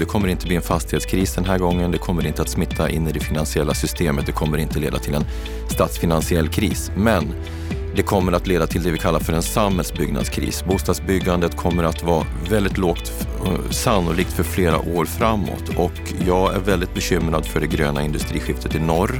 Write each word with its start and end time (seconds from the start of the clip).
Det 0.00 0.06
kommer 0.06 0.28
inte 0.28 0.46
bli 0.46 0.56
en 0.56 0.62
fastighetskris 0.62 1.34
den 1.34 1.44
här 1.44 1.58
gången. 1.58 1.90
Det 1.90 1.98
kommer 1.98 2.26
inte 2.26 2.42
att 2.42 2.48
smitta 2.48 2.90
in 2.90 3.08
i 3.08 3.12
det 3.12 3.20
finansiella 3.20 3.74
systemet. 3.74 4.26
Det 4.26 4.32
kommer 4.32 4.58
inte 4.58 4.78
leda 4.78 4.98
till 4.98 5.14
en 5.14 5.24
statsfinansiell 5.68 6.48
kris. 6.48 6.90
Men 6.96 7.34
det 7.96 8.02
kommer 8.02 8.32
att 8.32 8.46
leda 8.46 8.66
till 8.66 8.82
det 8.82 8.90
vi 8.90 8.98
kallar 8.98 9.20
för 9.20 9.32
en 9.32 9.42
samhällsbyggnadskris. 9.42 10.64
Bostadsbyggandet 10.64 11.56
kommer 11.56 11.84
att 11.84 12.02
vara 12.02 12.26
väldigt 12.50 12.78
lågt 12.78 13.12
eh, 13.46 13.70
sannolikt 13.70 14.32
för 14.32 14.42
flera 14.42 14.78
år 14.78 15.04
framåt 15.04 15.68
och 15.76 15.92
jag 16.26 16.54
är 16.54 16.60
väldigt 16.60 16.94
bekymrad 16.94 17.46
för 17.46 17.60
det 17.60 17.66
gröna 17.66 18.02
industriskiftet 18.02 18.74
i 18.74 18.78
norr. 18.78 19.18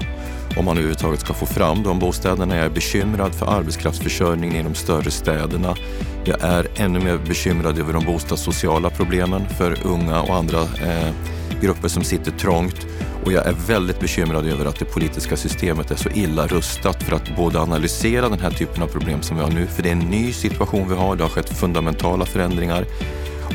Om 0.56 0.64
man 0.64 0.76
överhuvudtaget 0.76 1.20
ska 1.20 1.34
få 1.34 1.46
fram 1.46 1.82
de 1.82 1.98
bostäderna. 1.98 2.56
Jag 2.56 2.66
är 2.66 2.70
bekymrad 2.70 3.34
för 3.34 3.46
arbetskraftsförsörjningen 3.46 4.56
i 4.56 4.62
de 4.62 4.74
större 4.74 5.10
städerna. 5.10 5.76
Jag 6.24 6.40
är 6.40 6.66
ännu 6.76 7.00
mer 7.00 7.18
bekymrad 7.18 7.78
över 7.78 7.92
de 7.92 8.04
bostadssociala 8.04 8.90
problemen 8.90 9.48
för 9.48 9.86
unga 9.86 10.20
och 10.20 10.34
andra 10.36 10.60
eh, 10.60 11.14
grupper 11.60 11.88
som 11.88 12.04
sitter 12.04 12.30
trångt. 12.30 12.86
Och 13.24 13.32
jag 13.32 13.46
är 13.46 13.52
väldigt 13.66 14.00
bekymrad 14.00 14.46
över 14.46 14.66
att 14.66 14.78
det 14.78 14.84
politiska 14.84 15.36
systemet 15.36 15.90
är 15.90 15.96
så 15.96 16.08
illa 16.08 16.46
rustat 16.46 17.02
för 17.02 17.16
att 17.16 17.36
både 17.36 17.60
analysera 17.60 18.28
den 18.28 18.40
här 18.40 18.50
typen 18.50 18.82
av 18.82 18.86
problem 18.86 19.22
som 19.22 19.36
vi 19.36 19.42
har 19.42 19.50
nu, 19.50 19.66
för 19.66 19.82
det 19.82 19.88
är 19.88 19.92
en 19.92 19.98
ny 20.10 20.32
situation 20.32 20.88
vi 20.88 20.94
har, 20.94 21.16
det 21.16 21.22
har 21.22 21.30
skett 21.30 21.58
fundamentala 21.58 22.26
förändringar. 22.26 22.84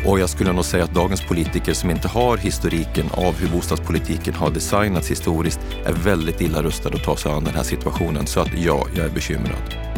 Och 0.06 0.20
jag 0.20 0.30
skulle 0.30 0.54
nog 0.54 0.66
säga 0.66 0.84
att 0.84 0.94
dagens 0.94 1.22
politiker 1.22 1.74
som 1.74 1.90
inte 1.90 2.08
har 2.08 2.38
historiken 2.38 3.06
av 3.12 3.36
hur 3.36 3.50
bostadspolitiken 3.50 4.34
har 4.34 4.50
designats 4.50 5.12
historiskt 5.12 5.60
är 5.86 5.94
väldigt 5.94 6.42
illa 6.42 6.62
rustade 6.62 6.96
att 6.96 7.04
ta 7.04 7.18
sig 7.18 7.32
an 7.32 7.44
den 7.44 7.56
här 7.56 7.64
situationen. 7.64 8.28
Så 8.28 8.40
att 8.40 8.54
ja, 8.58 8.88
jag 8.96 9.06
är 9.06 9.10
bekymrad. 9.10 9.96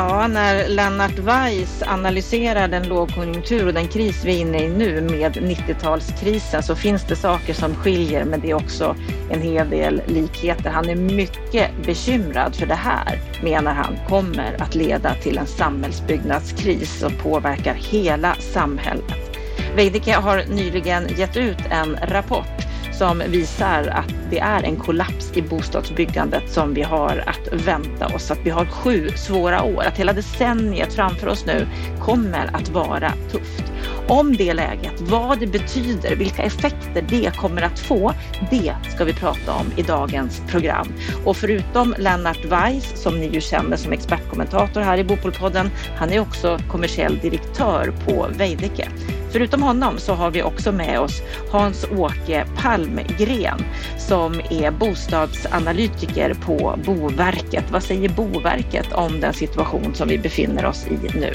Ja, 0.00 0.26
när 0.26 0.68
Lennart 0.68 1.18
Weiss 1.18 1.82
analyserar 1.86 2.68
den 2.68 2.88
lågkonjunktur 2.88 3.66
och 3.66 3.74
den 3.74 3.88
kris 3.88 4.24
vi 4.24 4.36
är 4.36 4.40
inne 4.40 4.62
i 4.62 4.68
nu 4.68 5.00
med 5.00 5.36
90-talskrisen 5.36 6.60
så 6.60 6.76
finns 6.76 7.04
det 7.04 7.16
saker 7.16 7.54
som 7.54 7.74
skiljer 7.74 8.24
men 8.24 8.40
det 8.40 8.50
är 8.50 8.54
också 8.54 8.96
en 9.30 9.42
hel 9.42 9.70
del 9.70 10.02
likheter. 10.06 10.70
Han 10.70 10.88
är 10.88 10.94
mycket 10.94 11.70
bekymrad 11.86 12.54
för 12.54 12.66
det 12.66 12.74
här, 12.74 13.20
menar 13.42 13.72
han, 13.72 13.96
kommer 14.08 14.62
att 14.62 14.74
leda 14.74 15.14
till 15.14 15.38
en 15.38 15.46
samhällsbyggnadskris 15.46 17.02
och 17.02 17.18
påverkar 17.22 17.74
hela 17.74 18.34
samhället. 18.34 19.38
Veidekke 19.76 20.14
har 20.14 20.44
nyligen 20.48 21.08
gett 21.16 21.36
ut 21.36 21.58
en 21.70 21.96
rapport 22.02 22.68
som 22.98 23.22
visar 23.26 23.86
att 23.86 24.14
det 24.30 24.38
är 24.38 24.62
en 24.62 24.76
kollaps 24.76 25.32
i 25.34 25.42
bostadsbyggandet 25.42 26.52
som 26.52 26.74
vi 26.74 26.82
har 26.82 27.24
att 27.26 27.66
vänta 27.66 28.06
oss. 28.06 28.30
Att 28.30 28.38
vi 28.44 28.50
har 28.50 28.64
sju 28.64 29.08
svåra 29.16 29.62
år, 29.62 29.82
att 29.82 29.96
hela 29.96 30.12
decenniet 30.12 30.92
framför 30.92 31.28
oss 31.28 31.46
nu 31.46 31.66
kommer 32.00 32.50
att 32.56 32.68
vara 32.68 33.12
tufft. 33.30 33.64
Om 34.08 34.36
det 34.36 34.54
läget, 34.54 35.00
vad 35.00 35.40
det 35.40 35.46
betyder, 35.46 36.16
vilka 36.16 36.42
effekter 36.42 37.04
det 37.08 37.36
kommer 37.36 37.62
att 37.62 37.78
få, 37.78 38.12
det 38.50 38.74
ska 38.94 39.04
vi 39.04 39.12
prata 39.12 39.52
om 39.52 39.66
i 39.76 39.82
dagens 39.82 40.42
program. 40.48 40.92
Och 41.24 41.36
förutom 41.36 41.94
Lennart 41.98 42.44
Weiss, 42.44 43.02
som 43.02 43.20
ni 43.20 43.28
ju 43.28 43.40
känner 43.40 43.76
som 43.76 43.92
expertkommentator 43.92 44.80
här 44.80 44.98
i 44.98 45.04
Bopolpodden, 45.04 45.70
han 45.96 46.12
är 46.12 46.20
också 46.20 46.58
kommersiell 46.70 47.18
direktör 47.18 47.92
på 48.06 48.26
Veidekke. 48.38 48.88
Förutom 49.30 49.62
honom 49.62 49.98
så 49.98 50.14
har 50.14 50.30
vi 50.30 50.42
också 50.42 50.72
med 50.72 51.00
oss 51.00 51.22
Hans-Åke 51.50 52.44
Palmgren 52.56 53.64
som 53.98 54.40
är 54.50 54.70
bostadsanalytiker 54.70 56.34
på 56.34 56.78
Boverket. 56.84 57.64
Vad 57.70 57.82
säger 57.82 58.08
Boverket 58.08 58.92
om 58.92 59.20
den 59.20 59.34
situation 59.34 59.94
som 59.94 60.08
vi 60.08 60.18
befinner 60.18 60.66
oss 60.66 60.86
i 60.86 61.18
nu? 61.18 61.34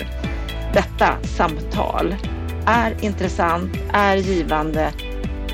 Detta 0.73 1.17
samtal 1.23 2.15
är 2.65 2.95
intressant, 3.01 3.77
är 3.93 4.15
givande, 4.15 4.91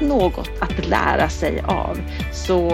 något 0.01 0.49
att 0.59 0.87
lära 0.87 1.29
sig 1.29 1.63
av. 1.67 1.97
Så 2.33 2.69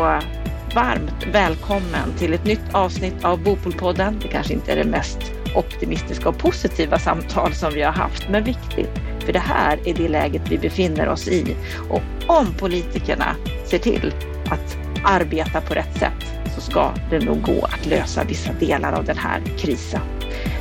varmt 0.75 1.27
välkommen 1.31 2.13
till 2.17 2.33
ett 2.33 2.45
nytt 2.45 2.73
avsnitt 2.73 3.25
av 3.25 3.43
Bopolpodden. 3.43 4.19
Det 4.21 4.27
kanske 4.27 4.53
inte 4.53 4.71
är 4.71 4.75
det 4.75 4.89
mest 4.89 5.19
optimistiska 5.55 6.29
och 6.29 6.37
positiva 6.37 6.99
samtal 6.99 7.53
som 7.53 7.73
vi 7.73 7.81
har 7.81 7.91
haft, 7.91 8.29
men 8.29 8.43
viktigt. 8.43 8.89
För 9.25 9.33
det 9.33 9.39
här 9.39 9.79
är 9.85 9.93
det 9.93 10.07
läget 10.07 10.41
vi 10.49 10.57
befinner 10.57 11.09
oss 11.09 11.27
i. 11.27 11.55
Och 11.89 12.01
om 12.27 12.53
politikerna 12.53 13.35
ser 13.65 13.79
till 13.79 14.13
att 14.49 14.77
arbeta 15.03 15.61
på 15.61 15.73
rätt 15.73 15.99
sätt 15.99 16.35
så 16.55 16.61
ska 16.61 16.91
det 17.09 17.19
nog 17.19 17.41
gå 17.41 17.65
att 17.65 17.85
lösa 17.85 18.23
vissa 18.23 18.53
delar 18.53 18.93
av 18.93 19.05
den 19.05 19.17
här 19.17 19.41
krisen. 19.57 20.01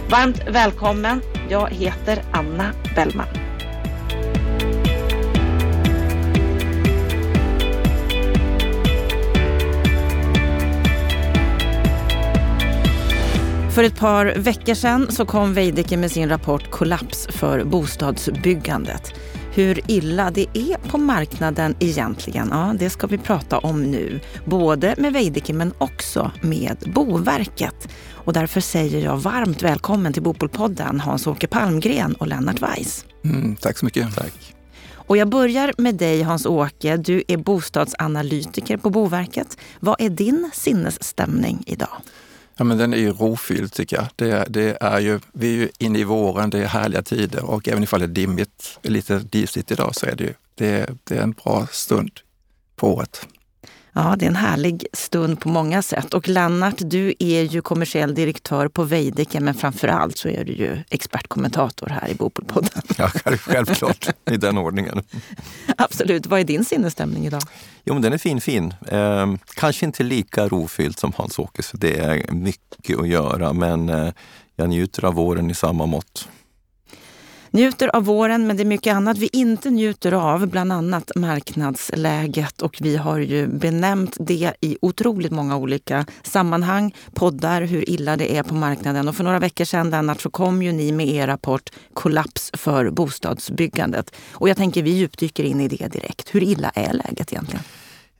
Varmt 0.08 0.42
välkommen. 0.48 1.20
Jag 1.48 1.70
heter 1.70 2.22
Anna 2.32 2.70
Bellman. 2.94 3.53
För 13.74 13.84
ett 13.84 13.96
par 13.96 14.26
veckor 14.26 14.74
sedan 14.74 15.12
så 15.12 15.26
kom 15.26 15.54
Veidekke 15.54 15.96
med 15.96 16.10
sin 16.10 16.28
rapport 16.28 16.70
Kollaps 16.70 17.26
för 17.30 17.64
bostadsbyggandet. 17.64 19.14
Hur 19.54 19.90
illa 19.90 20.30
det 20.30 20.46
är 20.54 20.88
på 20.88 20.98
marknaden 20.98 21.76
egentligen, 21.80 22.48
ja, 22.50 22.74
det 22.78 22.90
ska 22.90 23.06
vi 23.06 23.18
prata 23.18 23.58
om 23.58 23.82
nu. 23.82 24.20
Både 24.44 24.94
med 24.98 25.12
Veidekke 25.12 25.52
men 25.52 25.72
också 25.78 26.30
med 26.42 26.76
Boverket. 26.94 27.88
Och 28.10 28.32
därför 28.32 28.60
säger 28.60 29.04
jag 29.04 29.16
varmt 29.16 29.62
välkommen 29.62 30.12
till 30.12 30.22
Bopolpodden 30.22 31.00
Hans-Åke 31.00 31.46
Palmgren 31.46 32.14
och 32.14 32.26
Lennart 32.26 32.62
Weiss. 32.62 33.04
Mm, 33.24 33.56
tack 33.56 33.78
så 33.78 33.84
mycket. 33.84 34.14
Tack. 34.16 34.54
Och 34.92 35.16
jag 35.16 35.28
börjar 35.28 35.72
med 35.78 35.94
dig 35.94 36.22
Hans-Åke. 36.22 36.96
Du 36.96 37.22
är 37.28 37.36
bostadsanalytiker 37.36 38.76
på 38.76 38.90
Boverket. 38.90 39.58
Vad 39.80 40.00
är 40.00 40.10
din 40.10 40.50
sinnesstämning 40.54 41.62
idag? 41.66 41.96
Ja, 42.56 42.64
men 42.64 42.78
den 42.78 42.92
är 42.92 42.98
ju 42.98 43.12
rofylld 43.12 43.72
tycker 43.72 43.96
jag. 43.96 44.06
Det, 44.16 44.44
det, 44.48 44.78
är 44.80 45.00
ju, 45.00 45.20
vi 45.32 45.48
är 45.48 45.56
ju 45.56 45.68
inne 45.78 45.98
i 45.98 46.04
våren, 46.04 46.50
det 46.50 46.58
är 46.58 46.66
härliga 46.66 47.02
tider 47.02 47.44
och 47.44 47.68
även 47.68 47.82
ifall 47.82 48.00
det 48.00 48.06
är 48.06 48.08
dimmigt, 48.08 48.78
lite 48.82 49.18
disigt 49.18 49.70
idag 49.70 49.94
så 49.94 50.06
är 50.06 50.16
det 50.16 50.24
ju 50.24 50.34
det, 50.54 50.90
det 51.04 51.16
är 51.16 51.22
en 51.22 51.32
bra 51.32 51.66
stund 51.70 52.20
på 52.76 52.94
året. 52.94 53.26
Ja, 53.96 54.14
det 54.18 54.24
är 54.24 54.30
en 54.30 54.36
härlig 54.36 54.86
stund 54.92 55.40
på 55.40 55.48
många 55.48 55.82
sätt. 55.82 56.14
Och 56.14 56.28
Lennart, 56.28 56.74
du 56.78 57.14
är 57.18 57.42
ju 57.42 57.62
kommersiell 57.62 58.14
direktör 58.14 58.68
på 58.68 58.84
Veidekke, 58.84 59.40
men 59.40 59.54
framför 59.54 59.88
allt 59.88 60.18
så 60.18 60.28
är 60.28 60.44
du 60.44 60.52
ju 60.52 60.78
expertkommentator 60.90 61.88
här 61.88 62.08
i 62.08 62.14
Bopolpodden. 62.14 62.70
Ja, 62.98 63.08
självklart, 63.08 64.08
i 64.30 64.36
den 64.36 64.58
ordningen. 64.58 65.02
Absolut. 65.76 66.26
Vad 66.26 66.40
är 66.40 66.44
din 66.44 66.64
sinnesstämning 66.64 67.26
idag? 67.26 67.42
Jo, 67.84 67.94
men 67.94 68.02
den 68.02 68.12
är 68.12 68.18
fin, 68.18 68.40
fin. 68.40 68.74
Eh, 68.86 69.34
kanske 69.54 69.86
inte 69.86 70.02
lika 70.02 70.48
rofylld 70.48 70.98
som 70.98 71.12
Hans-Åke, 71.16 71.62
så 71.62 71.76
det 71.76 71.98
är 71.98 72.32
mycket 72.32 72.98
att 72.98 73.08
göra, 73.08 73.52
men 73.52 73.88
eh, 73.88 74.12
jag 74.56 74.68
njuter 74.68 75.04
av 75.04 75.14
våren 75.14 75.50
i 75.50 75.54
samma 75.54 75.86
mått 75.86 76.28
njuter 77.54 77.96
av 77.96 78.04
våren, 78.04 78.46
men 78.46 78.56
det 78.56 78.62
är 78.62 78.64
mycket 78.64 78.94
annat 78.94 79.18
vi 79.18 79.28
inte 79.32 79.70
njuter 79.70 80.12
av, 80.12 80.46
bland 80.46 80.72
annat 80.72 81.10
marknadsläget. 81.14 82.62
Och 82.62 82.78
vi 82.80 82.96
har 82.96 83.18
ju 83.18 83.46
benämnt 83.46 84.16
det 84.20 84.52
i 84.60 84.78
otroligt 84.80 85.32
många 85.32 85.56
olika 85.56 86.06
sammanhang, 86.22 86.94
poddar, 87.12 87.62
hur 87.62 87.90
illa 87.90 88.16
det 88.16 88.36
är 88.36 88.42
på 88.42 88.54
marknaden. 88.54 89.08
Och 89.08 89.16
för 89.16 89.24
några 89.24 89.38
veckor 89.38 89.64
sedan, 89.64 89.90
Lennart, 89.90 90.20
så 90.20 90.30
kom 90.30 90.62
ju 90.62 90.72
ni 90.72 90.92
med 90.92 91.08
er 91.08 91.26
rapport 91.26 91.70
Kollaps 91.92 92.50
för 92.54 92.90
bostadsbyggandet. 92.90 94.14
Och 94.32 94.48
jag 94.48 94.56
tänker 94.56 94.82
vi 94.82 94.90
djupdyker 94.90 95.44
in 95.44 95.60
i 95.60 95.68
det 95.68 95.88
direkt. 95.92 96.34
Hur 96.34 96.42
illa 96.42 96.70
är 96.74 96.92
läget 96.92 97.32
egentligen? 97.32 97.64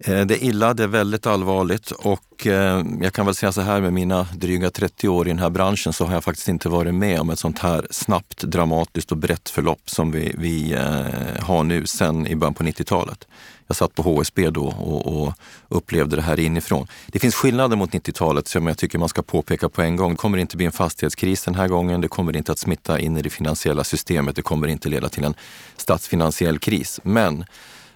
Eh, 0.06 0.26
det 0.26 0.34
är 0.34 0.44
illa, 0.44 0.74
det 0.74 0.82
är 0.82 0.88
väldigt 0.88 1.26
allvarligt 1.26 1.90
och 1.90 2.46
eh, 2.46 2.84
jag 3.00 3.12
kan 3.12 3.26
väl 3.26 3.34
säga 3.34 3.52
så 3.52 3.60
här 3.60 3.80
med 3.80 3.92
mina 3.92 4.28
dryga 4.34 4.70
30 4.70 5.08
år 5.08 5.26
i 5.26 5.30
den 5.30 5.38
här 5.38 5.50
branschen 5.50 5.92
så 5.92 6.04
har 6.04 6.14
jag 6.14 6.24
faktiskt 6.24 6.48
inte 6.48 6.68
varit 6.68 6.94
med 6.94 7.20
om 7.20 7.30
ett 7.30 7.38
sånt 7.38 7.58
här 7.58 7.86
snabbt, 7.90 8.42
dramatiskt 8.42 9.12
och 9.12 9.18
brett 9.18 9.48
förlopp 9.48 9.90
som 9.90 10.10
vi, 10.10 10.34
vi 10.38 10.72
eh, 10.72 11.44
har 11.44 11.64
nu 11.64 11.86
sen 11.86 12.26
i 12.26 12.36
början 12.36 12.54
på 12.54 12.62
90-talet. 12.62 13.28
Jag 13.66 13.76
satt 13.76 13.94
på 13.94 14.02
HSB 14.02 14.50
då 14.50 14.66
och, 14.66 15.22
och, 15.22 15.32
upplevde 15.68 16.16
det 16.16 16.22
här 16.22 16.40
inifrån. 16.40 16.86
Det 17.06 17.18
finns 17.18 17.34
skillnader 17.34 17.76
mot 17.76 17.90
90-talet 17.90 18.48
som 18.48 18.66
jag 18.66 18.78
tycker 18.78 18.98
man 18.98 19.08
ska 19.08 19.22
påpeka 19.22 19.68
på 19.68 19.82
en 19.82 19.96
gång. 19.96 20.10
Det 20.10 20.16
kommer 20.16 20.38
inte 20.38 20.56
bli 20.56 20.66
en 20.66 20.72
fastighetskris 20.72 21.44
den 21.44 21.54
här 21.54 21.68
gången. 21.68 22.00
Det 22.00 22.08
kommer 22.08 22.36
inte 22.36 22.52
att 22.52 22.58
smitta 22.58 23.00
in 23.00 23.16
i 23.16 23.22
det 23.22 23.30
finansiella 23.30 23.84
systemet. 23.84 24.36
Det 24.36 24.42
kommer 24.42 24.66
inte 24.66 24.88
leda 24.88 25.08
till 25.08 25.24
en 25.24 25.34
statsfinansiell 25.76 26.58
kris. 26.58 27.00
Men 27.02 27.44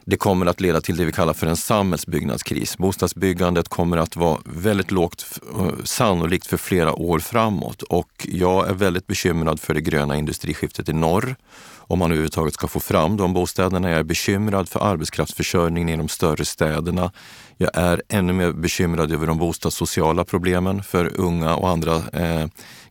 det 0.09 0.17
kommer 0.17 0.47
att 0.47 0.61
leda 0.61 0.81
till 0.81 0.97
det 0.97 1.05
vi 1.05 1.13
kallar 1.13 1.33
för 1.33 1.47
en 1.47 1.57
samhällsbyggnadskris. 1.57 2.79
Bostadsbyggandet 2.79 3.69
kommer 3.69 3.97
att 3.97 4.17
vara 4.17 4.39
väldigt 4.45 4.91
lågt 4.91 5.41
sannolikt 5.85 6.47
för 6.47 6.57
flera 6.57 6.95
år 6.95 7.19
framåt 7.19 7.83
och 7.83 8.27
jag 8.31 8.69
är 8.69 8.75
väldigt 8.75 9.07
bekymrad 9.07 9.61
för 9.61 9.75
det 9.75 9.81
gröna 9.81 10.17
industriskiftet 10.17 10.89
i 10.89 10.93
norr. 10.93 11.37
Om 11.77 11.99
man 11.99 12.11
överhuvudtaget 12.11 12.55
ska 12.55 12.69
få 12.69 12.81
fram 12.81 13.17
de 13.17 13.33
bostäderna. 13.33 13.91
Jag 13.91 13.99
är 13.99 14.05
bekymrad 14.05 14.69
för 14.69 14.81
arbetskraftsförsörjningen 14.81 15.89
i 15.89 15.97
de 15.97 16.09
större 16.09 16.45
städerna. 16.45 17.13
Jag 17.57 17.71
är 17.75 18.03
ännu 18.09 18.33
mer 18.33 18.53
bekymrad 18.53 19.13
över 19.13 19.27
de 19.27 19.39
bostadssociala 19.39 20.25
problemen 20.25 20.83
för 20.83 21.21
unga 21.21 21.55
och 21.55 21.69
andra 21.69 21.97
eh, 22.13 22.47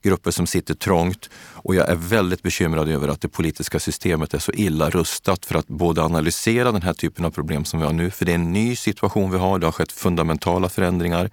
grupper 0.08 0.32
som 0.32 0.48
sitter 0.48 0.74
trångt. 0.74 1.30
Och 1.54 1.76
jag 1.76 1.90
är 1.90 1.96
väldigt 1.96 2.42
bekymrad 2.42 2.90
över 2.90 3.08
att 3.08 3.22
det 3.22 3.28
politiska 3.28 3.80
systemet 3.80 4.34
är 4.34 4.40
så 4.40 4.52
illa 4.52 4.90
rustat 4.90 5.46
för 5.46 5.56
att 5.56 5.68
både 5.68 6.04
analysera 6.04 6.72
den 6.72 6.82
här 6.82 6.94
typen 6.94 7.26
av 7.26 7.32
problem 7.32 7.66
som 7.66 7.80
vi 7.80 7.86
har 7.86 7.94
nu, 7.94 8.12
för 8.12 8.26
det 8.26 8.32
är 8.32 8.36
en 8.36 8.54
ny 8.54 8.76
situation 8.76 9.32
vi 9.32 9.38
har, 9.38 9.60
det 9.60 9.68
har 9.68 9.72
skett 9.72 9.92
fundamentala 9.92 10.70
förändringar 10.70 11.30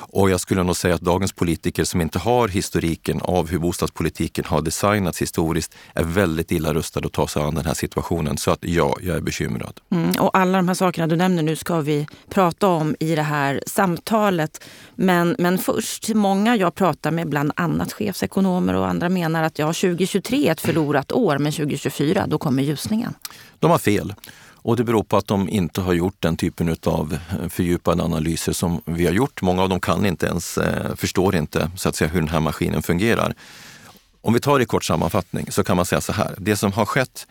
och 0.00 0.30
jag 0.30 0.40
skulle 0.40 0.62
nog 0.62 0.76
säga 0.76 0.94
att 0.94 1.00
dagens 1.00 1.32
politiker 1.32 1.84
som 1.84 2.00
inte 2.00 2.18
har 2.18 2.48
historiken 2.48 3.20
av 3.20 3.48
hur 3.48 3.58
bostadspolitiken 3.58 4.44
har 4.44 4.62
designats 4.62 5.22
historiskt 5.22 5.74
är 5.94 6.04
väldigt 6.04 6.52
illa 6.52 6.74
rustade 6.74 7.06
att 7.06 7.12
ta 7.12 7.28
sig 7.28 7.42
an 7.42 7.54
den 7.54 7.66
här 7.66 7.74
situationen. 7.74 8.38
Så 8.38 8.50
att 8.50 8.58
ja, 8.64 8.96
jag 9.02 9.16
är 9.16 9.20
bekymrad. 9.20 9.80
Mm, 9.90 10.10
och 10.10 10.36
alla 10.38 10.58
de 10.58 10.68
här 10.68 10.74
sakerna 10.74 11.06
du 11.06 11.16
nämner 11.16 11.42
nu 11.42 11.56
ska 11.56 11.80
vi 11.80 12.06
prata 12.28 12.66
om 12.66 12.96
i 13.00 13.14
det 13.14 13.22
här 13.22 13.62
samtalet. 13.66 14.64
Men, 14.94 15.36
men 15.38 15.58
först, 15.58 16.08
många 16.08 16.56
jag 16.56 16.74
pratar 16.74 17.10
med, 17.10 17.28
bland 17.28 17.52
annat 17.56 17.92
chefsekonomer 17.92 18.74
och 18.74 18.88
andra 18.88 19.08
menar 19.08 19.42
att 19.42 19.58
ja, 19.58 19.66
2023 19.66 20.48
är 20.48 20.52
ett 20.52 20.60
förlorat 20.60 21.12
år, 21.12 21.38
men 21.38 21.52
2024 21.52 22.26
då 22.26 22.38
kommer 22.38 22.62
ljusningen. 22.62 23.14
De 23.58 23.70
har 23.70 23.78
fel. 23.78 24.14
Och 24.62 24.76
det 24.76 24.84
beror 24.84 25.02
på 25.02 25.16
att 25.16 25.26
de 25.26 25.48
inte 25.48 25.80
har 25.80 25.92
gjort 25.92 26.16
den 26.18 26.36
typen 26.36 26.76
av 26.86 27.18
eh, 27.30 27.48
fördjupade 27.48 28.02
analyser 28.02 28.52
som 28.52 28.80
vi 28.84 29.06
har 29.06 29.12
gjort. 29.12 29.42
Många 29.42 29.62
av 29.62 29.68
dem 29.68 29.80
kan 29.80 30.06
inte 30.06 30.26
ens, 30.26 30.58
eh, 30.58 30.94
förstår 30.96 31.36
inte 31.36 31.70
så 31.76 31.88
att 31.88 31.96
säga, 31.96 32.10
hur 32.10 32.20
den 32.20 32.28
här 32.28 32.40
maskinen 32.40 32.82
fungerar. 32.82 33.34
Om 34.20 34.34
vi 34.34 34.40
tar 34.40 34.58
det 34.58 34.62
i 34.62 34.66
kort 34.66 34.84
sammanfattning 34.84 35.46
så 35.50 35.64
kan 35.64 35.76
man 35.76 35.86
säga 35.86 36.00
så 36.00 36.12
här. 36.12 36.34
Det 36.38 36.56
som 36.56 36.72
har 36.72 36.86
skett, 36.86 37.26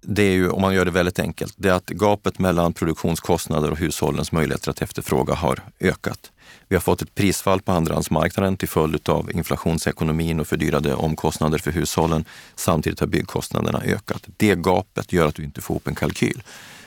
det 0.00 0.22
är 0.22 0.32
ju, 0.32 0.50
om 0.50 0.62
man 0.62 0.74
gör 0.74 0.84
det 0.84 0.90
väldigt 0.90 1.18
enkelt, 1.18 1.54
det 1.56 1.68
är 1.68 1.72
att 1.72 1.86
gapet 1.86 2.38
mellan 2.38 2.72
produktionskostnader 2.72 3.70
och 3.70 3.78
hushållens 3.78 4.32
möjligheter 4.32 4.70
att 4.70 4.82
efterfråga 4.82 5.34
har 5.34 5.60
ökat. 5.80 6.30
Vi 6.68 6.76
har 6.76 6.80
fått 6.80 7.02
ett 7.02 7.14
prisfall 7.14 7.60
på 7.60 7.72
andrahandsmarknaden 7.72 8.56
till 8.56 8.68
följd 8.68 9.08
av 9.08 9.32
inflationsekonomin 9.32 10.40
och 10.40 10.46
fördyrade 10.46 10.94
omkostnader 10.94 11.58
för 11.58 11.70
hushållen. 11.70 12.24
Samtidigt 12.54 13.00
har 13.00 13.06
byggkostnaderna 13.06 13.82
ökat. 13.84 14.22
Det 14.36 14.54
gapet 14.54 15.12
gör 15.12 15.28
att 15.28 15.34
du 15.34 15.44
inte 15.44 15.60
får 15.60 15.76
upp 15.76 15.86
en 15.86 15.94
kalkyl. 15.94 16.42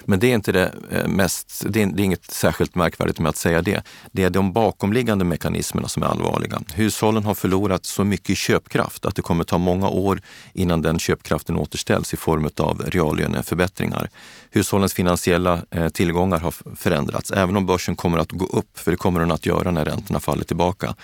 Men 0.10 0.20
det 0.20 0.28
är 0.28 0.36
inte 0.36 0.52
det 0.52 0.74
eh, 0.92 1.08
mest, 1.08 1.64
det 1.70 1.82
är, 1.82 1.86
det 1.86 2.02
är 2.02 2.06
inget 2.06 2.32
särskilt 2.32 2.76
märkvärdigt 2.76 3.20
med 3.20 3.30
att 3.30 3.38
säga 3.38 3.62
det. 3.62 3.84
Det 4.12 4.24
är 4.24 4.30
de 4.30 4.54
bakomliggande 4.54 5.26
mekanismerna 5.26 5.88
som 5.88 6.04
är 6.04 6.08
allvarliga. 6.08 6.62
Hushållen 6.74 7.24
har 7.24 7.34
förlorat 7.34 7.86
så 7.86 8.04
mycket 8.04 8.38
köpkraft 8.38 9.06
att 9.06 9.16
det 9.16 9.22
kommer 9.22 9.44
ta 9.44 9.58
många 9.58 9.90
år 9.90 10.22
innan 10.54 10.82
den 10.82 11.00
köpkraften 11.00 11.58
återställs 11.58 12.14
i 12.14 12.18
form 12.18 12.50
av 12.58 12.82
reallöneförbättringar. 12.88 14.10
Hushållens 14.52 14.94
finansiella 14.94 15.62
eh, 15.72 15.90
tillgångar 15.90 16.40
har 16.40 16.54
förändrats, 16.76 17.32
även 17.32 17.58
om 17.58 17.66
börsen 17.66 17.96
kommer 17.96 18.18
att 18.18 18.32
gå 18.32 18.46
upp, 18.46 18.80
för 18.80 18.92
det 18.92 18.98
kommer 18.98 19.20
den 19.20 19.32
att 19.32 19.46
göra 19.46 19.72
när 19.72 19.86
räntorna 19.86 20.20
faller 20.20 20.44
tillbaka 20.44 20.96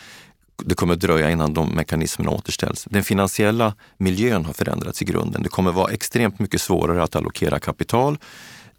det 0.65 0.75
kommer 0.75 0.95
dröja 0.95 1.29
innan 1.31 1.53
de 1.53 1.69
mekanismerna 1.69 2.31
återställs. 2.31 2.87
Den 2.89 3.03
finansiella 3.03 3.73
miljön 3.97 4.45
har 4.45 4.53
förändrats 4.53 5.01
i 5.01 5.05
grunden. 5.05 5.43
Det 5.43 5.49
kommer 5.49 5.71
vara 5.71 5.91
extremt 5.91 6.39
mycket 6.39 6.61
svårare 6.61 7.03
att 7.03 7.15
allokera 7.15 7.59
kapital 7.59 8.17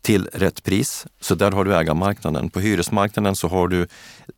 till 0.05 0.29
rätt 0.33 0.63
pris. 0.63 1.07
Så 1.21 1.35
där 1.35 1.51
har 1.51 1.65
du 1.65 1.77
ägarmarknaden. 1.77 2.51
På 2.51 2.61
hyresmarknaden 2.61 3.37
så 3.37 3.49
har 3.49 3.69
du 3.69 3.87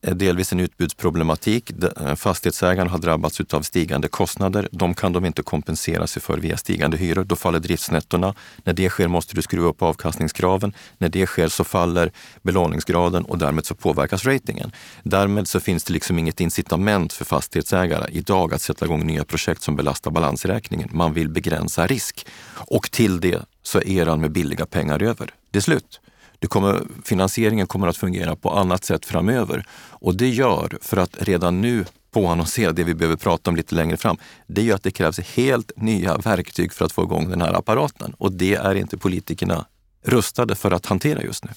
eh, 0.01 0.15
delvis 0.15 0.51
en 0.51 0.59
utbudsproblematik. 0.59 1.71
Eh, 1.83 2.15
Fastighetsägarna 2.15 2.91
har 2.91 2.97
drabbats 2.97 3.41
av 3.53 3.61
stigande 3.61 4.07
kostnader. 4.07 4.69
De 4.71 4.93
kan 4.93 5.13
de 5.13 5.25
inte 5.25 5.43
kompensera 5.43 6.07
sig 6.07 6.21
för 6.21 6.37
via 6.37 6.57
stigande 6.57 6.97
hyror. 6.97 7.23
Då 7.23 7.35
faller 7.35 7.59
driftsnettona. 7.59 8.35
När 8.63 8.73
det 8.73 8.89
sker 8.89 9.07
måste 9.07 9.35
du 9.35 9.41
skruva 9.41 9.69
upp 9.69 9.81
avkastningskraven. 9.81 10.73
När 10.97 11.09
det 11.09 11.25
sker 11.25 11.47
så 11.47 11.63
faller 11.63 12.11
belåningsgraden 12.41 13.25
och 13.25 13.37
därmed 13.37 13.65
så 13.65 13.75
påverkas 13.75 14.25
ratingen. 14.25 14.71
Därmed 15.03 15.47
så 15.47 15.59
finns 15.59 15.83
det 15.83 15.93
liksom 15.93 16.19
inget 16.19 16.41
incitament 16.41 17.13
för 17.13 17.25
fastighetsägare 17.25 18.05
idag 18.11 18.53
att 18.53 18.61
sätta 18.61 18.85
igång 18.85 19.07
nya 19.07 19.25
projekt 19.25 19.61
som 19.61 19.75
belastar 19.75 20.11
balansräkningen. 20.11 20.89
Man 20.91 21.13
vill 21.13 21.29
begränsa 21.29 21.87
risk. 21.87 22.27
Och 22.53 22.91
till 22.91 23.19
det 23.19 23.45
så 23.63 23.77
är 23.77 23.89
eran 23.89 24.21
med 24.21 24.31
billiga 24.31 24.65
pengar 24.65 25.03
över. 25.03 25.33
Det 25.51 25.59
är 25.59 25.61
slut. 25.61 25.99
Det 26.39 26.47
kommer, 26.47 26.83
finansieringen 27.03 27.67
kommer 27.67 27.87
att 27.87 27.97
fungera 27.97 28.35
på 28.35 28.51
annat 28.51 28.83
sätt 28.83 29.05
framöver. 29.05 29.65
Och 29.89 30.17
det 30.17 30.29
gör, 30.29 30.77
för 30.81 30.97
att 30.97 31.17
redan 31.19 31.61
nu 31.61 31.85
påannonsera 32.11 32.71
det 32.71 32.83
vi 32.83 32.93
behöver 32.93 33.15
prata 33.15 33.49
om 33.49 33.55
lite 33.55 33.75
längre 33.75 33.97
fram, 33.97 34.17
det 34.47 34.61
gör 34.61 34.75
att 34.75 34.83
det 34.83 34.91
krävs 34.91 35.19
helt 35.19 35.71
nya 35.75 36.17
verktyg 36.17 36.73
för 36.73 36.85
att 36.85 36.91
få 36.91 37.03
igång 37.03 37.29
den 37.29 37.41
här 37.41 37.53
apparaten. 37.53 38.13
Och 38.17 38.31
det 38.31 38.55
är 38.55 38.75
inte 38.75 38.97
politikerna 38.97 39.65
rustade 40.03 40.55
för 40.55 40.71
att 40.71 40.85
hantera 40.85 41.21
just 41.21 41.45
nu. 41.45 41.51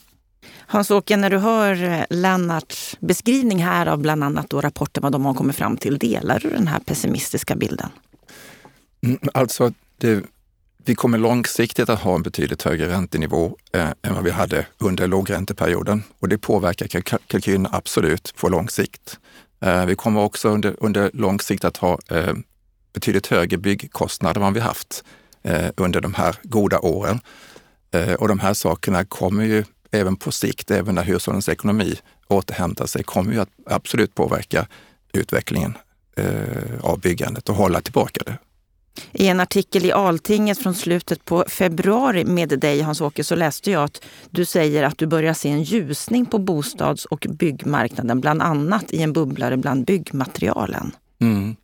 Hans-Åke, 0.67 1.17
när 1.17 1.31
du 1.31 1.39
hör 1.39 2.07
Lennarts 2.11 2.97
beskrivning 3.01 3.65
här 3.65 3.87
av 3.87 3.99
bland 3.99 4.25
annat 4.25 4.51
då 4.51 4.61
rapporten, 4.61 5.03
vad 5.03 5.13
de 5.13 5.25
har 5.25 5.35
kommit 5.35 5.57
fram 5.57 5.77
till, 5.77 5.99
delar 5.99 6.39
du 6.39 6.51
den 6.51 6.67
här 6.67 6.81
pessimistiska 6.81 7.57
bilden? 7.57 7.89
Mm, 9.03 9.19
alltså, 9.35 9.73
det 9.99 10.23
vi 10.91 10.95
kommer 10.95 11.19
långsiktigt 11.19 11.89
att 11.89 12.01
ha 12.01 12.15
en 12.15 12.23
betydligt 12.23 12.63
högre 12.63 12.89
räntenivå 12.89 13.57
eh, 13.73 13.89
än 14.03 14.15
vad 14.15 14.25
vi 14.25 14.31
hade 14.31 14.67
under 14.79 15.07
lågränteperioden 15.07 16.03
och 16.19 16.29
det 16.29 16.39
påverkar 16.39 17.01
kalkylen 17.27 17.69
absolut 17.73 18.35
på 18.37 18.49
lång 18.49 18.69
sikt. 18.69 19.19
Eh, 19.61 19.87
vi 19.87 19.95
kommer 19.95 20.21
också 20.21 20.49
under, 20.49 20.77
under 20.79 21.11
lång 21.15 21.41
sikt 21.41 21.65
att 21.65 21.77
ha 21.77 21.99
eh, 22.11 22.35
betydligt 22.93 23.27
högre 23.27 23.57
byggkostnader 23.57 24.41
än 24.41 24.45
vad 24.45 24.55
vi 24.55 24.61
haft 24.61 25.05
eh, 25.43 25.69
under 25.77 26.01
de 26.01 26.15
här 26.15 26.37
goda 26.43 26.79
åren. 26.79 27.21
Eh, 27.91 28.15
och 28.15 28.29
de 28.29 28.39
här 28.39 28.55
sakerna 28.55 29.05
kommer 29.05 29.45
ju 29.45 29.65
även 29.91 30.17
på 30.17 30.33
sikt, 30.33 30.71
även 30.71 30.95
när 30.95 31.05
hushållens 31.05 31.49
ekonomi 31.49 31.99
återhämtar 32.29 32.87
sig, 32.87 33.03
kommer 33.03 33.33
ju 33.33 33.41
att 33.41 33.51
absolut 33.67 34.15
påverka 34.15 34.67
utvecklingen 35.13 35.77
eh, 36.17 36.81
av 36.81 37.01
byggandet 37.01 37.49
och 37.49 37.55
hålla 37.55 37.81
tillbaka 37.81 38.23
det. 38.27 38.39
I 39.13 39.27
en 39.27 39.41
artikel 39.41 39.85
i 39.85 39.93
Altinget 39.93 40.59
från 40.59 40.75
slutet 40.75 41.25
på 41.25 41.45
februari 41.49 42.25
med 42.25 42.49
dig 42.49 42.81
Hans-Åke 42.81 43.25
så 43.25 43.35
läste 43.35 43.71
jag 43.71 43.85
att 43.85 44.05
du 44.31 44.45
säger 44.45 44.83
att 44.83 44.99
du 44.99 45.07
börjar 45.07 45.35
se 45.35 45.49
en 45.49 45.63
ljusning 45.63 46.27
på 46.27 46.39
bostads 46.39 47.05
och 47.05 47.27
byggmarknaden, 47.31 48.21
bland 48.21 48.43
annat 48.43 48.93
i 48.93 49.03
en 49.03 49.13
bubblare 49.13 49.57
bland 49.57 49.85
byggmaterialen. 49.85 50.93
Mm. 51.21 51.57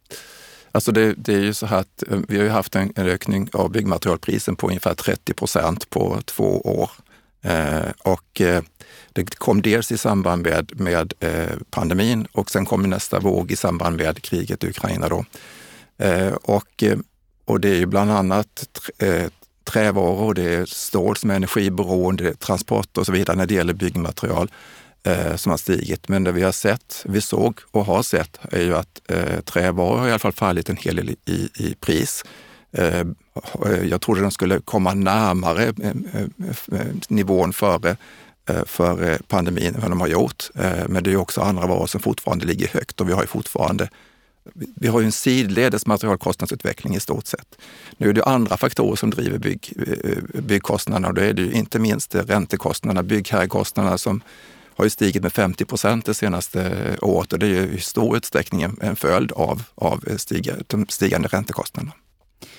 Alltså 0.72 0.92
det, 0.92 1.14
det, 1.14 1.34
är 1.34 1.40
ju 1.40 1.54
så 1.54 1.66
här 1.66 1.78
att 1.78 2.02
eh, 2.10 2.18
vi 2.28 2.38
har 2.38 2.48
haft 2.48 2.76
en, 2.76 2.92
en 2.96 3.06
ökning 3.06 3.48
av 3.52 3.70
byggmaterialprisen 3.70 4.56
på 4.56 4.66
ungefär 4.66 4.94
30 4.94 5.34
procent 5.34 5.90
på 5.90 6.20
två 6.24 6.60
år. 6.60 6.90
Eh, 7.42 7.90
och 7.98 8.40
eh, 8.40 8.62
det 9.12 9.34
kom 9.34 9.62
dels 9.62 9.92
i 9.92 9.98
samband 9.98 10.42
med, 10.42 10.80
med 10.80 11.12
eh, 11.20 11.56
pandemin 11.70 12.26
och 12.32 12.50
sen 12.50 12.66
kom 12.66 12.82
nästa 12.82 13.20
våg 13.20 13.50
i 13.50 13.56
samband 13.56 13.96
med 13.96 14.22
kriget 14.22 14.64
i 14.64 14.68
Ukraina. 14.68 15.08
Då. 15.08 15.24
Eh, 15.98 16.32
och 16.32 16.82
eh, 16.82 16.98
och 17.46 17.60
det 17.60 17.68
är 17.68 17.76
ju 17.76 17.86
bland 17.86 18.10
annat 18.10 18.80
eh, 18.98 19.26
trävaror, 19.64 20.34
det 20.34 20.54
är 20.54 20.64
stål 20.64 21.16
som 21.16 21.30
är 21.30 21.34
energiberoende, 21.34 22.34
transport 22.34 22.98
och 22.98 23.06
så 23.06 23.12
vidare 23.12 23.36
när 23.36 23.46
det 23.46 23.54
gäller 23.54 23.74
byggmaterial 23.74 24.50
eh, 25.02 25.36
som 25.36 25.50
har 25.50 25.56
stigit. 25.56 26.08
Men 26.08 26.24
det 26.24 26.32
vi 26.32 26.42
har 26.42 26.52
sett, 26.52 27.02
vi 27.04 27.20
såg 27.20 27.60
och 27.70 27.84
har 27.84 28.02
sett 28.02 28.38
är 28.52 28.62
ju 28.62 28.76
att 28.76 29.00
eh, 29.08 29.40
trävaror 29.40 29.98
har 29.98 30.08
i 30.08 30.10
alla 30.10 30.18
fall 30.18 30.32
fallit 30.32 30.68
en 30.68 30.76
hel 30.76 30.96
del 30.96 31.10
i, 31.10 31.48
i 31.54 31.74
pris. 31.80 32.24
Eh, 32.72 33.04
jag 33.84 34.00
trodde 34.00 34.20
de 34.20 34.30
skulle 34.30 34.60
komma 34.60 34.94
närmare 34.94 35.62
eh, 35.62 35.90
eh, 36.14 36.80
eh 36.80 36.86
nivån 37.08 37.52
före 37.52 37.96
eh, 38.48 38.64
för 38.64 39.18
pandemin 39.28 39.74
än 39.74 39.80
vad 39.80 39.90
de 39.90 40.00
har 40.00 40.08
gjort. 40.08 40.50
Men 40.88 41.02
det 41.02 41.12
är 41.12 41.16
också 41.16 41.40
andra 41.40 41.66
varor 41.66 41.86
som 41.86 42.00
fortfarande 42.00 42.46
ligger 42.46 42.68
högt 42.68 43.00
och 43.00 43.08
vi 43.08 43.12
har 43.12 43.20
ju 43.20 43.26
fortfarande 43.26 43.88
vi 44.54 44.88
har 44.88 45.00
ju 45.00 45.06
en 45.06 45.12
sidledes 45.12 45.86
materialkostnadsutveckling 45.86 46.94
i 46.94 47.00
stort 47.00 47.26
sett. 47.26 47.58
Nu 47.96 48.08
är 48.08 48.12
det 48.12 48.24
andra 48.24 48.56
faktorer 48.56 48.96
som 48.96 49.10
driver 49.10 49.38
bygg, 49.38 49.72
eh, 50.04 50.40
byggkostnaderna 50.42 51.08
och 51.08 51.14
då 51.14 51.22
är 51.22 51.32
det 51.32 51.42
ju 51.42 51.52
inte 51.52 51.78
minst 51.78 52.14
räntekostnaderna, 52.14 53.02
byggherrekostnaderna 53.02 53.98
som 53.98 54.20
har 54.76 54.84
ju 54.84 54.90
stigit 54.90 55.22
med 55.22 55.32
50 55.32 55.64
procent 55.64 56.06
det 56.06 56.14
senaste 56.14 56.62
eh, 56.62 57.08
året 57.08 57.32
och 57.32 57.38
det 57.38 57.46
är 57.46 57.50
ju 57.50 57.76
i 57.76 57.80
stor 57.80 58.16
utsträckning 58.16 58.62
en 58.80 58.96
följd 58.96 59.32
av, 59.32 59.62
av 59.74 60.04
eh, 60.06 60.54
de 60.66 60.86
stigande 60.88 61.28
räntekostnaderna. 61.28 61.92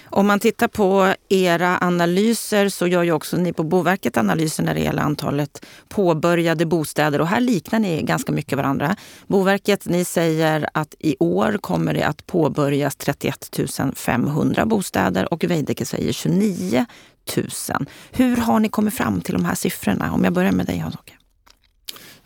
Om 0.09 0.27
man 0.27 0.39
tittar 0.39 0.67
på 0.67 1.13
era 1.29 1.77
analyser 1.81 2.69
så 2.69 2.87
gör 2.87 3.03
ju 3.03 3.11
också 3.11 3.37
ni 3.37 3.53
på 3.53 3.63
Boverket 3.63 4.17
analyser 4.17 4.63
när 4.63 4.73
det 4.73 4.79
gäller 4.79 5.01
antalet 5.01 5.65
påbörjade 5.87 6.65
bostäder 6.65 7.21
och 7.21 7.27
här 7.27 7.39
liknar 7.39 7.79
ni 7.79 8.03
ganska 8.03 8.31
mycket 8.31 8.57
varandra. 8.57 8.95
Boverket, 9.27 9.85
ni 9.85 10.05
säger 10.05 10.69
att 10.73 10.95
i 10.99 11.15
år 11.19 11.57
kommer 11.61 11.93
det 11.93 12.03
att 12.03 12.27
påbörjas 12.27 12.95
31 12.95 13.59
500 13.95 14.65
bostäder 14.65 15.33
och 15.33 15.43
Veidekke 15.43 15.85
säger 15.85 16.13
29 16.13 16.85
000. 17.37 17.47
Hur 18.11 18.37
har 18.37 18.59
ni 18.59 18.69
kommit 18.69 18.93
fram 18.93 19.21
till 19.21 19.33
de 19.33 19.45
här 19.45 19.55
siffrorna? 19.55 20.13
Om 20.13 20.23
jag 20.23 20.33
börjar 20.33 20.51
med 20.51 20.65
dig 20.65 20.77
Hans-Åke. 20.77 21.16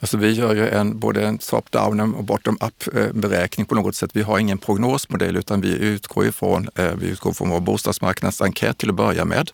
Alltså 0.01 0.17
vi 0.17 0.31
gör 0.31 0.55
ju 0.55 0.69
en, 0.69 0.99
både 0.99 1.27
en 1.27 1.37
top-down 1.37 2.15
och 2.15 2.23
bottom-up 2.23 2.95
eh, 2.95 3.13
beräkning 3.13 3.65
på 3.65 3.75
något 3.75 3.95
sätt. 3.95 4.09
Vi 4.13 4.21
har 4.21 4.39
ingen 4.39 4.57
prognosmodell 4.57 5.37
utan 5.37 5.61
vi 5.61 5.77
utgår 5.77 6.25
ifrån, 6.25 6.69
eh, 6.75 6.91
vi 6.95 7.07
utgår 7.07 7.33
från 7.33 7.49
vår 7.49 7.59
bostadsmarknadsenkät 7.59 8.77
till 8.77 8.89
att 8.89 8.95
börja 8.95 9.25
med. 9.25 9.51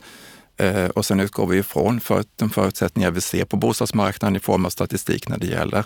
Eh, 0.58 0.86
och 0.86 1.06
sen 1.06 1.20
utgår 1.20 1.48
vi 1.48 1.58
ifrån 1.58 2.00
för 2.00 2.24
de 2.36 2.50
förutsättningar 2.50 3.12
vi 3.12 3.22
ser 3.22 3.46
på 3.46 3.58
bostadsmarknaden 3.58 4.36
i 4.36 4.40
form 4.40 4.66
av 4.66 4.70
statistik 4.70 5.30
när 5.30 5.38
det 5.38 5.48
gäller 5.48 5.86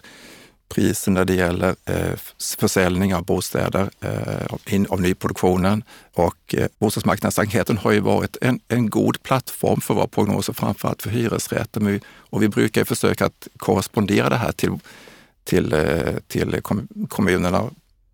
priser 0.71 1.11
när 1.11 1.25
det 1.25 1.33
gäller 1.33 1.75
eh, 1.85 2.13
försäljning 2.57 3.15
av 3.15 3.25
bostäder, 3.25 3.89
eh, 4.01 4.73
in, 4.73 4.87
av 4.89 5.01
nyproduktionen. 5.01 5.83
Och 6.13 6.55
eh, 6.57 6.67
bostadsmarknadsenkäten 6.79 7.77
har 7.77 7.91
ju 7.91 7.99
varit 7.99 8.37
en, 8.41 8.59
en 8.67 8.89
god 8.89 9.23
plattform 9.23 9.81
för 9.81 9.93
våra 9.93 10.07
prognoser, 10.07 10.53
framförallt 10.53 11.01
för 11.01 11.09
hyresrätter. 11.09 11.99
Och 12.15 12.43
vi 12.43 12.49
brukar 12.49 12.83
försöka 12.83 13.25
att 13.25 13.47
korrespondera 13.57 14.29
det 14.29 14.35
här 14.35 14.51
till, 14.51 14.79
till, 15.43 15.73
eh, 15.73 16.15
till 16.27 16.61
kommunerna 17.09 17.69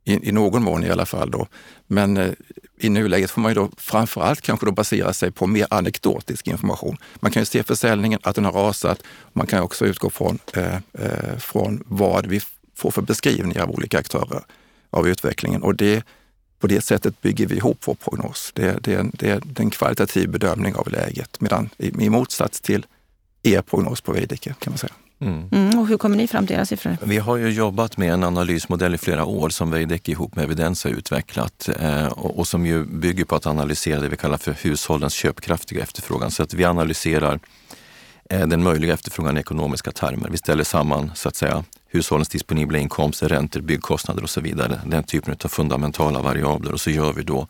i, 0.07 0.29
i, 0.29 0.31
någon 0.31 0.63
mån 0.63 0.83
i 0.83 0.89
alla 0.89 1.05
fall. 1.05 1.31
Då. 1.31 1.47
Men 1.87 2.17
eh, 2.17 2.31
i 2.79 2.89
nuläget 2.89 3.31
får 3.31 3.41
man 3.41 3.51
ju 3.51 3.55
då 3.55 3.69
framförallt 3.77 4.41
kanske 4.41 4.65
då 4.65 4.71
basera 4.71 5.13
sig 5.13 5.31
på 5.31 5.47
mer 5.47 5.67
anekdotisk 5.69 6.47
information. 6.47 6.97
Man 7.15 7.31
kan 7.31 7.41
ju 7.41 7.45
se 7.45 7.63
försäljningen, 7.63 8.19
att 8.23 8.35
den 8.35 8.45
har 8.45 8.51
rasat. 8.51 9.03
Man 9.33 9.47
kan 9.47 9.63
också 9.63 9.85
utgå 9.85 10.09
från, 10.09 10.39
eh, 10.53 10.75
eh, 10.75 11.37
från 11.39 11.83
vad 11.85 12.25
vi 12.25 12.41
får 12.75 12.91
för 12.91 13.01
beskrivningar 13.01 13.63
av 13.63 13.71
olika 13.71 13.99
aktörer 13.99 14.41
av 14.89 15.07
utvecklingen. 15.07 15.63
Och 15.63 15.75
det, 15.75 16.03
på 16.59 16.67
det 16.67 16.81
sättet 16.81 17.21
bygger 17.21 17.47
vi 17.47 17.55
ihop 17.55 17.77
vår 17.85 17.95
prognos. 17.95 18.51
Det, 18.53 18.83
det, 18.83 19.05
det 19.13 19.29
är 19.29 19.61
en 19.61 19.69
kvalitativ 19.69 20.29
bedömning 20.29 20.75
av 20.75 20.91
läget, 20.91 21.41
medan 21.41 21.69
i, 21.77 22.05
i 22.05 22.09
motsats 22.09 22.61
till 22.61 22.85
er 23.43 23.61
prognos 23.61 24.01
på 24.01 24.11
Veidekke 24.11 24.55
kan 24.59 24.71
man 24.71 24.77
säga. 24.77 24.93
Mm. 25.19 25.49
Mm, 25.51 25.79
och 25.79 25.87
hur 25.87 25.97
kommer 25.97 26.17
ni 26.17 26.27
fram 26.27 26.47
till 26.47 26.55
era 26.55 26.65
siffror? 26.65 26.97
Vi 27.03 27.17
har 27.17 27.37
ju 27.37 27.49
jobbat 27.49 27.97
med 27.97 28.13
en 28.13 28.23
analysmodell 28.23 28.95
i 28.95 28.97
flera 28.97 29.25
år 29.25 29.49
som 29.49 29.71
Veidekke 29.71 30.11
ihop 30.11 30.35
med 30.35 30.45
Evidens 30.45 30.83
har 30.83 30.91
utvecklat 30.91 31.69
eh, 31.79 32.05
och, 32.05 32.39
och, 32.39 32.47
som 32.47 32.65
ju 32.65 32.85
bygger 32.85 33.25
på 33.25 33.35
att 33.35 33.45
analysera 33.45 34.01
det 34.01 34.09
vi 34.09 34.17
kallar 34.17 34.37
för 34.37 34.55
hushållens 34.61 35.13
köpkraftiga 35.13 35.83
efterfrågan. 35.83 36.31
Så 36.31 36.43
att 36.43 36.53
vi 36.53 36.65
analyserar 36.65 37.39
eh, 38.29 38.47
den 38.47 38.63
möjliga 38.63 38.93
efterfrågan 38.93 39.37
i 39.37 39.39
ekonomiska 39.39 39.91
termer. 39.91 40.29
Vi 40.29 40.37
ställer 40.37 40.63
samman 40.63 41.11
så 41.15 41.29
att 41.29 41.35
säga 41.35 41.63
hushållens 41.89 42.29
disponibla 42.29 42.77
inkomster, 42.79 43.29
räntor, 43.29 43.61
byggkostnader 43.61 44.23
och 44.23 44.29
så 44.29 44.41
vidare. 44.41 44.81
Den 44.85 45.03
typen 45.03 45.35
av 45.43 45.47
fundamentala 45.47 46.21
variabler 46.21 46.73
och 46.73 46.81
så 46.81 46.89
gör 46.89 47.13
vi 47.13 47.23
då 47.23 47.47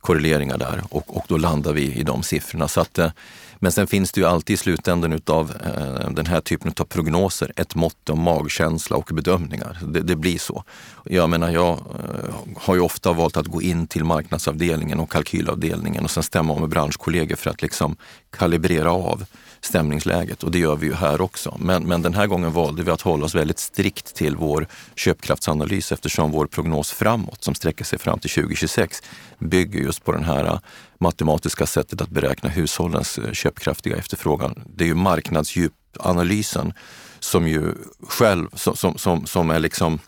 korreleringar 0.00 0.58
där 0.58 0.82
och, 0.90 1.16
och 1.16 1.24
då 1.28 1.36
landar 1.36 1.72
vi 1.72 1.94
i 1.94 2.02
de 2.02 2.22
siffrorna. 2.22 2.68
Så 2.68 2.80
att, 2.80 2.98
eh, 2.98 3.10
men 3.58 3.72
sen 3.72 3.86
finns 3.86 4.12
det 4.12 4.20
ju 4.20 4.26
alltid 4.26 4.54
i 4.54 4.56
slutändan 4.56 5.12
utav 5.12 5.52
eh, 5.64 6.10
den 6.10 6.26
här 6.26 6.40
typen 6.40 6.72
av 6.80 6.84
prognoser 6.84 7.52
ett 7.56 7.74
mått 7.74 8.10
om 8.10 8.20
magkänsla 8.20 8.96
och 8.96 9.10
bedömningar. 9.12 9.78
Det, 9.82 10.00
det, 10.00 10.16
blir 10.16 10.38
så. 10.38 10.64
Jag 11.04 11.30
menar, 11.30 11.50
jag 11.50 11.72
eh, 11.72 12.34
har 12.56 12.74
ju 12.74 12.80
ofta 12.80 13.12
valt 13.12 13.36
att 13.36 13.46
gå 13.46 13.62
in 13.62 13.86
till 13.86 14.04
marknadsavdelningen 14.04 15.00
och 15.00 15.12
kalkylavdelningen 15.12 16.04
och 16.04 16.10
sen 16.10 16.22
stämma 16.22 16.58
med 16.58 16.68
branschkollegor 16.68 17.36
för 17.36 17.50
att 17.50 17.62
liksom 17.62 17.96
kalibrera 18.30 18.92
av 18.92 19.24
stämningsläget 19.66 20.42
och 20.42 20.50
det 20.50 20.58
gör 20.58 20.76
vi 20.76 20.86
ju 20.86 20.94
här 20.94 21.20
också. 21.20 21.56
Men, 21.60 21.82
men 21.82 22.02
den 22.02 22.14
här 22.14 22.26
gången 22.26 22.52
valde 22.52 22.82
vi 22.82 22.90
att 22.90 23.00
hålla 23.00 23.24
oss 23.24 23.34
väldigt 23.34 23.58
strikt 23.58 24.14
till 24.14 24.36
vår 24.36 24.66
köpkraftsanalys 24.94 25.92
eftersom 25.92 26.30
vår 26.30 26.46
prognos 26.46 26.90
framåt, 26.90 27.44
som 27.44 27.54
sträcker 27.54 27.84
sig 27.84 27.98
fram 27.98 28.18
till 28.18 28.30
2026, 28.30 29.02
bygger 29.38 29.80
just 29.80 30.04
på 30.04 30.12
det 30.12 30.24
här 30.24 30.44
äh, 30.44 30.58
matematiska 31.00 31.66
sättet 31.66 32.00
att 32.00 32.10
beräkna 32.10 32.48
hushållens 32.48 33.18
äh, 33.18 33.32
köpkraftiga 33.32 33.96
efterfrågan. 33.96 34.62
Det 34.74 34.84
är 34.84 34.88
ju 34.88 34.94
marknadsdjupanalysen 34.94 36.72
som 37.20 37.48
ju 37.48 37.72
själv, 38.08 38.48
som, 38.54 38.98
som, 38.98 39.26
som 39.26 39.50
är 39.50 39.58
liksom 39.58 39.98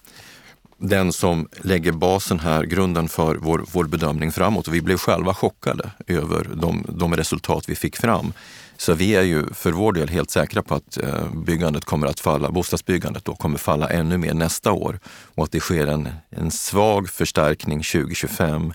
den 0.78 1.12
som 1.12 1.48
lägger 1.62 1.92
basen 1.92 2.40
här, 2.40 2.64
grunden 2.64 3.08
för 3.08 3.36
vår, 3.36 3.64
vår 3.72 3.84
bedömning 3.84 4.32
framåt. 4.32 4.68
Och 4.68 4.74
vi 4.74 4.82
blev 4.82 4.96
själva 4.96 5.34
chockade 5.34 5.90
över 6.06 6.46
de, 6.54 6.86
de 6.88 7.16
resultat 7.16 7.68
vi 7.68 7.74
fick 7.74 7.96
fram. 7.96 8.32
Så 8.80 8.94
vi 8.94 9.14
är 9.14 9.22
ju 9.22 9.54
för 9.54 9.72
vår 9.72 9.92
del 9.92 10.08
helt 10.08 10.30
säkra 10.30 10.62
på 10.62 10.74
att 10.74 10.96
eh, 10.96 11.32
byggandet 11.34 11.84
kommer 11.84 12.06
att 12.06 12.20
falla, 12.20 12.50
bostadsbyggandet 12.50 13.24
då 13.24 13.34
kommer 13.34 13.58
falla 13.58 13.88
ännu 13.88 14.18
mer 14.18 14.34
nästa 14.34 14.72
år 14.72 15.00
och 15.34 15.44
att 15.44 15.52
det 15.52 15.60
sker 15.60 15.86
en, 15.86 16.08
en 16.30 16.50
svag 16.50 17.10
förstärkning 17.10 17.82
2025 17.82 18.72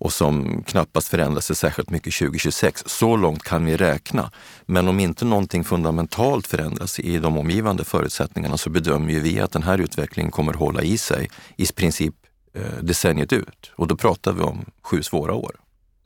och 0.00 0.12
som 0.12 0.62
knappast 0.66 1.08
förändrar 1.08 1.40
sig 1.40 1.56
särskilt 1.56 1.90
mycket 1.90 2.14
2026. 2.14 2.82
Så 2.86 3.16
långt 3.16 3.42
kan 3.42 3.64
vi 3.64 3.76
räkna. 3.76 4.30
Men 4.66 4.88
om 4.88 5.00
inte 5.00 5.24
någonting 5.24 5.64
fundamentalt 5.64 6.46
förändras 6.46 7.00
i 7.00 7.18
de 7.18 7.38
omgivande 7.38 7.84
förutsättningarna 7.84 8.56
så 8.56 8.70
bedömer 8.70 9.20
vi 9.20 9.40
att 9.40 9.52
den 9.52 9.62
här 9.62 9.78
utvecklingen 9.78 10.32
kommer 10.32 10.52
hålla 10.52 10.82
i 10.82 10.98
sig 10.98 11.30
i 11.56 11.66
princip 11.66 12.14
eh, 12.54 12.82
decenniet 12.82 13.32
ut. 13.32 13.72
Och 13.76 13.86
då 13.86 13.96
pratar 13.96 14.32
vi 14.32 14.40
om 14.42 14.64
sju 14.82 15.02
svåra 15.02 15.34
år. 15.34 15.56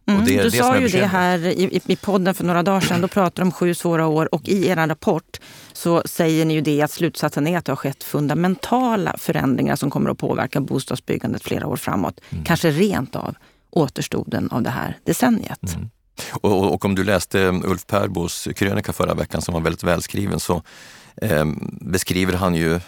Mm, 0.07 0.25
det, 0.25 0.43
du 0.43 0.51
det 0.51 0.57
sa 0.57 0.79
ju 0.79 0.89
det 0.89 1.07
här 1.07 1.47
i, 1.47 1.81
i 1.87 1.97
podden 1.97 2.35
för 2.35 2.45
några 2.45 2.63
dagar 2.63 2.81
sedan. 2.81 3.01
Då 3.01 3.09
pratade 3.09 3.43
du 3.43 3.43
om 3.43 3.53
sju 3.53 3.75
svåra 3.75 4.07
år 4.07 4.35
och 4.35 4.49
i 4.49 4.67
er 4.67 4.77
rapport 4.77 5.41
så 5.73 6.03
säger 6.07 6.45
ni 6.45 6.55
ju 6.55 6.61
det 6.61 6.83
att 6.83 6.91
slutsatsen 6.91 7.47
är 7.47 7.59
att 7.59 7.65
det 7.65 7.73
har 7.73 7.77
skett 7.77 8.05
fundamentala 8.05 9.15
förändringar 9.19 9.77
som 9.77 9.91
kommer 9.91 10.11
att 10.11 10.19
påverka 10.19 10.61
bostadsbyggandet 10.61 11.43
flera 11.43 11.67
år 11.67 11.77
framåt. 11.77 12.21
Mm. 12.31 12.45
Kanske 12.45 12.71
rent 12.71 13.17
av 13.17 13.35
återstoden 13.71 14.51
av 14.51 14.63
det 14.63 14.71
här 14.71 14.99
decenniet. 15.05 15.75
Mm. 15.75 15.91
Och, 16.33 16.53
och, 16.53 16.75
och, 16.75 16.85
om 16.85 16.95
du 16.95 17.05
läste 17.05 17.39
Ulf 17.65 17.87
Perbos 17.87 18.49
krönika 18.57 18.93
förra 18.93 19.15
veckan 19.15 19.43
som 19.43 19.55
var 19.55 19.61
väldigt 19.61 19.85
välskriven 19.85 20.41
så 20.41 20.63
eh, 21.17 21.45
beskriver 21.81 22.33
han 22.33 22.55
ju 22.55 22.75
eh, 22.75 22.81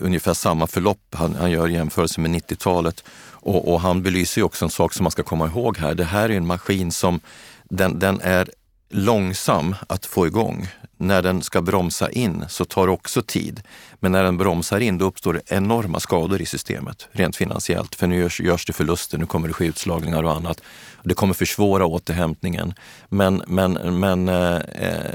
ungefär 0.00 0.34
samma 0.34 0.66
förlopp. 0.66 1.14
Han, 1.14 1.34
han 1.34 1.50
gör 1.50 1.68
jämförelse 1.68 2.20
med 2.20 2.30
90-talet 2.30 3.04
och, 3.30 3.72
och, 3.72 3.80
han 3.80 4.02
belyser 4.02 4.40
ju 4.40 4.44
också 4.44 4.64
en 4.64 4.70
sak 4.70 4.92
som 4.92 5.04
man 5.04 5.10
ska 5.10 5.22
komma 5.22 5.46
ihåg 5.46 5.78
här. 5.78 5.94
Det 5.94 6.04
här 6.04 6.28
är 6.28 6.36
en 6.36 6.46
maskin 6.46 6.92
som 6.92 7.20
den, 7.64 7.98
den 7.98 8.20
är 8.20 8.50
långsam 8.90 9.74
att 9.88 10.06
få 10.06 10.26
igång. 10.26 10.68
När 10.96 11.22
den 11.22 11.42
ska 11.42 11.62
bromsa 11.62 12.10
in 12.10 12.44
så 12.48 12.64
tar 12.64 12.86
det 12.86 12.92
också 12.92 13.22
tid. 13.22 13.62
Men 14.00 14.12
när 14.12 14.24
den 14.24 14.38
bromsar 14.38 14.80
in 14.80 14.98
då 14.98 15.04
uppstår 15.04 15.34
det 15.34 15.40
enorma 15.46 16.00
skador 16.00 16.42
i 16.42 16.46
systemet 16.46 17.08
rent 17.12 17.36
finansiellt. 17.36 17.94
För 17.94 18.06
nu 18.06 18.16
görs, 18.16 18.40
görs 18.40 18.66
det 18.66 18.72
förluster, 18.72 19.18
nu 19.18 19.26
kommer 19.26 19.48
det 19.48 19.54
ske 19.54 19.64
utslagningar 19.64 20.22
och 20.22 20.36
annat. 20.36 20.62
Det 21.02 21.14
kommer 21.14 21.34
försvåra 21.34 21.86
återhämtningen. 21.86 22.74
Men, 23.08 23.42
men, 23.46 23.98
men 23.98 24.28
eh, 24.28 24.60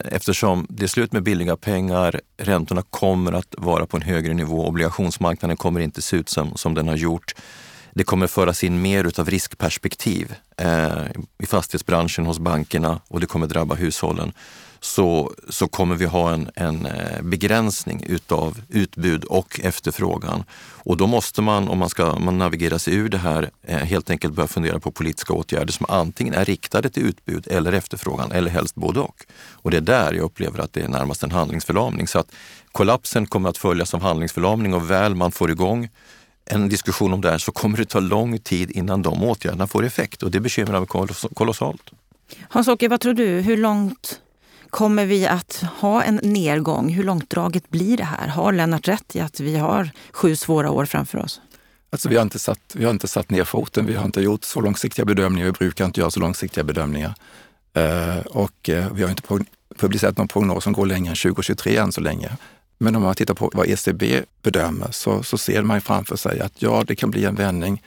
eftersom 0.06 0.68
det 0.70 0.84
är 0.84 0.88
slut 0.88 1.12
med 1.12 1.24
billiga 1.24 1.58
pengar, 1.58 2.22
räntorna 2.38 2.84
kommer 2.90 3.32
att 3.32 3.56
vara 3.58 3.86
på 3.86 3.98
en 3.98 4.04
högre 4.04 4.34
nivå, 4.34 4.68
obligationsmarknaden 4.68 5.58
kommer 5.58 5.80
inte 5.80 6.02
se 6.02 6.18
ut 6.18 6.30
som, 6.30 6.58
som 6.58 6.74
den 6.74 6.88
har 6.88 6.96
gjort 6.96 7.34
det 7.94 8.04
kommer 8.04 8.28
föras 8.28 8.64
in 8.64 8.82
mer 8.82 9.04
utav 9.04 9.30
riskperspektiv 9.30 10.36
eh, 10.58 11.06
i 11.44 11.46
fastighetsbranschen 11.46 12.26
hos 12.26 12.40
bankerna 12.40 13.00
och 13.08 13.20
det 13.20 13.26
kommer 13.26 13.48
drabba 13.48 13.76
hushållen. 13.76 14.34
Så, 14.84 15.34
så 15.50 15.68
kommer 15.68 15.96
vi 15.96 16.06
ha 16.06 16.34
en, 16.34 16.50
en 16.56 16.86
eh, 16.86 17.22
begränsning 17.22 18.04
utav 18.08 18.62
utbud 18.70 19.24
och 19.24 19.60
efterfrågan. 19.64 20.44
Och 20.84 20.98
då 20.98 21.08
måste 21.08 21.42
man, 21.42 21.68
om 21.68 21.80
man 21.80 21.90
ska 21.90 22.20
man 22.20 22.38
navigera 22.38 22.80
sig 22.80 22.94
ur 22.94 23.10
det 23.10 23.18
här, 23.18 23.50
eh, 23.64 23.78
helt 23.78 24.10
enkelt 24.10 24.34
börja 24.34 24.48
fundera 24.48 24.80
på 24.80 24.92
politiska 24.92 25.34
åtgärder 25.34 25.74
som 25.74 25.86
antingen 25.90 26.34
är 26.34 26.46
riktade 26.46 26.90
till 26.90 27.04
utbud 27.04 27.48
eller 27.48 27.74
efterfrågan, 27.74 28.32
eller 28.32 28.52
helst 28.52 28.76
både 28.76 29.00
och. 29.00 29.26
Och 29.52 29.72
det 29.72 29.78
är 29.78 29.82
där 29.82 30.14
jag 30.14 30.24
upplever 30.24 30.60
att 30.60 30.74
det 30.74 30.82
är 30.82 30.88
närmast 30.88 31.24
en 31.24 31.32
handlingsförlamning. 31.32 32.08
Så 32.08 32.20
att 32.20 32.32
kollapsen 32.72 33.26
kommer 33.26 33.50
att 33.50 33.58
följas 33.58 33.94
av 33.94 34.02
handlingsförlamning 34.02 34.74
och 34.74 34.92
väl 34.92 35.16
man 35.16 35.32
får 35.32 35.52
igång 35.52 35.90
en 36.46 36.70
diskussion 36.70 37.14
om 37.14 37.22
det 37.22 37.32
här 37.32 37.38
så 37.38 37.52
kommer 37.52 37.78
det 37.78 37.86
ta 37.86 38.00
lång 38.00 38.40
tid 38.40 38.72
innan 38.72 39.02
de 39.02 39.24
åtgärderna 39.24 39.68
får 39.68 39.86
effekt 39.86 40.24
och 40.24 40.32
det 40.32 40.40
bekymrar 40.40 40.80
mig 40.80 40.88
kolossalt. 41.34 41.82
Hans-Åke, 42.50 42.88
vad 42.88 43.00
tror 43.00 43.14
du? 43.14 43.42
Hur 43.42 43.58
långt 43.58 44.20
kommer 44.72 45.06
vi 45.06 45.28
att 45.28 45.63
ha 45.80 46.04
en 46.04 46.20
nedgång? 46.24 46.90
Hur 46.90 47.04
långdraget 47.04 47.70
blir 47.70 47.98
det 47.98 48.04
här? 48.04 48.28
Har 48.28 48.54
Lennart 48.54 48.88
rätt 48.88 49.16
i 49.16 49.20
att 49.20 49.40
vi 49.40 49.58
har 49.58 49.90
sju 50.12 50.36
svåra 50.36 50.72
år 50.72 50.86
framför 50.86 51.18
oss? 51.18 51.42
Alltså 51.90 52.10
vi, 52.10 52.16
har 52.16 52.22
inte 52.22 52.40
satt, 52.40 52.60
vi 52.74 52.84
har 52.84 52.92
inte 52.92 53.08
satt 53.08 53.30
ner 53.30 53.44
foten. 53.44 53.86
Vi 53.86 53.96
har 53.96 54.06
inte 54.06 54.22
gjort 54.22 54.44
så 54.44 54.62
långsiktiga 54.62 55.06
bedömningar. 55.06 55.46
Vi 55.46 55.51
brukar 55.51 55.86
inte 55.86 56.00
göra 56.00 56.12
så 56.12 56.20
långsiktiga 56.20 56.63
bedömningar. 56.63 57.13
Eh, 57.74 58.18
och 58.25 58.70
eh, 58.70 58.94
vi 58.94 59.04
har 59.04 59.10
inte 59.10 59.46
publicerat 59.78 60.18
någon 60.18 60.28
prognos 60.28 60.63
som 60.63 60.74
går 60.74 60.86
längre 60.86 61.10
än 61.10 61.16
2023 61.16 61.78
än 61.78 61.92
så 61.92 62.01
länge. 62.01 62.32
Men 62.78 62.96
om 62.96 63.01
man 63.01 63.16
tittar 63.16 63.34
på 63.34 63.51
vad 63.54 63.68
ECB 63.68 64.22
bedömer 64.42 64.92
så, 64.92 65.24
så 65.24 65.38
ser 65.38 65.63
man 65.63 65.82
framför 65.82 66.16
sig 66.16 66.40
att 66.40 66.62
ja, 66.62 66.84
det 66.88 66.96
kan 66.96 67.12
bli 67.12 67.25
en 67.25 67.36
vändning 67.36 67.82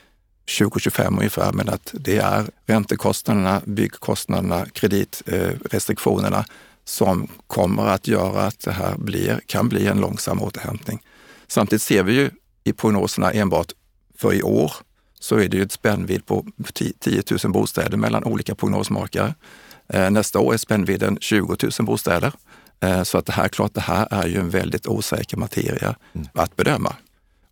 2025 0.58 1.18
ungefär, 1.18 1.52
men 1.52 1.68
att 1.68 1.90
det 1.92 2.16
är 2.16 2.44
räntekostnaderna, 2.66 3.62
byggkostnaderna, 3.64 4.66
kreditrestriktionerna 4.66 6.38
eh, 6.38 6.44
som 6.84 7.28
kommer 7.46 7.86
att 7.86 8.08
göra 8.08 8.42
att 8.42 8.60
det 8.60 8.72
här 8.72 8.96
blir, 8.98 9.40
kan 9.46 9.68
bli 9.68 9.86
en 9.86 10.00
långsam 10.00 10.42
återhämtning. 10.42 11.02
Samtidigt 11.46 11.82
ser 11.82 12.02
vi 12.02 12.12
ju 12.12 12.30
i 12.64 12.72
prognoserna 12.72 13.30
enbart 13.30 13.72
för 14.16 14.34
i 14.34 14.42
år 14.42 14.72
så 15.20 15.36
är 15.36 15.48
det 15.48 15.56
ju 15.56 15.62
ett 15.62 15.72
spännvidd 15.72 16.26
på 16.26 16.46
10 17.00 17.22
000 17.44 17.52
bostäder 17.52 17.96
mellan 17.96 18.24
olika 18.24 18.54
prognosmakare. 18.54 19.34
Eh, 19.88 20.10
nästa 20.10 20.38
år 20.38 20.54
är 20.54 20.58
spännvidden 20.58 21.18
20 21.20 21.56
000 21.62 21.86
bostäder. 21.86 22.32
Eh, 22.80 23.02
så 23.02 23.18
att 23.18 23.26
det 23.26 23.32
här, 23.32 23.48
klart, 23.48 23.74
det 23.74 23.80
här 23.80 24.08
är 24.10 24.26
ju 24.26 24.36
en 24.36 24.50
väldigt 24.50 24.86
osäker 24.86 25.36
materia 25.36 25.96
mm. 26.12 26.28
att 26.34 26.56
bedöma. 26.56 26.96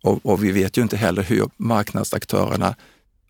Och, 0.03 0.25
och, 0.25 0.43
vi 0.43 0.51
vet 0.51 0.77
ju 0.77 0.81
inte 0.81 0.97
heller 0.97 1.23
hur 1.23 1.49
marknadsaktörerna 1.57 2.75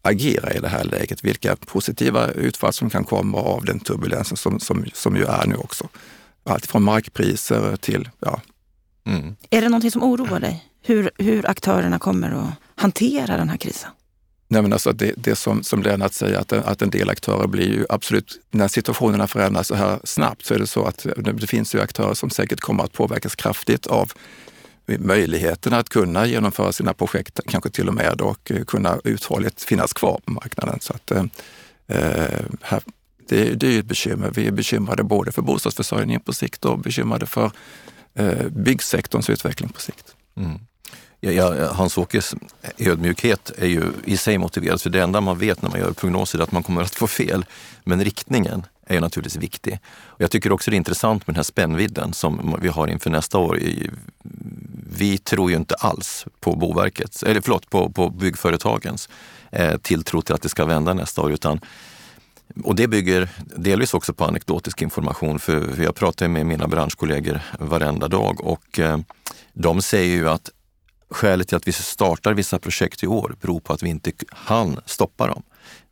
agerar 0.04 0.58
i 0.58 0.60
det 0.60 0.68
här 0.68 0.84
läget, 0.84 1.24
vilka 1.24 1.56
positiva 1.56 2.28
utfall 2.28 2.74
som 2.74 2.90
kan 2.90 3.04
komma 3.04 3.38
av 3.38 3.66
den 3.66 3.80
turbulensen 3.80 4.38
som, 4.38 4.60
som, 4.60 4.86
som 4.94 5.16
ju 5.16 5.24
är 5.24 5.48
nu 5.48 5.56
också. 5.56 5.88
Allt 6.44 6.66
från 6.66 6.84
markpriser 6.84 7.76
till 7.76 8.10
ja, 8.20 8.42
Mm. 9.06 9.36
Är 9.50 9.62
det 9.62 9.70
någonting 9.70 9.92
som 9.92 10.04
oroar 10.04 10.40
dig? 10.40 10.66
Hur, 10.82 11.12
hur 11.18 11.50
aktörerna 11.50 12.00
kommer 12.00 12.32
att 12.32 12.50
hantera 12.76 13.38
den 13.38 13.50
här 13.50 13.58
krisen? 13.58 13.90
Nej, 14.48 14.62
men 14.62 14.74
alltså 14.74 14.92
det, 14.92 15.14
det 15.18 15.36
som, 15.36 15.64
som 15.64 15.84
Lennart 15.84 16.14
säger, 16.14 16.38
att, 16.38 16.54
att 16.54 16.82
en 16.82 16.90
del 16.90 17.10
aktörer 17.10 17.48
blir 17.48 17.68
ju 17.68 17.86
absolut, 17.90 18.40
när 18.52 18.68
situationerna 18.68 19.28
förändras 19.28 19.68
så 19.68 19.76
här 19.76 20.00
snabbt 20.04 20.46
så 20.46 20.54
är 20.54 20.60
det 20.60 20.68
så 20.68 20.86
att 20.86 21.06
det 21.18 21.48
finns 21.48 21.76
ju 21.76 21.82
aktörer 21.82 22.14
som 22.14 22.30
säkert 22.30 22.60
kommer 22.60 22.84
att 22.84 22.94
påverkas 22.94 23.36
kraftigt 23.36 23.88
av 23.88 24.12
möjligheten 24.86 25.74
att 25.74 25.90
kunna 25.90 26.26
genomföra 26.26 26.72
sina 26.72 26.94
projekt, 26.94 27.40
kanske 27.48 27.70
till 27.70 27.88
och 27.88 27.94
med 27.94 28.22
och 28.22 28.52
eh, 28.52 28.64
kunna 28.64 29.00
uthålligt 29.04 29.64
finnas 29.64 29.94
kvar 29.94 30.20
på 30.26 30.32
marknaden. 30.32 30.80
Så 30.82 30.94
att, 30.94 31.12
eh, 31.12 31.24
eh 31.88 32.46
här, 32.62 32.82
det, 33.30 33.54
det 33.54 33.76
är 33.76 33.80
ett 33.80 33.86
bekymmer. 33.86 34.32
Vi 34.36 34.48
är 34.48 34.52
bekymrade 34.52 35.04
både 35.04 35.32
för 35.32 35.42
bostadsförsörjningen 35.42 36.22
på 36.22 36.34
sikt 36.34 36.66
och 36.66 36.80
bekymrade 36.80 37.26
för 37.26 37.52
eh, 38.14 38.48
byggsektorns 38.50 39.30
utveckling 39.30 39.70
på 39.70 39.82
sikt. 39.82 40.16
Mm. 40.38 40.60
Ja, 41.20 41.74
Hans-Åkes 41.74 42.36
ödmjukhet 42.78 43.52
är 43.58 43.68
ju 43.68 43.84
i 44.06 44.18
sig 44.18 44.38
motiverad, 44.38 44.82
för 44.82 44.90
det 44.90 45.02
enda 45.02 45.22
man 45.22 45.38
vet 45.38 45.62
när 45.62 45.70
man 45.70 45.80
gör 45.80 45.92
prognoser 45.92 46.40
är 46.40 46.44
att 46.44 46.52
man 46.52 46.64
kommer 46.64 46.82
att 46.82 46.96
få 46.96 47.08
fel. 47.08 47.46
Men 47.84 48.04
riktningen 48.04 48.64
är 48.86 49.02
naturligtvis 49.02 49.44
viktig. 49.44 49.80
Och 50.06 50.22
jag 50.22 50.32
tycker 50.32 50.52
också 50.52 50.72
det 50.72 50.76
är 50.76 50.78
intressant 50.78 51.28
med 51.28 51.34
den 51.34 51.40
här 51.40 51.44
spännvidden 51.44 52.14
som 52.14 52.58
vi 52.62 52.68
har 52.68 52.88
inför 52.88 53.10
nästa 53.10 53.38
år. 53.38 53.60
Vi 54.98 55.18
tror 55.18 55.52
ju 55.52 55.58
inte 55.58 55.76
alls 55.76 56.26
på 56.40 56.56
Boverkets, 56.56 57.24
eller 57.24 57.42
förlåt, 57.42 57.70
på, 57.70 57.90
på 57.90 58.10
byggföretagens 58.10 59.10
eh, 59.52 59.78
tilltro 59.78 60.22
till 60.22 60.36
att 60.36 60.42
det 60.42 60.50
ska 60.50 60.66
vända 60.66 60.94
nästa 60.94 61.22
år, 61.22 61.32
utan 61.32 61.60
och 62.64 62.76
det 62.76 62.88
bygger 62.88 63.30
delvis 63.46 63.94
också 63.94 64.14
på 64.14 64.26
anekdotisk 64.26 64.82
information, 64.82 65.40
för 65.40 65.82
jag 65.84 65.96
pratar 65.96 66.28
med 66.28 66.46
mina 66.46 66.68
branschkollegor 66.68 67.42
varenda 67.60 68.08
dag 68.08 68.42
och 68.42 68.80
eh, 68.80 68.98
de 69.54 69.82
säger 69.82 70.16
ju 70.16 70.30
att 70.30 70.50
skälet 71.10 71.48
till 71.48 71.58
att 71.58 71.68
vi 71.68 71.72
startar 71.72 72.34
vissa 72.34 72.60
projekt 72.60 73.04
i 73.04 73.08
år 73.08 73.36
beror 73.42 73.60
på 73.60 73.74
att 73.74 73.84
vi 73.84 73.90
inte 73.90 74.12
hann 74.30 74.80
stoppa 74.86 75.28
dem. 75.28 75.44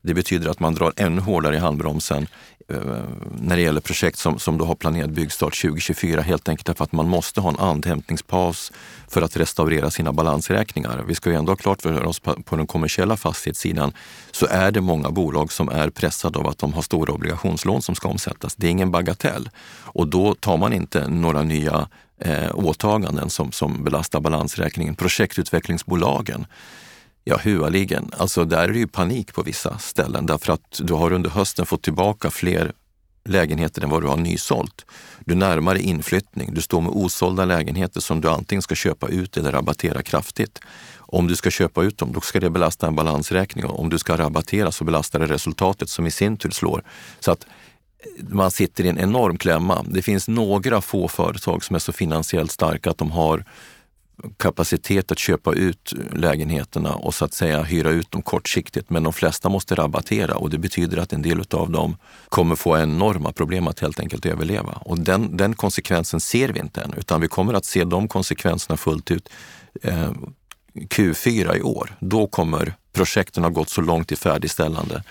Det 0.01 0.13
betyder 0.13 0.50
att 0.50 0.60
man 0.60 0.75
drar 0.75 0.93
ännu 0.95 1.21
hårdare 1.21 1.55
i 1.55 1.60
handbromsen 1.60 2.27
Eh, 2.72 3.04
när 3.42 3.56
det 3.56 3.62
gäller 3.62 3.82
projekt 3.82 4.18
som, 4.18 4.40
som 4.40 4.58
då 4.58 4.66
har 4.66 4.75
planerad 4.75 5.12
byggstart 5.12 5.62
2024 5.62 6.22
helt 6.22 6.50
enkelt 6.50 6.68
därför 6.68 6.84
att 6.84 6.92
man 6.92 7.10
måste 7.10 7.42
ha 7.42 7.50
en 7.50 7.60
andhämtningspaus 7.60 8.72
för 9.08 9.22
att 9.22 9.38
restaurera 9.38 9.92
sina 9.92 10.13
balansräkningar. 10.13 11.04
Vi 11.08 11.16
ska 11.16 11.30
ju 11.30 11.36
ändå 11.36 11.51
ha 11.51 11.58
klart 11.58 11.82
för 11.82 12.06
oss 12.06 12.20
på, 12.20 12.34
på 12.34 12.56
den 12.56 12.68
kommersiella 12.68 13.18
fastighetssidan 13.18 13.94
så 14.32 14.46
är 14.50 14.72
det 14.72 14.82
många 14.82 15.10
bolag 15.10 15.51
som 15.51 15.70
är 15.70 15.90
pressade 15.90 16.40
av 16.40 16.48
att 16.48 16.58
de 16.58 16.74
har 16.74 16.82
stora 16.82 17.13
obligationslån 17.13 17.82
som 17.82 17.96
ska 17.96 18.10
omsättas. 18.10 18.56
Det 18.56 18.68
är 18.68 18.72
ingen 18.72 18.92
bagatell 18.92 19.50
och 19.82 20.08
då 20.08 20.36
tar 20.36 20.58
man 20.58 20.74
inte 20.74 21.08
några 21.08 21.44
nya 21.44 21.88
eh, 22.20 22.56
åtaganden 22.56 23.30
som, 23.30 23.51
som 23.51 23.84
belastar 23.84 24.20
balansräkningen. 24.20 24.96
Projektutvecklingsbolagen 24.96 26.46
Ja, 27.24 27.40
hualigen. 27.44 28.12
Alltså 28.18 28.46
där 28.46 28.63
är 28.63 28.74
det 28.74 28.80
ju 28.80 28.88
panik 28.88 29.34
på 29.34 29.44
vissa 29.44 29.78
ställen 29.78 30.25
därför 30.25 30.54
att 30.54 30.82
du 30.84 30.94
har 30.94 31.13
under 31.13 31.30
hösten 31.30 31.66
fått 31.66 31.82
tillbaka 31.84 32.30
fler 32.30 32.72
lägenheter 33.25 33.82
än 33.82 33.90
vad 33.90 34.04
du 34.04 34.08
har 34.08 34.18
nysålt. 34.18 34.86
Du 35.25 35.36
närmar 35.36 35.74
dig 35.74 35.84
inflyttning. 35.84 36.54
Du 36.54 36.62
står 36.62 36.82
med 36.82 36.92
osålda 36.92 37.46
lägenheter 37.46 38.01
som 38.01 38.22
du 38.22 38.30
antingen 38.30 38.62
ska 38.62 38.75
köpa 38.75 39.08
ut 39.08 39.38
eller 39.38 39.51
rabattera 39.51 40.01
kraftigt. 40.01 40.60
Om 40.98 41.28
du 41.28 41.36
ska 41.36 41.51
köpa 41.51 41.84
ut 41.84 41.98
dem, 41.98 42.12
då 42.13 42.22
ska 42.22 42.40
det 42.40 42.50
belasta 42.50 42.88
en 42.88 42.96
balansräkning 42.96 43.66
och 43.66 43.80
om 43.80 43.90
du 43.90 44.00
ska 44.00 44.18
rabattera 44.18 44.72
så 44.72 44.84
belastar 44.84 45.20
det 45.20 45.25
resultatet 45.25 45.90
som 45.90 46.08
i 46.08 46.12
sin 46.12 46.38
tur 46.38 46.51
slår. 46.51 46.84
Så 47.20 47.32
att 47.32 47.46
eh, 48.00 48.24
man 48.30 48.51
sitter 48.51 48.84
i 48.84 48.90
en 48.90 49.00
enorm 49.00 49.38
klämma. 49.38 49.86
Det 49.90 50.01
finns 50.01 50.28
några 50.28 50.82
få 50.82 51.08
företag 51.08 51.63
som 51.63 51.75
är 51.75 51.80
så 51.80 51.92
finansiellt 51.92 52.51
starka 52.51 52.90
att 52.90 52.98
de 52.98 53.12
har 53.12 53.46
kapacitet 54.38 55.12
att 55.12 55.20
köpa 55.20 55.54
ut 55.54 55.94
lägenheterna 56.13 56.96
och 56.96 57.13
så 57.13 57.25
att 57.25 57.34
säga 57.34 57.63
hyra 57.63 57.90
ut 57.90 58.12
dem 58.12 58.22
kortsiktigt. 58.22 58.90
Men 58.90 59.04
de 59.04 59.13
flesta 59.13 59.50
måste 59.50 59.75
rabattera 59.75 60.36
och 60.36 60.50
det 60.50 60.58
betyder 60.58 60.98
att 60.98 61.13
en 61.13 61.22
del 61.22 61.44
av 61.51 61.72
dem 61.72 61.98
kommer 62.30 62.56
få 62.56 62.78
enorma 62.78 63.32
problem 63.32 63.68
att 63.68 63.80
helt 63.80 64.00
enkelt 64.00 64.25
överleva. 64.25 64.74
Och 64.86 65.00
den, 65.00 65.38
den 65.38 65.54
konsekvensen 65.54 66.20
ser 66.20 66.50
vi 66.50 66.60
inte 66.60 66.82
än, 66.82 66.94
utan 66.98 67.22
vi 67.22 67.28
kommer 67.28 67.54
att 67.54 67.66
se 67.66 67.84
de 67.84 68.07
konsekvenserna 68.07 68.77
fullt 68.77 69.12
ut 69.12 69.29
eh, 69.81 70.12
Q4 70.75 71.57
i 71.57 71.62
år. 71.62 71.96
Då 72.00 72.27
kommer 72.27 72.74
projekten 72.94 73.44
ha 73.44 73.50
gått 73.50 73.70
så 73.70 73.81
långt 73.81 74.12
i 74.12 74.16
färdigställande 74.16 75.03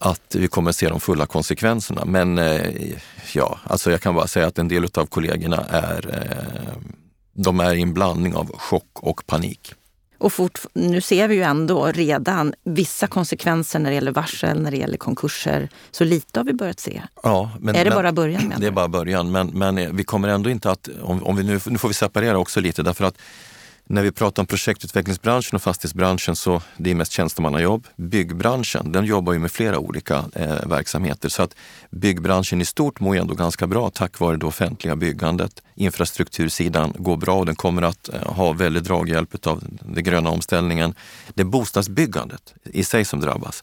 att 0.00 0.34
vi 0.34 0.48
kommer 0.48 0.72
se 0.72 0.88
de 0.88 1.00
fulla 1.00 1.26
konsekvenserna. 1.26 2.04
Men 2.04 2.38
eh, 2.38 2.92
ja, 3.32 3.58
alltså 3.64 3.90
jag 3.90 4.00
kan 4.00 4.14
bara 4.14 4.26
säga 4.26 4.46
att 4.46 4.58
en 4.58 4.68
del 4.68 4.84
av 4.94 5.06
kollegorna 5.06 5.64
är 5.70 6.14
eh, 6.14 6.82
de 7.44 7.60
är 7.60 7.74
i 7.74 7.82
en 7.82 7.94
blandning 7.94 8.34
av 8.34 8.56
chock 8.56 8.90
och 8.94 9.26
panik. 9.26 9.74
Och 10.18 10.32
fort, 10.32 10.60
nu 10.72 11.00
ser 11.00 11.28
vi 11.28 11.34
ju 11.34 11.42
ändå 11.42 11.86
redan 11.86 12.54
vissa 12.64 13.06
konsekvenser 13.06 13.78
när 13.78 13.90
det 13.90 13.94
gäller 13.94 14.12
varsel, 14.12 14.62
när 14.62 14.70
det 14.70 14.76
gäller 14.76 14.96
konkurser. 14.96 15.68
Så 15.90 16.04
lite 16.04 16.40
har 16.40 16.44
vi 16.44 16.52
börjat 16.52 16.80
se. 16.80 17.02
Ja, 17.22 17.50
men, 17.60 17.74
är 17.74 17.84
det 17.84 17.90
men, 17.90 17.96
bara 17.96 18.12
början? 18.12 18.54
Det 18.58 18.66
är 18.66 18.70
bara 18.70 18.88
början, 18.88 19.30
men, 19.30 19.46
men 19.46 19.96
vi 19.96 20.04
kommer 20.04 20.28
ändå 20.28 20.50
inte 20.50 20.70
att... 20.70 20.88
Om, 21.02 21.24
om 21.24 21.36
vi 21.36 21.42
nu, 21.42 21.60
nu 21.66 21.78
får 21.78 21.88
vi 21.88 21.94
separera 21.94 22.38
också 22.38 22.60
lite 22.60 22.82
därför 22.82 23.04
att 23.04 23.18
när 23.90 24.02
vi 24.02 24.12
pratar 24.12 24.42
om 24.42 24.46
projektutvecklingsbranschen 24.46 25.56
och 25.56 25.62
fastighetsbranschen 25.62 26.36
så 26.36 26.62
det 26.76 26.90
är 26.90 26.94
mest 26.94 27.12
tjänstemannajobb. 27.12 27.86
Byggbranschen, 27.96 28.92
den 28.92 29.04
jobbar 29.04 29.32
ju 29.32 29.38
med 29.38 29.50
flera 29.50 29.78
olika 29.78 30.24
eh, 30.34 30.66
verksamheter 30.66 31.28
så 31.28 31.42
att 31.42 31.54
byggbranschen 31.90 32.60
i 32.60 32.64
stort 32.64 33.00
mår 33.00 33.14
ju 33.14 33.20
ändå 33.20 33.34
ganska 33.34 33.66
bra 33.66 33.90
tack 33.90 34.18
vare 34.18 34.36
det 34.36 34.46
offentliga 34.46 34.96
byggandet. 34.96 35.62
Infrastruktursidan 35.74 36.92
går 36.98 37.16
bra 37.16 37.38
och 37.38 37.46
den 37.46 37.56
kommer 37.56 37.82
att 37.82 38.08
eh, 38.08 38.32
ha 38.32 38.52
väldigt 38.52 38.84
draghjälp 38.84 39.46
av 39.46 39.64
den 39.80 40.04
gröna 40.04 40.30
omställningen. 40.30 40.94
Det 41.34 41.42
är 41.42 41.46
bostadsbyggandet 41.46 42.54
i 42.64 42.84
sig 42.84 43.04
som 43.04 43.20
drabbas. 43.20 43.62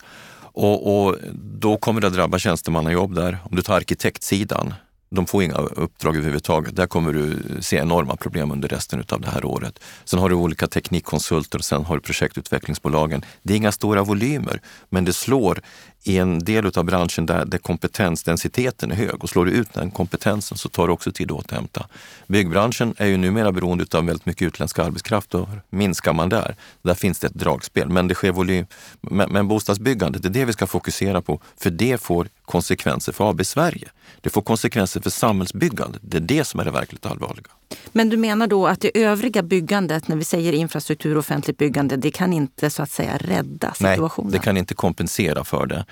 Och, 0.58 1.06
och, 1.06 1.16
då 1.34 1.78
kommer 1.78 2.02
det 2.02 2.08
att 2.08 2.14
drabba 2.14 2.40
tjänstemannajobb 2.40 3.16
där. 3.16 3.38
Om 3.44 3.56
du 3.56 3.62
tar 3.62 3.76
arkitektsidan, 3.76 4.74
de 5.16 5.26
får 5.26 5.44
inga 5.44 5.56
uppdrag 5.56 6.16
överhuvudtaget. 6.16 6.76
Där 6.76 6.88
kommer 6.88 7.14
du 7.14 7.38
se 7.62 7.78
enorma 7.78 8.16
problem 8.16 8.52
under 8.52 8.68
resten 8.68 9.04
av 9.10 9.22
det 9.22 9.30
här 9.30 9.46
året. 9.46 9.80
Sen 10.06 10.20
har 10.20 10.30
du 10.30 10.36
olika 10.36 10.68
teknikkonsulter 10.68 11.58
och 11.58 11.66
sen 11.66 11.86
har 11.86 11.96
du 11.96 12.02
projektutvecklingsbolagen. 12.02 13.24
Det 13.44 13.54
är 13.54 13.58
inga 13.58 13.72
stora 13.72 14.04
volymer, 14.04 14.62
men 14.90 15.06
det 15.06 15.14
slår 15.14 15.62
i 16.08 16.18
en 16.18 16.40
del 16.40 16.72
av 16.76 16.84
branschen 16.84 17.26
där, 17.26 17.46
där 17.46 17.58
kompetensdensiteten 17.58 18.92
är 18.92 18.96
hög 18.96 19.24
och 19.24 19.30
slår 19.30 19.46
du 19.46 19.52
ut 19.52 19.74
den 19.74 19.92
kompetensen 19.92 20.58
så 20.58 20.70
tar 20.70 20.88
det 20.88 20.94
också 20.94 21.12
tid 21.12 21.32
att 21.32 21.38
återhämta. 21.38 21.88
Byggbranschen 22.28 22.94
är 22.98 23.06
ju 23.06 23.18
numera 23.18 23.52
beroende 23.52 23.86
av 23.94 24.06
väldigt 24.06 24.26
mycket 24.26 24.48
utländsk 24.48 24.80
arbetskraft 24.80 25.36
och 25.36 25.50
minskar 25.70 26.14
man 26.14 26.30
där, 26.30 26.56
där 26.82 26.94
finns 26.94 27.20
det 27.20 27.28
ett 27.28 27.34
dragspel. 27.34 27.90
Men 27.90 28.08
det 28.08 28.16
sker 28.16 28.32
volym. 28.32 28.66
Men, 29.02 29.32
men 29.32 29.48
bostadsbyggandet, 29.48 30.22
det 30.22 30.28
är 30.28 30.34
det 30.34 30.46
vi 30.46 30.54
ska 30.54 30.68
fokusera 30.68 31.22
på, 31.22 31.42
för 31.58 31.70
det 31.70 32.02
får 32.02 32.28
konsekvenser 32.46 33.12
för 33.12 33.30
AB 33.30 33.46
Sverige. 33.46 33.90
Det 34.22 34.30
får 34.30 34.42
konsekvenser 34.42 35.02
för 35.02 35.10
samhällsbyggandet. 35.10 36.02
Det 36.04 36.18
är 36.18 36.22
det 36.22 36.44
som 36.44 36.60
är 36.60 36.66
det 36.66 36.72
verkligt 36.72 37.06
allvarliga. 37.06 37.48
Men 37.92 38.10
du 38.10 38.18
menar 38.18 38.48
då 38.48 38.68
att 38.68 38.82
det 38.82 39.04
övriga 39.04 39.44
byggandet, 39.44 40.08
när 40.08 40.16
vi 40.16 40.24
säger 40.24 40.54
infrastruktur 40.54 41.16
och 41.16 41.20
offentligt 41.20 41.58
byggande, 41.58 41.98
det 41.98 42.12
kan 42.12 42.34
inte 42.34 42.70
så 42.70 42.84
att 42.84 42.92
säga 42.92 43.18
rädda 43.18 43.74
situationen? 43.74 44.32
Nej, 44.32 44.40
det 44.40 44.46
kan 44.46 44.58
inte 44.58 44.74
kompensera 44.74 45.44
för 45.44 45.66
det. 45.66 45.86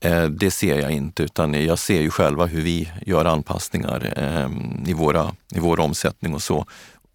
Eh, 0.00 0.24
det 0.24 0.50
ser 0.50 0.80
jag 0.80 0.90
inte, 0.90 1.22
utan 1.22 1.54
jag 1.54 1.78
ser 1.78 2.00
ju 2.00 2.10
själva 2.10 2.46
hur 2.46 2.62
vi 2.62 2.92
gör 3.06 3.24
anpassningar 3.24 4.12
ehm, 4.16 4.84
i, 4.86 4.92
våra, 4.92 5.34
i 5.54 5.58
vår 5.58 5.80
omsättning 5.80 6.34
och 6.34 6.42
så. 6.42 6.66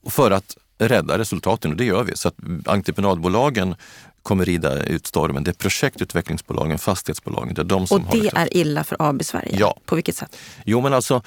För 0.09 0.31
att 0.31 0.57
rädda 0.77 1.17
resultaten 1.17 1.71
och 1.71 1.77
det 1.77 1.85
gör 1.85 2.03
vi. 2.03 2.17
Så 2.17 2.27
att 2.27 2.35
entreprenadbolagen 2.65 3.75
kommer 4.21 4.45
rida 4.45 4.83
ut 4.83 5.07
stormen. 5.07 5.43
Det 5.43 5.51
är 5.51 5.55
projektutvecklingsbolagen, 5.55 6.79
fastighetsbolagen. 6.79 7.53
Det 7.53 7.61
är 7.61 7.65
de 7.65 7.87
som 7.87 8.07
och 8.07 8.17
det 8.17 8.31
är 8.35 8.57
illa 8.57 8.83
för 8.83 8.97
AB 8.99 9.23
Sverige? 9.23 9.55
Ja. 9.59 9.77
På 9.85 9.95
vilket 9.95 10.15
sätt? 10.15 10.37
Jo 10.65 10.81
men 10.81 10.93
alltså 10.93 11.21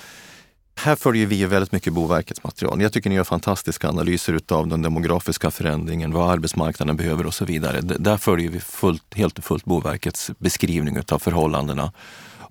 här 0.78 0.96
följer 0.96 1.26
vi 1.26 1.44
väldigt 1.44 1.72
mycket 1.72 1.92
Boverkets 1.92 2.44
material. 2.44 2.82
Jag 2.82 2.92
tycker 2.92 3.10
ni 3.10 3.16
gör 3.16 3.24
fantastiska 3.24 3.88
analyser 3.88 4.40
av 4.48 4.68
den 4.68 4.82
demografiska 4.82 5.50
förändringen, 5.50 6.12
vad 6.12 6.30
arbetsmarknaden 6.30 6.96
behöver 6.96 7.26
och 7.26 7.34
så 7.34 7.44
vidare. 7.44 7.80
Där 7.80 8.16
följer 8.16 8.50
vi 8.50 8.60
fullt, 8.60 9.14
helt 9.14 9.38
och 9.38 9.44
fullt 9.44 9.64
Boverkets 9.64 10.30
beskrivning 10.38 10.98
av 11.08 11.18
förhållandena. 11.18 11.92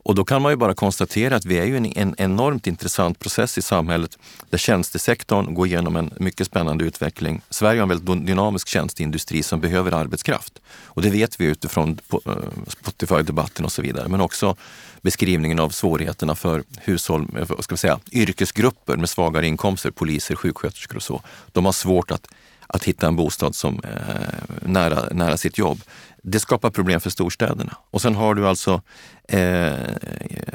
Och 0.06 0.15
då 0.15 0.26
kan 0.26 0.41
man 0.41 0.52
ju 0.52 0.56
bara 0.56 0.74
konstatera 0.74 1.36
att 1.36 1.46
vi 1.46 1.58
är 1.58 1.65
ju 1.65 1.78
en, 1.78 1.86
en 1.86 2.15
enormt 2.18 2.68
intressant 2.68 3.20
process 3.20 3.58
i 3.58 3.62
samhället 3.62 4.18
där 4.50 4.58
tjänstesektorn 4.58 5.54
går 5.54 5.68
igenom 5.68 5.96
en 5.96 6.13
mycket 6.20 6.48
spännande 6.48 6.86
utveckling. 6.86 7.41
Sverige 7.50 7.80
har 7.80 7.84
en 7.84 7.89
väldigt 7.89 8.28
dynamisk 8.28 8.68
tjänsteindustri 8.68 9.44
som 9.44 9.62
behöver 9.62 9.91
arbetskraft. 9.91 10.62
Och 10.68 11.02
det 11.02 11.10
vet 11.10 11.39
vi 11.39 11.46
utifrån 11.46 12.00
eh, 12.26 12.34
Spotify-debatten 12.68 13.65
och 13.65 13.72
så 13.72 13.82
vidare. 13.82 14.08
Men 14.08 14.22
också 14.22 14.56
beskrivningen 15.02 15.60
av 15.60 15.70
svårigheterna 15.70 16.36
för 16.36 16.63
hushåll, 16.78 17.28
eh, 17.39 17.60
ska 17.60 17.76
vi 17.76 17.78
säga, 17.78 18.00
yrkesgrupper 18.12 18.98
med 18.98 19.10
svagare 19.10 19.48
inkomster, 19.48 19.91
poliser, 19.91 20.36
sjuksköterskor 20.36 20.96
och 20.96 21.04
så. 21.04 21.22
De 21.52 21.65
har 21.65 21.72
svårt 21.72 22.12
att, 22.12 22.28
att 22.68 22.84
hitta 22.84 23.08
en 23.08 23.15
bostad 23.15 23.56
som 23.56 23.82
eh, 23.84 24.70
nära, 24.70 25.10
nära 25.12 25.38
sitt 25.38 25.58
jobb. 25.58 25.82
Det 26.28 26.40
skapar 26.40 26.70
problem 26.70 27.00
för 27.00 27.10
storstäderna. 27.10 27.78
Och 27.92 28.02
sen 28.02 28.16
har 28.16 28.36
du 28.36 28.48
alltså 28.48 28.82
eh, 29.28 29.74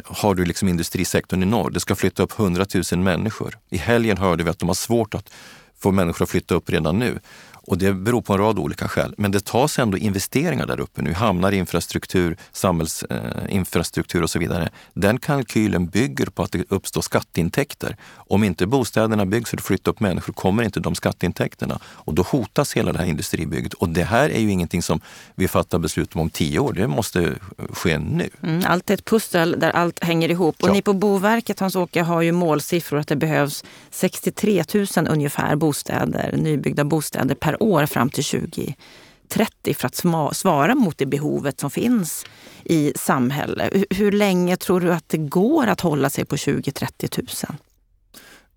har 0.04 0.34
du 0.34 0.44
liksom 0.44 0.68
industrisektorn 0.68 1.42
i 1.42 1.46
norr. 1.46 1.70
Det 1.70 1.80
ska 1.80 1.94
flytta 1.94 2.22
upp 2.22 2.38
100 2.38 2.66
000 2.92 3.00
människor. 3.00 3.58
I 3.70 3.76
helgen 3.76 4.18
hörde 4.18 4.44
vi 4.44 4.50
att 4.50 4.58
de 4.58 4.68
har 4.68 4.74
svårt 4.74 5.14
att 5.14 5.32
få 5.78 5.90
människor 5.90 6.22
att 6.22 6.30
flytta 6.30 6.54
upp 6.54 6.70
redan 6.70 6.98
nu. 6.98 7.18
Och 7.62 7.78
det 7.78 7.92
beror 7.92 8.22
på 8.22 8.32
en 8.32 8.38
rad 8.38 8.58
olika 8.58 8.88
skäl. 8.88 9.14
Men 9.18 9.30
det 9.30 9.44
tas 9.44 9.78
ändå 9.78 9.98
investeringar 9.98 10.66
där 10.66 10.80
uppe 10.80 11.02
nu. 11.02 11.12
Hamnar 11.12 11.52
infrastruktur, 11.52 12.36
samhällsinfrastruktur 12.52 14.20
eh, 14.20 14.22
och 14.22 14.30
så 14.30 14.38
vidare. 14.38 14.68
Den 14.94 15.18
kalkylen 15.18 15.86
bygger 15.86 16.26
på 16.26 16.42
att 16.42 16.52
det 16.52 16.64
uppstår 16.68 17.02
skatteintäkter. 17.02 17.96
Om 18.14 18.44
inte 18.44 18.66
bostäderna 18.66 19.26
byggs 19.26 19.52
och 19.52 19.60
flyttar 19.60 19.92
upp 19.92 20.00
människor 20.00 20.32
kommer 20.32 20.62
inte 20.62 20.80
de 20.80 20.94
skatteintäkterna. 20.94 21.78
Och 21.84 22.14
då 22.14 22.22
hotas 22.22 22.72
hela 22.76 22.92
det 22.92 22.98
här 22.98 23.06
industribygget. 23.06 23.74
Och 23.74 23.88
det 23.88 24.04
här 24.04 24.30
är 24.30 24.40
ju 24.40 24.50
ingenting 24.50 24.82
som 24.82 25.00
vi 25.34 25.48
fattar 25.48 25.78
beslut 25.78 26.14
om 26.14 26.20
om 26.20 26.30
tio 26.30 26.58
år. 26.58 26.72
Det 26.72 26.86
måste 26.86 27.34
ske 27.72 27.98
nu. 27.98 28.28
Mm, 28.42 28.62
allt 28.66 28.90
är 28.90 28.94
ett 28.94 29.04
pussel 29.04 29.56
där 29.58 29.70
allt 29.70 30.04
hänger 30.04 30.30
ihop. 30.30 30.56
Och 30.62 30.68
ja. 30.68 30.72
ni 30.72 30.82
på 30.82 30.92
Boverket, 30.92 31.60
Hans-Åke, 31.60 32.02
har 32.02 32.22
ju 32.22 32.32
målsiffror 32.32 32.98
att 32.98 33.08
det 33.08 33.16
behövs 33.16 33.64
63 33.90 34.64
000 34.74 34.86
ungefär 35.08 35.56
bostäder, 35.56 36.34
nybyggda 36.36 36.84
bostäder 36.84 37.34
per 37.34 37.59
år 37.60 37.86
fram 37.86 38.10
till 38.10 38.24
2030 38.24 39.74
för 39.74 39.86
att 39.86 40.36
svara 40.36 40.74
mot 40.74 40.98
det 40.98 41.06
behovet 41.06 41.60
som 41.60 41.70
finns 41.70 42.24
i 42.64 42.92
samhället. 42.96 43.84
Hur 43.90 44.12
länge 44.12 44.56
tror 44.56 44.80
du 44.80 44.92
att 44.92 45.08
det 45.08 45.18
går 45.18 45.66
att 45.66 45.80
hålla 45.80 46.10
sig 46.10 46.24
på 46.24 46.36
20-30 46.36 47.46
000? 47.48 47.58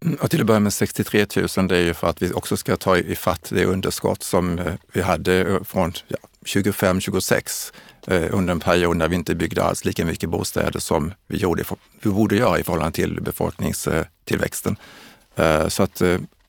Mm, 0.06 0.18
och 0.22 0.32
till 0.32 0.42
att 0.42 0.48
börja 0.48 0.60
med 0.60 0.74
63 0.74 1.26
000, 1.58 1.68
det 1.68 1.78
är 1.78 1.82
ju 1.82 1.94
för 1.94 2.08
att 2.08 2.22
vi 2.22 2.34
också 2.34 2.58
ska 2.58 2.76
ta 2.76 2.98
ifatt 2.98 3.50
det 3.50 3.66
underskott 3.66 4.24
som 4.24 4.60
eh, 4.60 4.74
vi 4.94 5.02
hade 5.02 5.42
eh, 5.42 5.64
från 5.64 5.94
ja, 6.08 6.18
25, 6.46 7.02
26 7.02 7.74
eh, 8.08 8.28
under 8.32 8.52
en 8.52 8.60
period 8.60 8.98
när 8.98 9.08
vi 9.08 9.16
inte 9.16 9.36
byggde 9.36 9.64
alls 9.64 9.86
lika 9.86 10.06
mycket 10.06 10.30
bostäder 10.30 10.80
som 10.80 11.14
vi, 11.28 11.38
gjorde, 11.38 11.64
vi 12.02 12.10
borde 12.10 12.36
göra 12.36 12.60
i 12.60 12.64
förhållande 12.64 12.96
till 12.96 13.22
befolkningstillväxten. 13.22 14.76
Eh, 15.36 15.68
så 15.68 15.84
att 15.84 16.02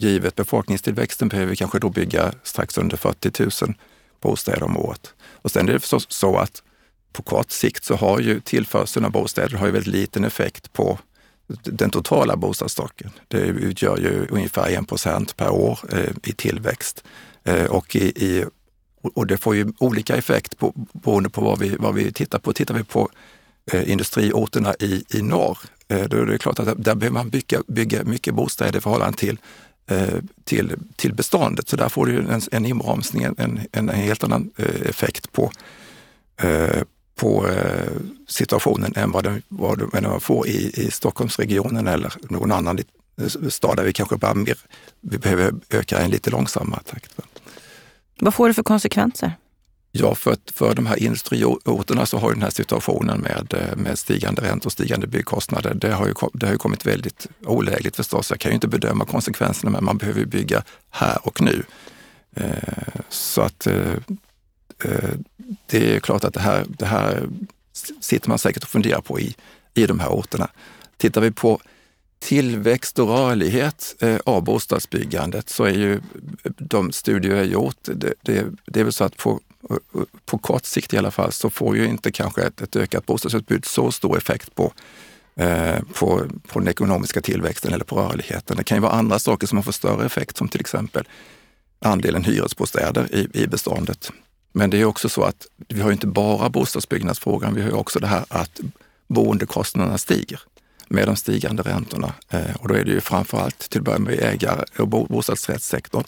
givet 0.05 0.35
befolkningstillväxten 0.35 1.29
behöver 1.29 1.51
vi 1.51 1.57
kanske 1.57 1.79
då 1.79 1.89
bygga 1.89 2.33
strax 2.43 2.79
under 2.79 2.97
40 2.97 3.65
000 3.65 3.75
bostäder 4.21 4.63
om 4.63 4.77
året. 4.77 5.15
Och 5.21 5.51
sen 5.51 5.69
är 5.69 5.73
det 5.73 5.81
förstås 5.81 6.07
så 6.11 6.37
att 6.37 6.63
på 7.13 7.23
kort 7.23 7.51
sikt 7.51 7.85
så 7.85 7.95
har 7.95 8.21
ju 8.21 8.41
tillförseln 8.41 9.05
av 9.05 9.13
bostäder 9.13 9.57
har 9.57 9.67
ju 9.67 9.73
väldigt 9.73 9.95
liten 9.95 10.25
effekt 10.25 10.73
på 10.73 10.99
den 11.63 11.91
totala 11.91 12.37
bostadsstocken. 12.37 13.11
Det 13.29 13.39
utgör 13.39 13.99
ju 13.99 14.27
ungefär 14.31 14.79
1 14.79 14.89
procent 14.89 15.37
per 15.37 15.51
år 15.51 15.79
eh, 15.93 16.11
i 16.23 16.33
tillväxt. 16.33 17.05
Eh, 17.45 17.65
och, 17.65 17.97
i, 17.97 18.05
i, 18.05 18.45
och 19.03 19.27
det 19.27 19.37
får 19.37 19.57
ju 19.57 19.73
olika 19.79 20.17
effekt 20.17 20.59
på, 20.59 20.73
beroende 20.93 21.31
på 21.31 21.41
vad 21.41 21.59
vi, 21.59 21.77
vad 21.77 21.95
vi 21.95 22.13
tittar 22.13 22.39
på. 22.39 22.53
Tittar 22.53 22.75
vi 22.75 22.85
på 22.85 23.11
eh, 23.73 23.91
industriorterna 23.91 24.75
i, 24.81 25.05
i 25.11 25.23
norr, 25.23 25.59
eh, 25.89 26.05
då 26.05 26.17
är 26.17 26.27
det 26.27 26.39
klart 26.39 26.59
att 26.59 26.85
där 26.85 26.95
behöver 26.95 27.15
man 27.15 27.31
bygga, 27.31 27.63
bygga 27.67 28.05
mycket 28.05 28.35
bostäder 28.35 28.79
i 28.79 28.81
förhållande 28.81 29.19
till 29.19 29.39
Eh, 29.87 30.21
till, 30.45 30.77
till 30.97 31.15
beståndet. 31.15 31.69
Så 31.69 31.77
där 31.77 31.89
får 31.89 32.07
du 32.07 32.19
en, 32.19 32.41
en 32.53 32.67
inbromsning, 32.67 33.23
en, 33.23 33.61
en 33.73 33.89
helt 33.89 34.25
annan 34.25 34.51
eh, 34.57 34.89
effekt 34.89 35.33
på, 35.33 35.51
eh, 36.43 36.83
på 37.15 37.49
eh, 37.49 37.93
situationen 38.29 38.93
än 38.97 39.11
vad, 39.11 39.25
den, 39.25 39.43
vad 39.49 40.03
man 40.03 40.21
får 40.21 40.47
i, 40.47 40.71
i 40.75 40.91
Stockholmsregionen 40.91 41.87
eller 41.87 42.13
någon 42.31 42.53
annan 42.53 42.79
eh, 43.21 43.49
stad 43.49 43.77
där 43.77 43.85
vi 43.85 43.93
kanske 43.93 44.17
bara 44.17 44.35
mer, 44.35 44.57
vi 45.01 45.19
behöver 45.19 45.55
öka 45.71 46.01
i 46.01 46.05
en 46.05 46.11
lite 46.11 46.31
långsammare 46.31 46.83
takt. 46.83 47.13
Vad 48.21 48.35
får 48.35 48.49
det 48.49 48.55
för 48.55 48.63
konsekvenser? 48.63 49.33
Ja, 49.97 50.15
för, 50.15 50.37
för 50.53 50.75
de 50.75 50.87
här 50.87 51.03
industriorterna 51.03 52.07
så 52.07 52.19
har 52.19 52.29
ju 52.29 52.35
den 52.35 52.43
här 52.43 52.51
situationen 52.51 53.21
med, 53.21 53.55
eh, 53.55 53.77
med 53.77 53.99
stigande 53.99 54.43
räntor 54.43 54.67
och 54.67 54.73
stigande 54.73 55.07
byggkostnader, 55.07 55.75
det 55.75 55.93
har 55.93 56.07
ju, 56.07 56.15
det 56.33 56.47
har 56.47 56.53
ju 56.53 56.59
kommit 56.59 56.87
väldigt 56.87 57.27
olägligt 57.47 57.97
förstås. 57.97 58.31
Jag 58.31 58.41
kan 58.41 58.51
ju 58.51 58.55
inte 58.55 58.69
bedöma 58.69 59.05
konsekvenserna, 59.05 59.71
men 59.71 59.85
man 59.85 59.99
behöver 59.99 60.25
bygga 60.25 60.63
här 60.91 61.19
och 61.23 61.41
nu. 61.41 61.65
Eh, 62.35 63.03
så 63.09 63.43
att 63.43 63.67
eh, 63.67 63.93
eh, 64.85 65.11
det 65.67 65.97
är 65.97 66.01
klart 66.01 66.25
att 66.25 66.35
det 66.35 66.41
här, 66.41 66.65
det 66.69 66.87
här 66.87 67.29
sitter 68.01 68.29
man 68.29 68.39
säkert 68.39 68.63
och 68.63 68.69
funderar 68.69 69.01
på 69.01 69.21
i, 69.21 69.35
i 69.75 69.87
de 69.87 70.01
här 70.01 70.09
orterna. 70.09 70.49
Tittar 70.97 71.21
vi 71.21 71.31
på 71.31 71.61
tillväxt 72.19 72.99
och 72.99 73.09
rörlighet 73.09 73.97
eh, 74.01 74.19
av 74.25 74.45
bostadsbyggandet 74.45 75.49
så 75.49 75.65
är 75.65 75.79
ju 75.79 76.01
de 76.59 76.93
studier 76.93 77.37
jag 77.37 77.47
gjort, 77.47 77.79
det, 77.83 78.15
det, 78.23 78.45
det 78.67 78.81
är 78.81 78.85
väl 78.85 78.93
så 78.93 79.05
att 79.05 79.17
på 79.17 79.41
Eh, 79.71 79.77
eh, 79.95 80.03
på 80.27 80.39
kort 80.39 80.65
sikt 80.65 80.95
i 80.95 80.99
alla 80.99 81.11
fall 81.11 81.33
så 81.33 81.51
får 81.51 81.77
ju 81.77 81.87
inte 81.87 82.13
kanske 82.13 82.43
ett, 82.43 82.61
ett 82.61 82.77
ökat 82.77 83.07
bostadsutbud 83.07 83.65
så 83.65 83.93
stor 83.93 84.19
effekt 84.19 84.55
på, 84.55 84.73
eh, 85.37 85.79
på, 85.95 86.27
på 86.49 86.59
den 86.59 86.69
ekonomiska 86.69 87.21
tillväxten 87.21 87.73
eller 87.73 87.85
på 87.85 87.97
rörligheten. 87.97 88.57
Det 88.57 88.65
kan 88.65 88.77
ju 88.77 88.83
vara 88.83 88.93
andra 88.93 89.19
saker 89.19 89.47
som 89.47 89.59
har 89.59 89.63
fått 89.63 89.75
större 89.75 90.07
effekt 90.07 90.37
som 90.37 90.49
till 90.49 90.61
exempel 90.61 91.09
andelen 91.79 92.25
hyresbostäder 92.25 93.15
i, 93.15 93.43
i 93.43 93.47
beståndet. 93.47 94.11
Men 94.53 94.71
det 94.71 94.81
är 94.81 94.85
också 94.85 95.09
så 95.09 95.23
att 95.23 95.47
vi 95.69 95.81
har 95.81 95.93
inte 95.93 96.07
bara 96.07 96.49
bostadsbyggnadsfrågan, 96.49 97.55
vi 97.55 97.63
har 97.63 97.73
också 97.73 97.99
det 97.99 98.07
här 98.07 98.25
att 98.29 98.61
boendekostnaderna 99.09 99.99
stiger 99.99 100.41
med 100.89 101.09
de 101.09 101.17
stigande 101.17 101.63
räntorna. 101.63 102.13
Eh, 102.31 102.57
och 102.61 102.69
då 102.69 102.75
är 102.75 102.85
det 102.85 102.91
ju 102.91 103.01
framförallt 103.01 103.59
till 103.71 103.81
att 103.81 103.85
börja 103.85 103.99
med 103.99 104.21
ägare 104.21 104.65
och 104.79 104.89
bostadsrättssektorn. 104.89 106.05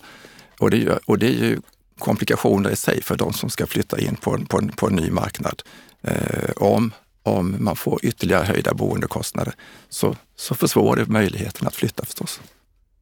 Och 0.59 0.71
det, 0.71 0.99
och 1.07 1.19
det 1.19 1.27
är 1.27 1.45
ju 1.45 1.61
komplikationer 1.99 2.71
i 2.71 2.77
sig 2.77 3.03
för 3.03 3.17
de 3.17 3.33
som 3.33 3.51
ska 3.51 3.67
flytta 3.67 3.99
in 3.99 4.17
på 4.17 4.35
en, 4.35 4.47
på 4.47 4.59
en, 4.59 4.69
på 4.69 4.87
en 4.87 4.97
ny 4.97 5.11
marknad. 5.11 5.63
Eh, 6.03 6.51
om, 6.57 6.93
om 7.23 7.57
man 7.59 7.77
får 7.77 8.05
ytterligare 8.05 8.45
höjda 8.45 8.75
boendekostnader 8.75 9.55
så, 9.89 10.17
så 10.37 10.55
försvårar 10.55 10.97
det 11.05 11.13
möjligheten 11.13 11.67
att 11.67 11.75
flytta 11.75 12.05
förstås. 12.05 12.41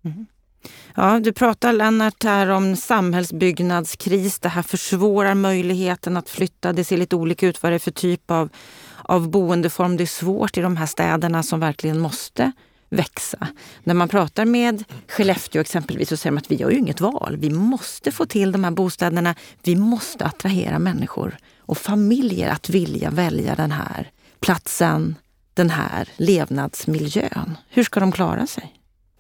Mm. 0.05 0.27
Ja, 0.95 1.21
du 1.21 1.33
pratar 1.33 1.73
Lennart 1.73 2.25
här 2.25 2.49
om 2.49 2.77
samhällsbyggnadskris. 2.77 4.39
Det 4.39 4.49
här 4.49 4.63
försvårar 4.63 5.35
möjligheten 5.35 6.17
att 6.17 6.29
flytta. 6.29 6.73
Det 6.73 6.85
ser 6.85 6.97
lite 6.97 7.17
olika 7.17 7.47
ut 7.47 7.63
vad 7.63 7.73
det 7.73 7.77
är 7.77 7.79
för 7.79 7.91
typ 7.91 8.31
av, 8.31 8.49
av 9.03 9.31
boendeform. 9.31 9.97
Det 9.97 10.05
är 10.05 10.07
svårt 10.07 10.59
i 10.59 10.61
de 10.61 10.77
här 10.77 10.87
städerna 10.87 11.43
som 11.43 11.61
verkligen 11.61 11.99
måste 11.99 12.53
växa. 12.95 13.49
När 13.85 13.95
man 13.95 14.09
pratar 14.09 14.45
med 14.45 14.85
Skellefteå 15.09 15.61
exempelvis 15.61 16.09
så 16.09 16.17
säger 16.17 16.33
de 16.33 16.39
att 16.39 16.51
vi 16.51 16.63
har 16.63 16.71
ju 16.71 16.79
inget 16.79 17.01
val. 17.01 17.37
Vi 17.37 17.51
måste 17.51 18.13
få 18.13 18.27
till 18.27 18.53
de 18.53 18.65
här 18.65 18.71
bostäderna. 18.71 19.35
Vi 19.63 19.77
måste 19.77 20.25
attrahera 20.25 20.79
människor 20.79 21.37
och 21.59 21.79
familjer 21.79 22.51
att 22.51 22.69
vilja 22.69 23.11
välja 23.11 23.55
den 23.55 23.73
här 23.73 24.11
platsen, 24.41 25.17
den 25.55 25.71
här 25.71 26.09
levnadsmiljön. 26.17 27.57
Hur 27.69 27.85
ska 27.85 28.01
de 28.01 28.13
klara 28.13 28.47
sig? 28.47 28.73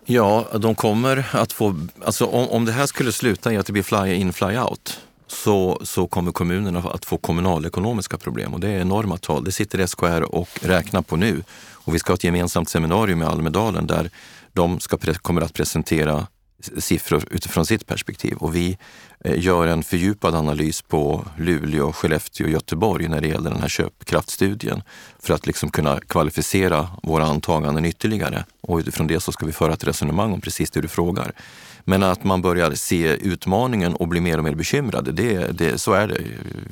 Ja, 0.06 0.48
de 0.58 0.74
kommer 0.74 1.26
att 1.32 1.52
få... 1.52 1.76
Alltså 2.04 2.26
om, 2.26 2.48
om 2.48 2.64
det 2.64 2.72
här 2.72 2.86
skulle 2.86 3.12
sluta 3.12 3.52
i 3.52 3.56
att 3.56 3.66
det 3.66 3.72
blir 3.72 3.82
fly 3.82 4.14
in, 4.14 4.32
fly 4.32 4.58
out 4.58 5.00
så, 5.26 5.80
så 5.84 6.06
kommer 6.06 6.32
kommunerna 6.32 6.78
att 6.78 7.04
få 7.04 7.18
kommunalekonomiska 7.18 8.18
problem 8.18 8.54
och 8.54 8.60
det 8.60 8.68
är 8.68 8.80
enorma 8.80 9.16
tal. 9.16 9.44
Det 9.44 9.52
sitter 9.52 9.86
SKR 9.86 10.22
och 10.22 10.48
räknar 10.62 11.02
på 11.02 11.16
nu. 11.16 11.42
Och 11.84 11.94
vi 11.94 11.98
ska 11.98 12.12
ha 12.12 12.14
ett 12.14 12.24
gemensamt 12.24 12.68
seminarium 12.68 13.22
i 13.22 13.24
Almedalen 13.24 13.86
där 13.86 14.10
de 14.52 14.80
ska, 14.80 14.98
kommer 15.22 15.40
att 15.40 15.52
presentera 15.52 16.26
siffror 16.78 17.24
utifrån 17.30 17.66
sitt 17.66 17.86
perspektiv 17.86 18.36
och 18.36 18.56
vi 18.56 18.78
eh, 19.24 19.44
gör 19.44 19.66
en 19.66 19.82
fördjupad 19.82 20.34
analys 20.34 20.82
på 20.82 21.24
Luleå, 21.38 21.92
Skellefteå 21.92 22.46
och 22.46 22.52
Göteborg 22.52 23.08
när 23.08 23.20
det 23.20 23.28
gäller 23.28 23.50
den 23.50 23.60
här 23.60 23.68
köpkraftstudien 23.68 24.82
för 25.18 25.34
att 25.34 25.46
liksom 25.46 25.70
kunna 25.70 26.00
kvalificera 26.00 26.88
våra 27.02 27.24
antaganden 27.24 27.84
ytterligare. 27.84 28.44
Och 28.60 28.78
utifrån 28.78 29.06
det 29.06 29.20
så 29.20 29.32
ska 29.32 29.46
vi 29.46 29.52
föra 29.52 29.72
ett 29.72 29.84
resonemang 29.84 30.32
om 30.32 30.40
precis 30.40 30.70
det 30.70 30.80
du 30.80 30.88
frågar. 30.88 31.32
Men 31.84 32.02
att 32.02 32.24
man 32.24 32.42
börjar 32.42 32.74
se 32.74 33.06
utmaningen 33.06 33.94
och 33.94 34.08
bli 34.08 34.20
mer 34.20 34.38
och 34.38 34.44
mer 34.44 34.54
bekymrad. 34.54 35.14
det, 35.14 35.58
det, 35.58 35.78
så 35.78 35.92
är 35.92 36.08
det. 36.08 36.20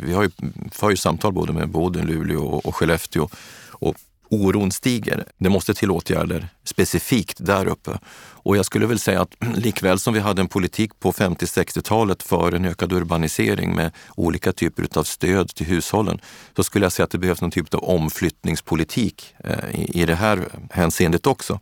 Vi 0.04 0.12
har 0.12 0.22
ju, 0.22 0.30
för 0.70 0.90
ju 0.90 0.96
samtal 0.96 1.32
både 1.32 1.52
med 1.52 1.68
Boden, 1.68 2.06
Luleå 2.06 2.44
och 2.44 2.76
Skellefteå 2.76 3.28
och 3.70 3.96
oron 4.32 4.72
stiger. 4.72 5.24
Det 5.38 5.48
måste 5.48 5.74
till 5.74 5.90
åtgärder 5.90 6.48
specifikt 6.64 7.46
där 7.46 7.66
uppe. 7.66 7.98
Och 8.44 8.56
jag 8.56 8.64
skulle 8.64 8.86
väl 8.86 8.98
säga 8.98 9.20
att 9.20 9.34
likväl 9.56 9.98
som 9.98 10.14
vi 10.14 10.20
hade 10.20 10.42
en 10.42 10.48
politik 10.48 11.00
på 11.00 11.12
50-60-talet 11.12 12.22
för 12.22 12.52
en 12.52 12.64
ökad 12.64 12.92
urbanisering 12.92 13.74
med 13.74 13.92
olika 14.16 14.52
typer 14.52 14.86
av 14.94 15.04
stöd 15.04 15.48
till 15.48 15.66
hushållen, 15.66 16.20
så 16.56 16.64
skulle 16.64 16.84
jag 16.84 16.92
säga 16.92 17.04
att 17.04 17.10
det 17.10 17.18
behövs 17.18 17.40
någon 17.40 17.50
typ 17.50 17.74
av 17.74 17.84
omflyttningspolitik 17.84 19.34
eh, 19.44 19.96
i 19.96 20.04
det 20.06 20.14
här 20.14 20.48
hänseendet 20.70 21.26
också. 21.26 21.60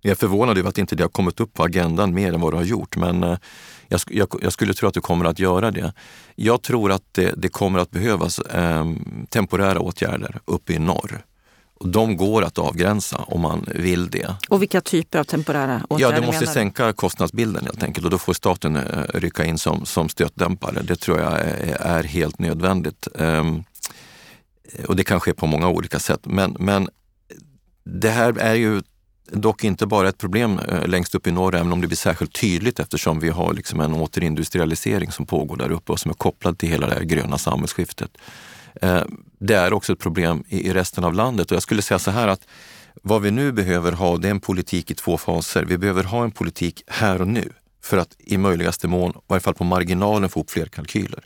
Jag 0.00 0.10
är 0.10 0.16
förvånad 0.16 0.58
över 0.58 0.68
att 0.68 0.78
inte 0.78 0.96
det 0.96 1.04
har 1.04 1.08
kommit 1.08 1.40
upp 1.40 1.54
på 1.54 1.64
agendan 1.64 2.14
mer 2.14 2.32
än 2.32 2.40
vad 2.40 2.52
det 2.52 2.56
har 2.56 2.64
gjort, 2.64 2.96
men 2.96 3.24
eh, 3.24 3.38
jag, 3.88 4.00
jag, 4.06 4.28
jag 4.42 4.52
skulle 4.52 4.74
tro 4.74 4.88
att 4.88 4.94
det 4.94 5.00
kommer 5.00 5.24
att 5.24 5.38
göra 5.38 5.70
det. 5.70 5.92
Jag 6.34 6.62
tror 6.62 6.92
att 6.92 7.04
det, 7.12 7.34
det 7.36 7.48
kommer 7.48 7.78
att 7.78 7.90
behövas 7.90 8.38
eh, 8.38 8.84
temporära 9.28 9.80
åtgärder 9.80 10.40
uppe 10.44 10.72
i 10.72 10.78
norr. 10.78 11.24
De 11.84 12.16
går 12.16 12.42
att 12.42 12.58
avgränsa 12.58 13.16
om 13.16 13.40
man 13.40 13.66
vill 13.74 14.10
det. 14.10 14.34
Och 14.48 14.62
vilka 14.62 14.80
typer 14.80 15.18
av 15.18 15.24
temporära 15.24 15.82
åtgärder 15.88 16.14
Ja, 16.14 16.20
det 16.20 16.26
måste 16.26 16.46
sänka 16.46 16.92
kostnadsbilden 16.92 17.64
helt 17.64 17.82
enkelt 17.82 18.04
och 18.04 18.10
då 18.10 18.18
får 18.18 18.32
staten 18.32 18.76
eh, 18.76 18.82
rycka 19.14 19.44
in 19.44 19.58
som, 19.58 19.86
som 19.86 20.08
stötdämpare. 20.08 20.82
Det 20.82 20.96
tror 20.96 21.20
jag 21.20 21.40
är, 21.40 22.04
helt 22.04 22.38
nödvändigt. 22.38 23.08
Um, 23.14 23.64
och 24.88 24.96
det 24.96 25.04
kan 25.04 25.20
ske 25.20 25.34
på 25.34 25.46
många 25.46 25.68
olika 25.68 25.98
sätt. 25.98 26.20
Men, 26.22 26.56
men 26.58 26.88
det 27.84 28.10
här 28.10 28.38
är 28.38 28.54
ju 28.54 28.82
dock 29.32 29.64
inte 29.64 29.86
bara 29.86 30.08
ett 30.08 30.18
problem 30.18 30.58
eh, 30.58 30.86
längst 30.86 31.14
upp 31.14 31.26
i 31.26 31.32
norr, 31.32 31.54
även 31.54 31.72
om 31.72 31.80
det 31.80 31.86
blir 31.86 31.96
särskilt 31.96 32.40
tydligt 32.40 32.80
eftersom 32.80 33.20
vi 33.20 33.28
har 33.28 33.52
liksom 33.52 33.80
en 33.80 33.94
återindustrialisering 33.94 35.12
som 35.12 35.26
pågår 35.26 35.56
där 35.56 35.70
uppe 35.70 35.92
och 35.92 36.00
som 36.00 36.10
är 36.10 36.14
kopplad 36.14 36.58
till 36.58 36.68
hela 36.68 36.86
det 36.86 36.94
här 36.94 37.02
gröna 37.02 37.38
samhällsskiftet. 37.38 38.10
Eh, 38.82 39.02
det 39.38 39.54
är 39.54 39.72
också 39.72 39.92
ett 39.92 39.98
problem 39.98 40.44
i 40.48 40.72
resten 40.72 41.04
av 41.04 41.14
landet 41.14 41.50
och 41.50 41.54
jag 41.54 41.62
skulle 41.62 41.82
säga 41.82 41.98
så 41.98 42.10
här 42.10 42.28
att 42.28 42.46
vad 43.02 43.22
vi 43.22 43.30
nu 43.30 43.52
behöver 43.52 43.92
ha, 43.92 44.16
det 44.16 44.28
är 44.28 44.30
en 44.30 44.40
politik 44.40 44.90
i 44.90 44.94
två 44.94 45.18
faser. 45.18 45.64
Vi 45.64 45.78
behöver 45.78 46.04
ha 46.04 46.24
en 46.24 46.30
politik 46.30 46.82
här 46.86 47.20
och 47.20 47.28
nu 47.28 47.52
för 47.82 47.96
att 47.96 48.16
i 48.18 48.38
möjligaste 48.38 48.88
mån, 48.88 49.10
i 49.10 49.14
varje 49.26 49.40
fall 49.40 49.54
på 49.54 49.64
marginalen, 49.64 50.28
få 50.28 50.40
upp 50.40 50.50
fler 50.50 50.66
kalkyler. 50.66 51.24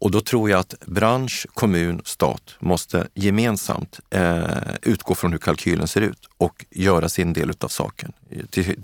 Och 0.00 0.10
då 0.10 0.20
tror 0.20 0.50
jag 0.50 0.60
att 0.60 0.74
bransch, 0.86 1.46
kommun, 1.54 2.02
stat 2.04 2.56
måste 2.58 3.08
gemensamt 3.14 4.00
eh, 4.10 4.44
utgå 4.82 5.14
från 5.14 5.32
hur 5.32 5.38
kalkylen 5.38 5.88
ser 5.88 6.00
ut 6.00 6.28
och 6.38 6.64
göra 6.70 7.08
sin 7.08 7.32
del 7.32 7.52
av 7.60 7.68
saken. 7.68 8.12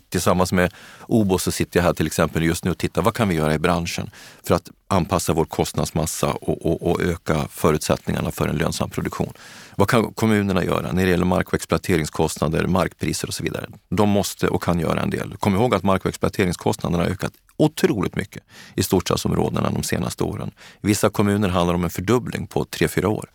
Tillsammans 0.09 0.53
med 0.53 0.73
OBO 1.09 1.39
så 1.39 1.53
sitter 1.53 1.81
jag 1.81 1.85
här 1.85 1.93
till 1.93 2.07
exempel 2.07 2.43
just 2.43 2.65
nu 2.65 2.71
och 2.71 2.79
tittar, 2.79 3.03
vad 3.03 3.15
kan 3.15 3.29
vi 3.29 3.35
göra 3.35 3.55
i 3.55 3.59
branschen 3.59 4.11
för 4.43 4.55
att 4.55 4.71
anpassa 4.89 5.33
vår 5.33 5.45
kostnadsmassa 5.45 6.33
och, 6.33 6.67
och, 6.67 6.91
och 6.91 7.03
öka 7.03 7.49
förutsättningarna 7.51 8.31
för 8.31 8.49
en 8.49 8.57
lönsam 8.57 8.91
produktion. 8.91 9.33
Vad 9.77 9.89
kan 9.89 10.13
kommunerna 10.13 10.65
göra 10.65 10.93
när 10.93 11.05
det 11.05 11.11
gäller 11.11 11.25
mark 11.25 11.49
och 11.49 11.55
exploateringskostnader, 11.55 12.67
markpriser 12.67 13.29
och 13.29 13.35
så 13.35 13.43
vidare? 13.43 13.67
De 13.89 14.09
måste 14.09 14.49
och 14.49 14.63
kan 14.63 14.81
göra 14.81 15.03
en 15.03 15.11
del. 15.11 15.37
Kom 15.37 15.55
ihåg 15.55 15.75
att 15.75 15.83
mark 15.83 16.05
och 16.05 16.09
exploateringskostnaderna 16.09 17.03
har 17.03 17.11
ökat 17.11 17.33
otroligt 17.57 18.17
mycket 18.17 18.43
i 18.75 18.83
storstadsområdena 18.83 19.71
de 19.71 19.83
senaste 19.83 20.25
åren. 20.25 20.51
I 20.83 20.87
vissa 20.87 21.11
kommuner 21.11 21.49
handlar 21.49 21.75
det 21.75 21.79
om 21.79 21.85
en 21.85 21.91
fördubbling 21.91 22.47
på 22.47 22.65
tre 22.65 22.89
fyra 22.89 23.09
år. 23.09 23.31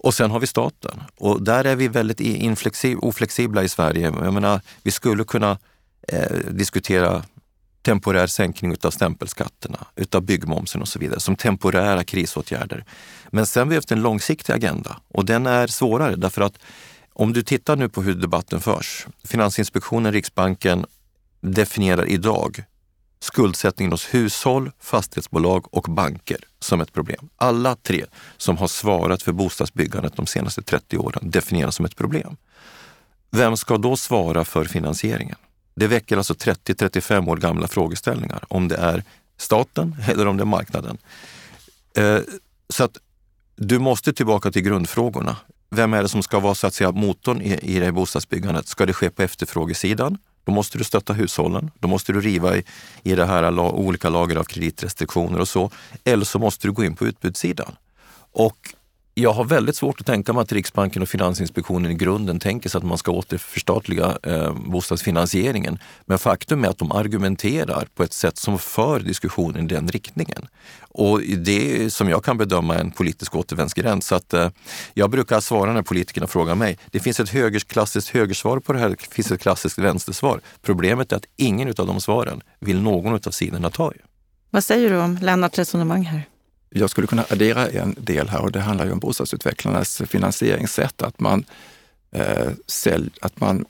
Och 0.00 0.14
sen 0.14 0.30
har 0.30 0.40
vi 0.40 0.46
staten 0.46 1.02
och 1.16 1.42
där 1.42 1.64
är 1.64 1.76
vi 1.76 1.88
väldigt 1.88 2.20
oflexibla 3.00 3.62
i 3.62 3.68
Sverige. 3.68 4.12
Jag 4.22 4.34
menar, 4.34 4.60
vi 4.82 4.90
skulle 4.90 5.24
kunna 5.24 5.58
eh, 6.08 6.36
diskutera 6.50 7.24
temporär 7.82 8.26
sänkning 8.26 8.72
utav 8.72 8.90
stämpelskatterna, 8.90 9.78
utav 9.96 10.22
byggmomsen 10.22 10.80
och 10.80 10.88
så 10.88 10.98
vidare 10.98 11.20
som 11.20 11.36
temporära 11.36 12.04
krisåtgärder. 12.04 12.84
Men 13.30 13.46
sen 13.46 13.68
behövs 13.68 13.86
det 13.86 13.94
en 13.94 14.02
långsiktig 14.02 14.52
agenda 14.52 15.00
och 15.08 15.24
den 15.24 15.46
är 15.46 15.66
svårare 15.66 16.16
därför 16.16 16.42
att 16.42 16.58
om 17.12 17.32
du 17.32 17.42
tittar 17.42 17.76
nu 17.76 17.88
på 17.88 18.02
hur 18.02 18.14
debatten 18.14 18.60
förs. 18.60 19.06
Finansinspektionen, 19.24 20.12
Riksbanken 20.12 20.86
definierar 21.40 22.08
idag 22.08 22.64
skuldsättningen 23.20 23.92
hos 23.92 24.14
hushåll, 24.14 24.70
fastighetsbolag 24.80 25.74
och 25.74 25.82
banker 25.82 26.38
som 26.60 26.80
ett 26.80 26.92
problem. 26.92 27.28
Alla 27.36 27.76
tre 27.76 28.04
som 28.36 28.56
har 28.56 28.68
svarat 28.68 29.22
för 29.22 29.32
bostadsbyggandet 29.32 30.16
de 30.16 30.26
senaste 30.26 30.62
30 30.62 30.98
åren 30.98 31.30
definieras 31.30 31.74
som 31.74 31.84
ett 31.84 31.96
problem. 31.96 32.36
Vem 33.30 33.56
ska 33.56 33.78
då 33.78 33.96
svara 33.96 34.44
för 34.44 34.64
finansieringen? 34.64 35.36
Det 35.74 35.86
väcker 35.86 36.16
alltså 36.16 36.34
30-35 36.34 37.28
år 37.28 37.36
gamla 37.36 37.68
frågeställningar 37.68 38.44
om 38.48 38.68
det 38.68 38.76
är 38.76 39.04
staten 39.36 39.96
eller 40.08 40.26
om 40.26 40.36
det 40.36 40.42
är 40.42 40.46
marknaden. 40.46 40.98
Eh, 41.96 42.20
så 42.68 42.84
att 42.84 42.98
du 43.56 43.78
måste 43.78 44.12
tillbaka 44.12 44.50
till 44.50 44.62
grundfrågorna. 44.62 45.36
Vem 45.70 45.94
är 45.94 46.02
det 46.02 46.08
som 46.08 46.22
ska 46.22 46.40
vara 46.40 46.54
så 46.54 46.66
att 46.66 46.74
säga 46.74 46.92
motorn 46.92 47.42
i, 47.42 47.58
i 47.62 47.78
det 47.78 47.92
bostadsbyggandet? 47.92 48.68
Ska 48.68 48.86
det 48.86 48.92
ske 48.92 49.10
på 49.10 49.22
efterfrågesidan? 49.22 50.18
Då 50.48 50.52
måste 50.52 50.78
du 50.78 50.84
stötta 50.84 51.12
hushållen. 51.12 51.70
Då 51.78 51.88
måste 51.88 52.12
du 52.12 52.20
riva 52.20 52.56
i, 52.56 52.64
i 53.02 53.14
det 53.14 53.26
här 53.26 53.58
olika 53.58 54.08
lager 54.08 54.36
av 54.36 54.44
kreditrestriktioner 54.44 55.40
och 55.40 55.48
så. 55.48 55.70
Eller 56.04 56.24
så 56.24 56.38
måste 56.38 56.68
du 56.68 56.72
gå 56.72 56.84
in 56.84 56.96
på 56.96 57.06
utbudssidan. 57.06 57.76
Och 58.32 58.74
jag 59.18 59.32
har 59.32 59.44
väldigt 59.44 59.76
svårt 59.76 60.00
att 60.00 60.06
tänka 60.06 60.32
mig 60.32 60.42
att 60.42 60.52
Riksbanken 60.52 61.02
och 61.02 61.08
Finansinspektionen 61.08 61.90
i 61.90 61.94
grunden 61.94 62.38
tänker 62.38 62.68
sig 62.68 62.78
att 62.78 62.84
man 62.84 62.98
ska 62.98 63.12
återförstatliga 63.12 64.18
eh, 64.22 64.54
bostadsfinansieringen. 64.54 65.78
Men 66.06 66.18
faktum 66.18 66.64
är 66.64 66.68
att 66.68 66.78
de 66.78 66.92
argumenterar 66.92 67.88
på 67.94 68.02
ett 68.02 68.12
sätt 68.12 68.38
som 68.38 68.58
för 68.58 69.00
diskussionen 69.00 69.64
i 69.64 69.68
den 69.68 69.88
riktningen. 69.88 70.48
Och 70.80 71.20
det 71.20 71.84
är 71.84 71.88
som 71.88 72.08
jag 72.08 72.24
kan 72.24 72.38
bedöma 72.38 72.74
en 72.74 72.90
politisk 72.90 73.36
återvändsgränd. 73.36 74.04
Så 74.04 74.14
att, 74.14 74.34
eh, 74.34 74.50
jag 74.94 75.10
brukar 75.10 75.40
svara 75.40 75.72
när 75.72 75.82
politikerna 75.82 76.26
frågar 76.26 76.54
mig. 76.54 76.78
Det 76.90 77.00
finns 77.00 77.20
ett 77.20 77.30
högerklassiskt 77.30 78.10
högersvar 78.10 78.60
på 78.60 78.72
det 78.72 78.78
här, 78.78 78.88
det 78.88 79.14
finns 79.14 79.30
ett 79.30 79.40
klassiskt 79.40 79.78
vänstersvar. 79.78 80.40
Problemet 80.62 81.12
är 81.12 81.16
att 81.16 81.26
ingen 81.36 81.68
av 81.68 81.86
de 81.86 82.00
svaren 82.00 82.40
vill 82.60 82.82
någon 82.82 83.14
av 83.14 83.30
sidorna 83.30 83.70
ta 83.70 83.92
i. 83.92 83.96
Vad 84.50 84.64
säger 84.64 84.90
du 84.90 84.96
om 84.96 85.18
Lennarts 85.22 85.58
resonemang 85.58 86.02
här? 86.02 86.28
Jag 86.70 86.90
skulle 86.90 87.06
kunna 87.06 87.24
addera 87.30 87.68
en 87.68 87.94
del 87.98 88.28
här 88.28 88.40
och 88.40 88.52
det 88.52 88.60
handlar 88.60 88.86
ju 88.86 88.92
om 88.92 88.98
bostadsutvecklarnas 88.98 90.02
finansieringssätt. 90.06 91.02
Att 91.02 91.20
man, 91.20 91.44
eh, 92.10 92.50
sälj, 92.66 93.10
att 93.20 93.40
man 93.40 93.64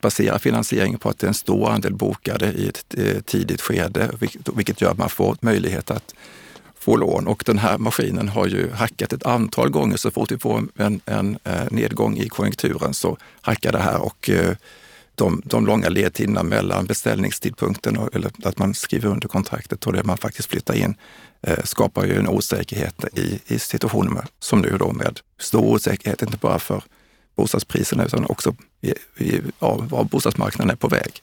baserar 0.00 0.38
finansieringen 0.38 0.98
på 0.98 1.08
att 1.08 1.18
det 1.18 1.26
är 1.26 1.28
en 1.28 1.34
stor 1.34 1.70
andel 1.70 1.94
bokade 1.94 2.52
i 2.52 2.68
ett 2.68 2.94
eh, 2.98 3.20
tidigt 3.20 3.60
skede, 3.60 4.10
vilket 4.54 4.80
gör 4.80 4.90
att 4.90 4.98
man 4.98 5.08
får 5.08 5.36
möjlighet 5.40 5.90
att 5.90 6.14
få 6.78 6.96
lån. 6.96 7.26
Och 7.26 7.42
den 7.46 7.58
här 7.58 7.78
maskinen 7.78 8.28
har 8.28 8.46
ju 8.46 8.70
hackat 8.70 9.12
ett 9.12 9.26
antal 9.26 9.70
gånger. 9.70 9.96
Så 9.96 10.10
fort 10.10 10.32
vi 10.32 10.38
får 10.38 10.58
en, 10.58 11.00
en, 11.06 11.38
en 11.44 11.68
nedgång 11.70 12.18
i 12.18 12.28
konjunkturen 12.28 12.94
så 12.94 13.16
hackar 13.40 13.72
det 13.72 13.78
här 13.78 14.00
och 14.00 14.30
eh, 14.30 14.56
de, 15.20 15.42
de 15.44 15.66
långa 15.66 15.88
ledtiderna 15.88 16.42
mellan 16.42 16.86
beställningstidpunkten 16.86 17.96
och 17.96 18.14
eller 18.14 18.30
att 18.44 18.58
man 18.58 18.74
skriver 18.74 19.08
under 19.08 19.28
kontraktet 19.28 19.86
och 19.86 19.92
det 19.92 20.04
man 20.04 20.16
faktiskt 20.16 20.50
flyttar 20.50 20.74
in 20.74 20.94
eh, 21.42 21.64
skapar 21.64 22.04
ju 22.04 22.18
en 22.18 22.28
osäkerhet 22.28 23.04
i, 23.18 23.40
i 23.46 23.58
situationen 23.58 24.24
som 24.38 24.60
nu 24.60 24.76
då 24.78 24.92
med 24.92 25.20
stor 25.38 25.64
osäkerhet, 25.64 26.22
inte 26.22 26.36
bara 26.36 26.58
för 26.58 26.82
bostadspriserna 27.36 28.04
utan 28.04 28.26
också 28.26 28.54
i, 28.80 28.90
i, 29.16 29.40
ja, 29.58 29.86
var 29.90 30.04
bostadsmarknaden 30.04 30.70
är 30.70 30.76
på 30.76 30.88
väg. 30.88 31.22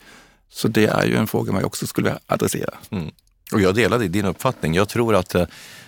Så 0.49 0.67
det 0.67 0.85
är 0.85 1.05
ju 1.05 1.15
en 1.15 1.27
fråga 1.27 1.51
man 1.51 1.63
också 1.63 1.87
skulle 1.87 2.19
adressera. 2.25 2.73
Mm. 2.89 3.11
Och 3.51 3.61
jag 3.61 3.75
delar 3.75 3.99
din 3.99 4.25
uppfattning. 4.25 4.73
Jag 4.73 4.89
tror 4.89 5.15
att 5.15 5.35
eh, 5.35 5.45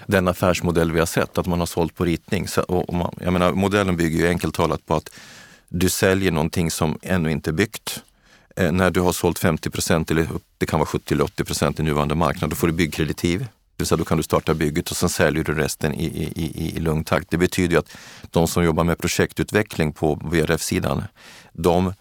den 0.07 0.27
affärsmodell 0.27 0.91
vi 0.91 0.99
har 0.99 1.05
sett, 1.05 1.37
att 1.37 1.47
man 1.47 1.59
har 1.59 1.65
sålt 1.65 1.95
på 1.95 2.05
ritning. 2.05 2.47
Så, 2.47 2.61
och, 2.61 2.89
och 2.89 2.93
man, 2.93 3.15
jag 3.21 3.33
menar, 3.33 3.51
modellen 3.53 3.97
bygger 3.97 4.19
ju 4.19 4.27
enkelt 4.27 4.55
talat 4.55 4.85
på 4.85 4.95
att 4.95 5.09
du 5.69 5.89
säljer 5.89 6.31
någonting 6.31 6.71
som 6.71 6.99
ännu 7.01 7.31
inte 7.31 7.49
är 7.49 7.53
byggt. 7.53 8.03
Eh, 8.55 8.71
när 8.71 8.91
du 8.91 9.01
har 9.01 9.11
sålt 9.11 9.39
50 9.39 9.69
procent, 9.69 10.11
eller 10.11 10.27
det 10.57 10.65
kan 10.65 10.79
vara 10.79 10.87
70 10.87 11.13
eller 11.13 11.23
80 11.23 11.43
procent 11.43 11.79
i 11.79 11.83
nuvarande 11.83 12.15
marknad, 12.15 12.49
då 12.49 12.55
får 12.55 12.67
du 12.67 12.73
byggkreditiv. 12.73 13.39
Det 13.39 13.47
vill 13.77 13.87
säga, 13.87 13.97
då 13.97 14.05
kan 14.05 14.17
du 14.17 14.23
starta 14.23 14.53
bygget 14.53 14.91
och 14.91 14.97
sen 14.97 15.09
säljer 15.09 15.43
du 15.43 15.53
resten 15.53 15.93
i, 15.93 16.05
i, 16.05 16.33
i, 16.35 16.75
i 16.77 16.79
lugn 16.79 17.03
takt. 17.03 17.29
Det 17.29 17.37
betyder 17.37 17.73
ju 17.73 17.79
att 17.79 17.97
de 18.31 18.47
som 18.47 18.63
jobbar 18.63 18.83
med 18.83 18.97
projektutveckling 18.97 19.93
på 19.93 20.15
VRF-sidan, 20.15 21.03
de 21.53 21.93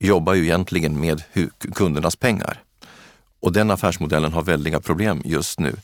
jobbar 0.00 0.34
ju 0.34 0.42
egentligen 0.42 1.00
med 1.00 1.22
kundernas 1.74 2.16
pengar. 2.16 2.62
Och 3.40 3.52
den 3.52 3.70
affärsmodellen 3.70 4.32
har 4.32 4.42
väldiga 4.42 4.80
problem 4.80 5.22
just 5.24 5.60
nu. 5.60 5.76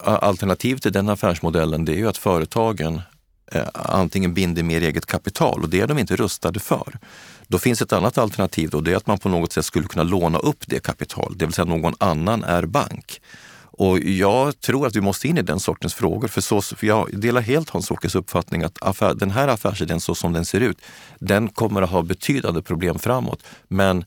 Alternativ 0.00 0.76
till 0.76 0.92
den 0.92 1.08
affärsmodellen 1.08 1.84
det 1.84 1.92
är 1.92 1.96
ju 1.96 2.08
att 2.08 2.18
företagen 2.18 3.00
Eh, 3.52 3.66
antingen 3.72 4.34
binder 4.34 4.62
mer 4.62 4.80
eget 4.80 5.06
kapital 5.06 5.62
och 5.62 5.68
det 5.68 5.80
är 5.80 5.86
de 5.86 5.98
inte 5.98 6.16
rustade 6.16 6.60
för. 6.60 6.98
Då 7.48 7.58
finns 7.58 7.82
ett 7.82 7.92
annat 7.92 8.18
alternativ 8.18 8.74
och 8.74 8.82
det 8.82 8.92
är 8.92 8.96
att 8.96 9.06
man 9.06 9.18
på 9.18 9.28
något 9.28 9.52
sätt 9.52 9.64
skulle 9.64 9.86
kunna 9.86 10.02
låna 10.02 10.38
upp 10.38 10.64
det 10.66 10.82
kapital, 10.82 11.34
det 11.36 11.46
vill 11.46 11.54
säga 11.54 11.64
någon 11.64 11.94
annan 11.98 12.44
är 12.44 12.66
bank. 12.66 13.20
Och 13.78 13.98
jag 13.98 14.60
tror 14.60 14.86
att 14.86 14.96
vi 14.96 15.00
måste 15.00 15.28
in 15.28 15.38
i 15.38 15.42
den 15.42 15.60
sortens 15.60 15.94
frågor. 15.94 16.28
För, 16.28 16.40
så, 16.40 16.62
för 16.62 16.86
jag 16.86 17.20
delar 17.20 17.40
helt 17.40 17.70
Hans-Åkes 17.70 18.14
uppfattning 18.14 18.62
att 18.62 18.82
affär, 18.82 19.14
den 19.14 19.30
här 19.30 19.48
affärsidén 19.48 20.00
så 20.00 20.14
som 20.14 20.32
den 20.32 20.44
ser 20.44 20.60
ut, 20.60 20.78
den 21.18 21.48
kommer 21.48 21.82
att 21.82 21.90
ha 21.90 22.02
betydande 22.02 22.62
problem 22.62 22.98
framåt. 22.98 23.42
Men 23.68 24.04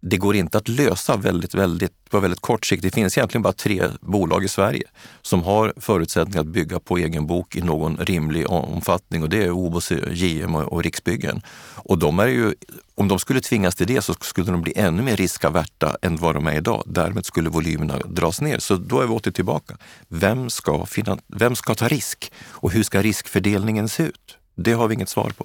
det 0.00 0.16
går 0.16 0.36
inte 0.36 0.58
att 0.58 0.68
lösa 0.68 1.16
väldigt, 1.16 1.54
väldigt, 1.54 2.10
på 2.10 2.20
väldigt 2.20 2.40
kort 2.40 2.66
sikt. 2.66 2.82
Det 2.82 2.90
finns 2.90 3.18
egentligen 3.18 3.42
bara 3.42 3.52
tre 3.52 3.82
bolag 4.00 4.44
i 4.44 4.48
Sverige 4.48 4.82
som 5.22 5.42
har 5.42 5.72
förutsättningar 5.76 6.40
att 6.40 6.46
bygga 6.46 6.80
på 6.80 6.98
egen 6.98 7.26
bok 7.26 7.56
i 7.56 7.60
någon 7.60 7.96
rimlig 7.96 8.50
omfattning 8.50 9.22
och 9.22 9.28
det 9.28 9.44
är 9.44 9.50
OBOS, 9.50 9.92
JM 10.10 10.54
och 10.54 10.82
Riksbyggen. 10.82 11.42
Och 11.74 11.98
de 11.98 12.18
är 12.18 12.26
ju, 12.26 12.54
om 12.94 13.08
de 13.08 13.18
skulle 13.18 13.40
tvingas 13.40 13.74
till 13.74 13.86
det 13.86 14.02
så 14.02 14.14
skulle 14.20 14.52
de 14.52 14.62
bli 14.62 14.72
ännu 14.76 15.02
mer 15.02 15.16
riskaverta 15.16 15.96
än 16.02 16.16
vad 16.16 16.34
de 16.34 16.46
är 16.46 16.56
idag. 16.56 16.82
Därmed 16.86 17.26
skulle 17.26 17.50
volymerna 17.50 17.98
dras 17.98 18.40
ner. 18.40 18.58
Så 18.58 18.76
då 18.76 19.00
är 19.00 19.06
vi 19.06 19.12
åter 19.12 19.30
tillbaka. 19.30 19.76
Vem 20.08 20.50
ska, 20.50 20.86
vem 21.26 21.56
ska 21.56 21.74
ta 21.74 21.88
risk 21.88 22.32
och 22.48 22.72
hur 22.72 22.82
ska 22.82 23.02
riskfördelningen 23.02 23.88
se 23.88 24.02
ut? 24.02 24.38
Det 24.54 24.72
har 24.72 24.88
vi 24.88 24.94
inget 24.94 25.08
svar 25.08 25.32
på. 25.36 25.44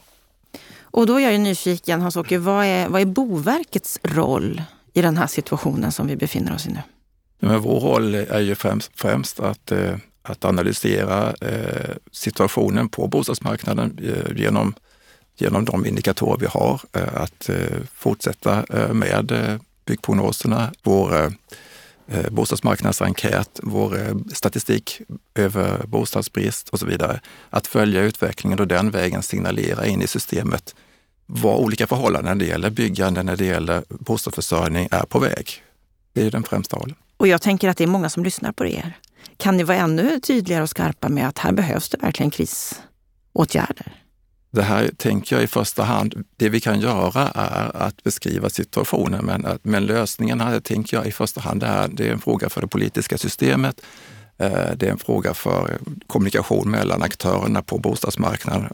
Och 0.92 1.06
då 1.06 1.16
är 1.16 1.24
jag 1.24 1.32
ju 1.32 1.38
nyfiken, 1.38 2.02
Hans-Åke, 2.02 2.38
vad 2.38 2.66
är, 2.66 2.90
vad 2.90 3.02
är 3.02 3.06
Boverkets 3.06 4.00
roll 4.04 4.62
i 4.94 5.02
den 5.02 5.18
här 5.18 5.28
situationen 5.28 5.92
som 5.92 6.08
vi 6.08 6.16
befinner 6.16 6.56
oss 6.56 6.68
i 6.68 6.70
nu? 6.70 6.82
Men 7.40 7.62
vår 7.62 7.80
roll 7.80 8.16
är 8.16 8.40
ju 8.40 8.56
främst, 8.56 8.92
främst 8.96 9.40
att, 9.40 9.72
eh, 9.72 9.96
att 10.22 10.46
analysera 10.46 11.34
eh, 11.42 11.96
situationen 12.12 12.90
på 12.90 13.08
bostadsmarknaden 13.08 14.00
eh, 14.04 14.38
genom, 14.38 14.74
genom 15.38 15.66
de 15.66 15.86
indikatorer 15.86 16.38
vi 16.40 16.46
har, 16.46 16.82
att 16.92 17.50
fortsätta 17.94 18.66
med 18.94 19.60
byggprognoserna, 19.86 20.72
vår 20.84 21.34
Eh, 22.14 22.30
bostadsmarknadsenkät, 22.30 23.60
vår 23.64 24.00
eh, 24.00 24.16
statistik 24.34 25.02
över 25.36 25.86
bostadsbrist 25.88 26.70
och 26.70 26.80
så 26.80 26.86
vidare. 26.86 27.20
Att 27.50 27.68
följa 27.68 28.02
utvecklingen 28.02 28.60
och 28.60 28.68
den 28.68 28.92
vägen 28.92 29.24
signalera 29.24 29.86
in 29.86 30.02
i 30.02 30.08
systemet 30.08 30.76
vad 31.26 31.60
olika 31.60 31.88
förhållanden 31.88 32.38
när 32.38 32.46
det 32.46 32.52
gäller 32.52 32.70
byggande, 32.70 33.24
när 33.24 33.36
det 33.36 33.46
gäller 33.46 33.84
bostadsförsörjning 33.90 34.88
är 34.92 35.04
på 35.04 35.20
väg. 35.20 35.64
Det 36.14 36.26
är 36.26 36.32
den 36.32 36.44
främsta 36.44 36.78
rollen. 36.78 36.96
Och 37.18 37.28
jag 37.28 37.42
tänker 37.42 37.70
att 37.70 37.78
det 37.78 37.84
är 37.84 37.88
många 37.88 38.10
som 38.10 38.24
lyssnar 38.24 38.52
på 38.52 38.66
er. 38.66 38.98
Kan 39.38 39.58
ni 39.58 39.64
vara 39.64 39.78
ännu 39.78 40.20
tydligare 40.20 40.64
och 40.64 40.70
skarpa 40.70 41.10
med 41.10 41.28
att 41.28 41.38
här 41.38 41.52
behövs 41.52 41.90
det 41.90 41.98
verkligen 41.98 42.32
krisåtgärder? 42.32 44.01
Det 44.54 44.62
här 44.62 44.90
tänker 44.98 45.36
jag 45.36 45.44
i 45.44 45.48
första 45.48 45.84
hand, 45.84 46.26
det 46.38 46.50
vi 46.50 46.60
kan 46.60 46.80
göra 46.80 47.28
är 47.36 47.76
att 47.76 48.04
beskriva 48.04 48.50
situationen, 48.50 49.26
men, 49.26 49.60
men 49.64 49.86
lösningen 49.86 50.42
här 50.42 50.60
tänker 50.60 50.98
jag 50.98 51.08
i 51.08 51.12
första 51.12 51.42
hand 51.42 51.64
är, 51.64 51.88
det 51.88 52.08
är 52.08 52.12
en 52.12 52.20
fråga 52.20 52.50
för 52.50 52.62
det 52.62 52.68
politiska 52.68 53.18
systemet. 53.18 53.82
Eh, 54.38 54.72
det 54.76 54.88
är 54.88 54.92
en 54.92 54.98
fråga 54.98 55.34
för 55.34 55.78
kommunikation 56.08 56.72
mellan 56.72 57.04
aktörerna 57.04 57.62
på 57.62 57.78
bostadsmarknaden 57.78 58.74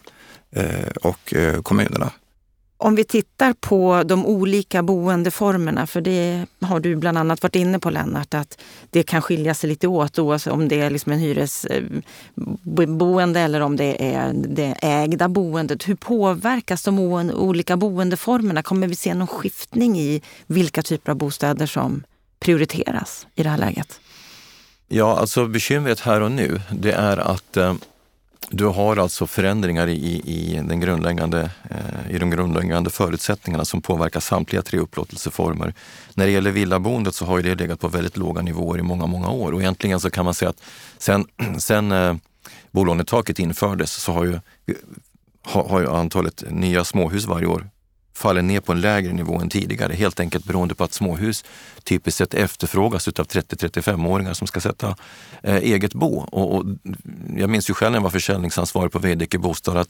eh, 0.52 0.90
och 1.02 1.34
eh, 1.34 1.62
kommunerna. 1.62 2.12
Om 2.80 2.96
vi 2.96 3.04
tittar 3.04 3.54
på 3.54 4.04
de 4.06 4.26
olika 4.26 4.84
boendeformerna, 4.84 5.88
för 5.88 6.02
det 6.02 6.46
har 6.62 6.80
du 6.80 6.96
bland 6.96 7.18
annat 7.18 7.44
varit 7.44 7.56
inne 7.56 7.80
på 7.80 7.90
Lennart, 7.90 8.34
att 8.34 8.60
det 8.90 9.04
kan 9.04 9.22
skilja 9.22 9.54
sig 9.54 9.70
lite 9.70 9.88
åt 9.88 10.20
oavsett 10.20 10.34
alltså 10.34 10.52
om 10.52 10.68
det 10.68 10.82
är 10.82 10.90
liksom 10.90 11.12
en 11.12 11.20
hyresboende 11.20 13.40
eh, 13.40 13.46
eller 13.46 13.62
om 13.62 13.76
det 13.76 14.16
är 14.16 14.34
det 14.34 14.76
ägda 14.82 15.28
boendet. 15.28 15.88
Hur 15.88 15.96
påverkas 15.96 16.84
de 16.84 17.00
olika 17.34 17.78
boendeformerna? 17.78 18.63
Kommer 18.63 18.88
vi 18.88 18.96
se 18.96 19.13
någon 19.13 19.28
skiftning 19.28 20.00
i 20.00 20.22
vilka 20.48 20.84
typer 20.84 21.12
av 21.12 21.18
bostäder 21.18 21.66
som 21.66 22.04
prioriteras 22.40 23.28
i 23.36 23.44
det 23.44 23.50
här 23.50 23.58
läget? 23.58 24.00
Ja, 24.88 25.18
alltså 25.18 25.48
bekymret 25.48 26.00
här 26.00 26.22
och 26.22 26.32
nu, 26.32 26.62
det 26.72 26.92
är 26.92 27.18
att 27.18 27.58
eh, 27.58 27.74
du 28.50 28.65
har 28.65 28.97
alltså 28.97 29.28
förändringar 29.28 29.88
i, 29.88 30.21
i, 30.26 30.63
den 30.67 30.80
grundläggande, 30.80 31.52
eh, 31.69 32.15
i 32.15 32.19
de 32.19 32.30
grundläggande 32.30 32.89
förutsättningarna 32.89 33.65
som 33.65 33.82
påverkar 33.82 34.19
samtliga 34.19 34.62
tre 34.62 34.80
upplåtelseformer. 34.80 35.73
När 36.13 36.26
det 36.26 36.32
gäller 36.32 36.52
villaboendet 36.52 37.15
så 37.15 37.26
har 37.26 37.38
ju 37.38 37.43
det 37.43 37.56
legat 37.56 37.80
på 37.80 37.88
väldigt 37.88 38.17
låga 38.17 38.41
nivåer 38.41 38.80
i 38.80 38.82
många, 38.82 39.06
många 39.06 39.30
år 39.30 39.52
och 39.52 39.62
egentligen 39.62 40.00
så 40.00 40.10
kan 40.10 40.26
man 40.26 40.34
säga 40.34 40.50
att 40.50 40.62
sen, 40.97 41.26
sen 41.60 41.91
eh, 41.91 42.15
bolånetaket 42.71 43.39
infördes 43.39 43.91
så 43.91 44.12
har 44.12 44.26
ju, 44.26 44.34
eh, 44.34 44.76
har, 45.41 45.63
har 45.69 45.80
ju 45.80 45.89
antalet 45.89 46.43
nya 46.50 46.84
småhus 46.84 47.26
varje 47.26 47.47
år 47.47 47.69
faller 48.17 48.41
ner 48.41 48.60
på 48.60 48.71
en 48.71 48.82
lägre 48.82 49.13
nivå 49.13 49.39
än 49.39 49.49
tidigare. 49.49 49.93
Helt 49.93 50.19
enkelt 50.19 50.45
beroende 50.45 50.75
på 50.75 50.84
att 50.84 50.93
småhus 50.93 51.45
typiskt 51.84 52.17
sett 52.17 52.34
efterfrågas 52.34 53.08
av 53.08 53.13
30-35-åringar 53.13 54.34
som 54.34 54.47
ska 54.47 54.60
sätta 54.60 54.95
eh, 55.43 55.56
eget 55.56 55.93
bo. 55.93 56.19
Och, 56.19 56.56
och, 56.56 56.65
jag 57.38 57.49
minns 57.49 57.69
ju 57.69 57.73
själv 57.73 57.91
när 57.91 57.97
jag 57.97 58.03
var 58.03 58.10
försäljningsansvarig 58.10 58.91
på 58.91 58.99
Veidekke 58.99 59.38
Bostad 59.38 59.77
att 59.77 59.89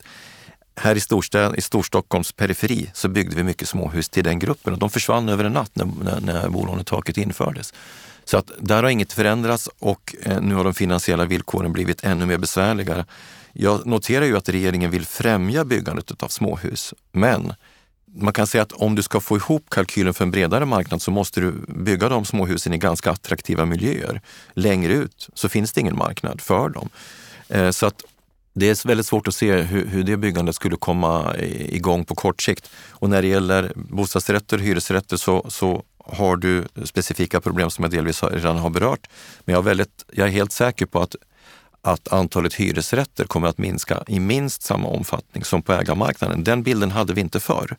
här 0.75 0.95
i, 0.95 0.99
storstäd, 0.99 1.55
i 1.57 1.61
Storstockholms 1.61 2.31
periferi 2.31 2.89
så 2.93 3.07
byggde 3.07 3.35
vi 3.35 3.43
mycket 3.43 3.67
småhus 3.67 4.09
till 4.09 4.23
den 4.23 4.39
gruppen 4.39 4.73
och 4.73 4.79
de 4.79 4.89
försvann 4.89 5.29
över 5.29 5.45
en 5.45 5.53
natt 5.53 5.71
när, 5.73 5.85
när, 6.03 6.19
när 6.21 6.49
bolånetaket 6.49 7.17
infördes. 7.17 7.73
Så 8.25 8.37
att 8.37 8.51
där 8.59 8.83
har 8.83 8.89
inget 8.89 9.13
förändrats 9.13 9.69
och 9.79 10.15
eh, 10.23 10.41
nu 10.41 10.55
har 10.55 10.63
de 10.63 10.73
finansiella 10.73 11.25
villkoren 11.25 11.73
blivit 11.73 12.03
ännu 12.03 12.25
mer 12.25 12.37
besvärliga. 12.37 13.05
Jag 13.53 13.85
noterar 13.85 14.25
ju 14.25 14.37
att 14.37 14.49
regeringen 14.49 14.91
vill 14.91 15.05
främja 15.05 15.65
byggandet 15.65 16.23
av 16.23 16.27
småhus, 16.27 16.93
men 17.11 17.53
man 18.21 18.33
kan 18.33 18.47
säga 18.47 18.61
att 18.61 18.71
om 18.71 18.95
du 18.95 19.03
ska 19.03 19.19
få 19.19 19.37
ihop 19.37 19.69
kalkylen 19.69 20.13
för 20.13 20.23
en 20.23 20.31
bredare 20.31 20.65
marknad 20.65 21.01
så 21.01 21.11
måste 21.11 21.39
du 21.41 21.51
bygga 21.67 22.09
de 22.09 22.25
småhusen 22.25 22.73
i 22.73 22.77
ganska 22.77 23.11
attraktiva 23.11 23.65
miljöer. 23.65 24.21
Längre 24.53 24.93
ut 24.93 25.29
så 25.33 25.49
finns 25.49 25.73
det 25.73 25.81
ingen 25.81 25.97
marknad 25.97 26.41
för 26.41 26.69
dem. 26.69 26.89
Eh, 27.49 27.69
så 27.69 27.85
att 27.85 28.03
det 28.53 28.69
är 28.69 28.87
väldigt 28.87 29.05
svårt 29.05 29.27
att 29.27 29.35
se 29.35 29.61
hur, 29.61 29.85
hur 29.85 30.03
det 30.03 30.17
byggandet 30.17 30.55
skulle 30.55 30.75
komma 30.75 31.35
igång 31.37 32.05
på 32.05 32.15
kort 32.15 32.41
sikt. 32.41 32.69
Och 32.89 33.09
när 33.09 33.21
det 33.21 33.27
gäller 33.27 33.71
bostadsrätter 33.75 34.57
och 34.57 34.63
hyresrätter 34.63 35.17
så, 35.17 35.45
så 35.49 35.83
har 36.05 36.37
du 36.37 36.67
specifika 36.83 37.41
problem 37.41 37.69
som 37.69 37.83
jag 37.83 37.91
delvis 37.91 38.23
redan 38.23 38.57
har 38.57 38.69
berört. 38.69 39.07
Men 39.45 39.53
jag 39.53 39.59
är, 39.59 39.65
väldigt, 39.65 40.05
jag 40.13 40.27
är 40.27 40.31
helt 40.31 40.51
säker 40.51 40.85
på 40.85 41.01
att 41.01 41.15
att 41.81 42.13
antalet 42.13 42.53
hyresrätter 42.53 43.25
kommer 43.25 43.47
att 43.47 43.57
minska 43.57 44.03
i 44.07 44.19
minst 44.19 44.61
samma 44.61 44.87
omfattning 44.87 45.43
som 45.43 45.61
på 45.61 45.73
ägarmarknaden. 45.73 46.43
Den 46.43 46.63
bilden 46.63 46.91
hade 46.91 47.13
vi 47.13 47.21
inte 47.21 47.39
förr. 47.39 47.77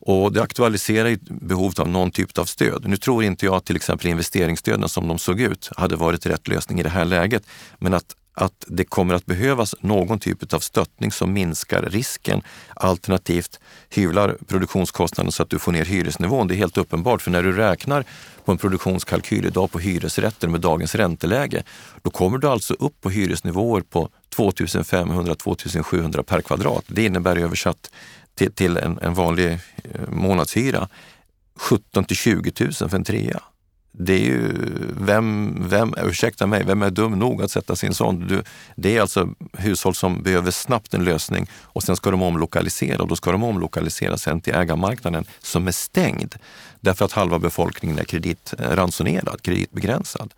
Och 0.00 0.32
det 0.32 0.42
aktualiserar 0.42 1.18
behovet 1.30 1.78
av 1.78 1.88
någon 1.88 2.10
typ 2.10 2.38
av 2.38 2.44
stöd. 2.44 2.88
Nu 2.88 2.96
tror 2.96 3.24
inte 3.24 3.46
jag 3.46 3.54
att 3.54 3.64
till 3.64 3.76
exempel 3.76 4.06
investeringsstöden 4.06 4.88
som 4.88 5.08
de 5.08 5.18
såg 5.18 5.40
ut 5.40 5.70
hade 5.76 5.96
varit 5.96 6.26
rätt 6.26 6.48
lösning 6.48 6.80
i 6.80 6.82
det 6.82 6.88
här 6.88 7.04
läget. 7.04 7.46
Men 7.78 7.94
att 7.94 8.16
att 8.36 8.64
det 8.66 8.84
kommer 8.84 9.14
att 9.14 9.26
behövas 9.26 9.74
någon 9.80 10.18
typ 10.18 10.52
av 10.52 10.58
stöttning 10.58 11.12
som 11.12 11.32
minskar 11.32 11.82
risken 11.82 12.42
alternativt 12.74 13.60
hyvlar 13.90 14.36
produktionskostnaden 14.46 15.32
så 15.32 15.42
att 15.42 15.50
du 15.50 15.58
får 15.58 15.72
ner 15.72 15.84
hyresnivån. 15.84 16.48
Det 16.48 16.54
är 16.54 16.56
helt 16.56 16.78
uppenbart, 16.78 17.22
för 17.22 17.30
när 17.30 17.42
du 17.42 17.52
räknar 17.52 18.04
på 18.44 18.52
en 18.52 18.58
produktionskalkyl 18.58 19.46
idag 19.46 19.70
på 19.70 19.78
hyresrätter 19.78 20.48
med 20.48 20.60
dagens 20.60 20.94
ränteläge, 20.94 21.62
då 22.02 22.10
kommer 22.10 22.38
du 22.38 22.48
alltså 22.48 22.74
upp 22.74 23.00
på 23.00 23.10
hyresnivåer 23.10 23.80
på 23.80 24.08
2500-2700 24.36 26.22
per 26.22 26.40
kvadrat. 26.40 26.84
Det 26.86 27.04
innebär 27.04 27.36
översatt 27.36 27.90
till, 28.34 28.52
till 28.52 28.76
en, 28.76 28.98
en 28.98 29.14
vanlig 29.14 29.52
eh, 29.52 29.60
månadshyra 30.08 30.88
17 31.56 32.04
till 32.04 32.16
20 32.16 32.52
000 32.60 32.72
för 32.72 32.94
en 32.96 33.04
trea 33.04 33.42
det 33.98 34.12
är 34.12 34.24
ju, 34.24 34.52
vem, 35.00 35.56
vem, 35.68 35.94
ursäkta 36.02 36.46
mig, 36.46 36.64
vem 36.64 36.82
är 36.82 36.90
dum 36.90 37.18
nog 37.18 37.42
att 37.42 37.50
sätta 37.50 37.76
sin 37.76 37.94
sån? 37.94 38.28
Du, 38.28 38.42
det 38.76 38.96
är 38.96 39.00
alltså 39.00 39.28
hushåll 39.52 39.94
som 39.94 40.22
behöver 40.22 40.50
snabbt 40.50 40.94
en 40.94 41.04
lösning 41.04 41.50
och 41.62 41.82
sen 41.82 41.96
ska 41.96 42.10
de 42.10 42.22
omlokalisera 42.22 43.02
och 43.02 43.08
då 43.08 43.16
ska 43.16 43.32
de 43.32 43.42
omlokalisera 43.44 44.16
sen 44.16 44.40
till 44.40 44.54
ägarmarknaden 44.54 45.24
som 45.38 45.68
är 45.68 45.72
stängd 45.72 46.34
därför 46.80 47.04
att 47.04 47.12
halva 47.12 47.38
befolkningen 47.38 47.98
är 47.98 48.04
kreditransonerad, 48.04 49.34
eh, 49.34 49.40
kreditbegränsad. 49.42 50.34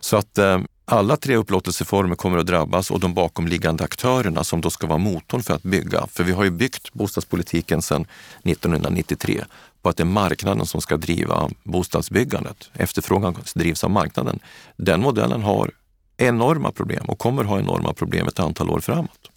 Så 0.00 0.16
att 0.16 0.38
eh, 0.38 0.58
alla 0.84 1.16
tre 1.16 1.36
upplåtelseformer 1.36 2.14
kommer 2.14 2.38
att 2.38 2.46
drabbas 2.46 2.90
och 2.90 3.00
de 3.00 3.14
bakomliggande 3.14 3.84
aktörerna 3.84 4.44
som 4.44 4.60
då 4.60 4.70
ska 4.70 4.86
vara 4.86 4.98
motorn 4.98 5.42
för 5.42 5.54
att 5.54 5.62
bygga. 5.62 6.06
För 6.06 6.24
vi 6.24 6.32
har 6.32 6.44
ju 6.44 6.50
byggt 6.50 6.92
bostadspolitiken 6.92 7.82
sedan 7.82 8.06
1993 8.42 9.44
på 9.82 9.88
att 9.88 9.96
det 9.96 10.02
är 10.02 10.04
marknaden 10.04 10.66
som 10.66 10.80
ska 10.80 10.96
driva 10.96 11.50
bostadsbyggandet. 11.62 12.70
Efterfrågan 12.72 13.36
drivs 13.54 13.84
av 13.84 13.90
marknaden. 13.90 14.38
Den 14.76 15.00
modellen 15.00 15.42
har 15.42 15.70
enorma 16.16 16.72
problem 16.72 17.04
och 17.04 17.18
kommer 17.18 17.44
ha 17.44 17.58
enorma 17.58 17.92
problem 17.92 18.28
ett 18.28 18.38
antal 18.38 18.70
år 18.70 18.80
framåt. 18.80 19.30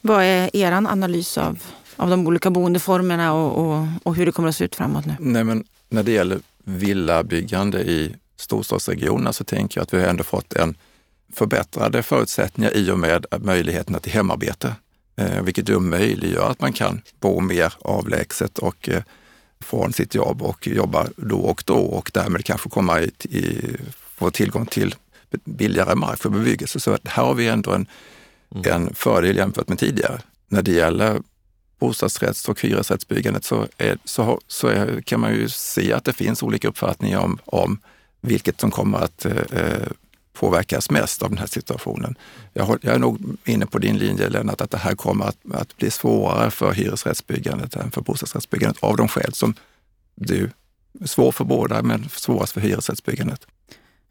Vad 0.00 0.24
är 0.24 0.56
er 0.56 0.72
analys 0.72 1.38
av, 1.38 1.62
av 1.96 2.10
de 2.10 2.26
olika 2.26 2.50
boendeformerna 2.50 3.32
och, 3.32 3.58
och, 3.58 3.86
och, 4.02 4.14
hur 4.14 4.26
det 4.26 4.32
kommer 4.32 4.48
att 4.48 4.56
se 4.56 4.64
ut 4.64 4.74
framåt 4.74 5.06
nu? 5.06 5.16
Nej, 5.18 5.44
men 5.44 5.64
när 5.88 6.02
det 6.02 6.12
gäller 6.12 6.40
villabyggande 6.64 7.80
i 7.80 8.16
storstadsregionerna 8.40 9.32
så 9.32 9.44
tänker 9.44 9.78
jag 9.80 9.82
att 9.82 9.94
vi 9.94 10.00
har 10.00 10.06
ändå 10.06 10.24
fått 10.24 10.52
en 10.52 10.74
förbättrade 11.32 12.02
förutsättningar 12.02 12.76
i 12.76 12.90
och 12.90 12.98
med 12.98 13.26
möjligheterna 13.40 13.98
till 13.98 14.12
hemarbete, 14.12 14.74
eh, 15.16 15.42
vilket 15.42 15.66
då 15.66 15.80
möjliggör 15.80 16.50
att 16.50 16.60
man 16.60 16.72
kan 16.72 17.02
bo 17.20 17.40
mer 17.40 17.74
avlägset 17.80 18.58
och 18.58 18.88
eh, 18.88 19.02
från 19.60 19.92
sitt 19.92 20.14
jobb 20.14 20.42
och 20.42 20.66
jobba 20.66 21.06
då 21.16 21.38
och 21.38 21.62
då 21.66 21.78
och 21.78 22.10
därmed 22.14 22.44
kanske 22.44 22.70
komma 22.70 23.00
i, 23.00 23.10
i, 23.22 23.76
få 24.14 24.30
tillgång 24.30 24.66
till 24.66 24.94
billigare 25.44 25.94
mark 25.94 26.18
för 26.18 26.28
bebyggelse. 26.28 26.80
Så 26.80 26.98
här 27.04 27.24
har 27.24 27.34
vi 27.34 27.48
ändå 27.48 27.72
en, 27.72 27.86
mm. 28.54 28.72
en 28.72 28.94
fördel 28.94 29.36
jämfört 29.36 29.68
med 29.68 29.78
tidigare. 29.78 30.20
När 30.48 30.62
det 30.62 30.72
gäller 30.72 31.20
bostadsrätts 31.78 32.48
och 32.48 32.60
hyresrättsbyggandet 32.60 33.44
så, 33.44 33.66
är, 33.78 33.98
så, 34.04 34.40
så 34.46 34.68
är, 34.68 35.00
kan 35.00 35.20
man 35.20 35.34
ju 35.34 35.48
se 35.48 35.92
att 35.92 36.04
det 36.04 36.12
finns 36.12 36.42
olika 36.42 36.68
uppfattningar 36.68 37.18
om, 37.18 37.38
om 37.44 37.78
vilket 38.20 38.60
som 38.60 38.70
kommer 38.70 38.98
att 38.98 39.24
eh, 39.24 39.32
eh, 39.32 39.88
påverkas 40.32 40.90
mest 40.90 41.22
av 41.22 41.28
den 41.28 41.38
här 41.38 41.46
situationen. 41.46 42.14
Jag, 42.52 42.78
jag 42.82 42.94
är 42.94 42.98
nog 42.98 43.36
inne 43.44 43.66
på 43.66 43.78
din 43.78 43.98
linje 43.98 44.28
Lennart, 44.28 44.60
att 44.60 44.70
det 44.70 44.78
här 44.78 44.94
kommer 44.94 45.24
att, 45.24 45.36
att 45.52 45.76
bli 45.76 45.90
svårare 45.90 46.50
för 46.50 46.72
hyresrättsbyggandet 46.72 47.76
än 47.76 47.90
för 47.90 48.00
bostadsrättsbyggandet 48.00 48.84
av 48.84 48.96
de 48.96 49.08
skäl 49.08 49.32
som 49.32 49.54
du, 50.14 50.50
svår 51.04 51.32
för 51.32 51.44
båda 51.44 51.82
men 51.82 52.08
svårast 52.08 52.52
för 52.52 52.60
hyresrättsbyggandet. 52.60 53.46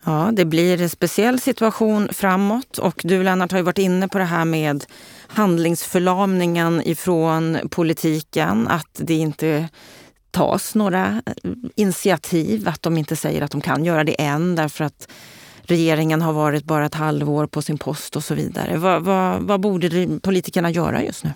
Ja, 0.06 0.30
det 0.34 0.46
blir 0.46 0.82
en 0.82 0.90
speciell 0.90 1.40
situation 1.40 2.10
framåt 2.14 2.78
och 2.78 3.02
du 3.04 3.24
Lennart 3.24 3.52
har 3.52 3.60
ju 3.60 3.64
varit 3.64 3.78
inne 3.78 4.08
på 4.08 4.18
det 4.18 4.26
här 4.26 4.46
med 4.46 4.86
handlingsförlamningen 5.28 6.82
ifrån 6.86 7.58
politiken, 7.72 8.68
att 8.68 8.90
det 8.94 9.14
inte 9.14 9.70
tas 10.32 10.76
några 10.76 11.22
eh, 11.26 11.52
initiativ, 11.76 12.68
att 12.68 12.82
de 12.82 12.98
inte 12.98 13.16
säger 13.16 13.42
att 13.42 13.52
de 13.52 13.62
kan 13.62 13.86
göra 13.86 14.04
det 14.04 14.22
än 14.22 14.56
därför 14.56 14.84
att 14.84 15.08
regeringen 15.62 16.22
har 16.22 16.34
varit 16.34 16.64
bara 16.64 16.86
ett 16.86 16.96
halvår 16.96 17.48
på 17.48 17.62
sin 17.62 17.78
post 17.78 18.16
och 18.16 18.24
så 18.24 18.36
vidare. 18.36 18.78
Vad, 18.78 19.04
vad, 19.04 19.42
vad 19.42 19.60
borde 19.60 20.20
politikerna 20.22 20.70
göra 20.70 21.04
just 21.04 21.24
nu? 21.24 21.34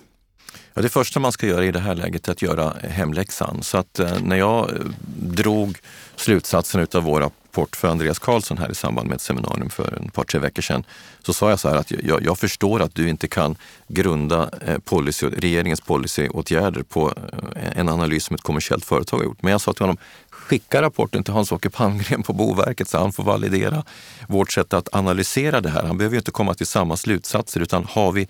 Ja, 0.74 0.82
det 0.82 0.90
första 0.90 1.20
man 1.20 1.32
ska 1.32 1.48
göra 1.48 1.66
i 1.66 1.72
det 1.72 1.80
här 1.80 1.96
läget 1.96 2.28
är 2.28 2.32
att 2.32 2.42
göra 2.42 2.74
hemläxan. 2.90 3.64
Så 3.64 3.78
att 3.78 4.00
eh, 4.00 4.20
när 4.24 4.36
jag 4.36 4.70
eh, 4.70 4.76
drog 5.16 5.78
slutsatsen 6.16 6.88
av 6.94 7.04
våra 7.04 7.30
rapport 7.54 7.76
för 7.76 7.88
Andreas 7.88 8.20
Karlsson 8.20 8.58
här 8.58 8.72
i 8.72 8.76
samband 8.76 9.08
med 9.08 9.16
ett 9.16 9.22
seminarium 9.22 9.70
för 9.70 9.98
en 10.02 10.10
par, 10.10 10.24
tre 10.24 10.40
veckor 10.40 10.62
sedan, 10.62 10.84
så 11.24 11.34
sa 11.34 11.50
jag 11.50 11.60
så 11.60 11.70
här 11.70 11.76
att 11.76 11.92
jag, 11.92 12.24
jag 12.24 12.38
förstår 12.38 12.82
att 12.82 12.96
du 12.96 13.10
inte 13.10 13.28
kan 13.28 13.56
grunda 13.88 14.50
eh, 14.68 14.78
policy, 14.80 15.28
regeringens 15.28 15.82
policyåtgärder 15.82 16.84
på 16.84 17.14
eh, 17.56 17.80
en 17.80 17.90
analys 17.90 18.24
som 18.24 18.36
ett 18.36 18.42
kommersiellt 18.42 18.86
företag 18.86 19.18
har 19.18 19.24
gjort. 19.24 19.42
Men 19.42 19.52
jag 19.52 19.62
sa 19.62 19.74
till 19.74 19.84
honom, 19.84 19.98
skicka 20.44 20.82
rapporten 20.82 21.24
till 21.24 21.34
Hans-Åke 21.34 21.70
Palmgren 21.70 22.24
på 22.24 22.34
Boverket 22.34 22.90
så 22.90 22.98
han 22.98 23.14
får 23.14 23.24
validera 23.24 23.84
vårt 24.28 24.52
sätt 24.52 24.74
att 24.74 24.90
analysera 24.92 25.62
det 25.62 25.70
här. 25.70 25.84
Han 25.84 25.98
behöver 25.98 26.16
ju 26.16 26.20
inte 26.20 26.32
komma 26.32 26.54
till 26.54 26.68
samma 26.68 26.98
slutsatser 26.98 27.60
utan 27.60 27.86
har 27.90 28.12
vi, 28.12 28.28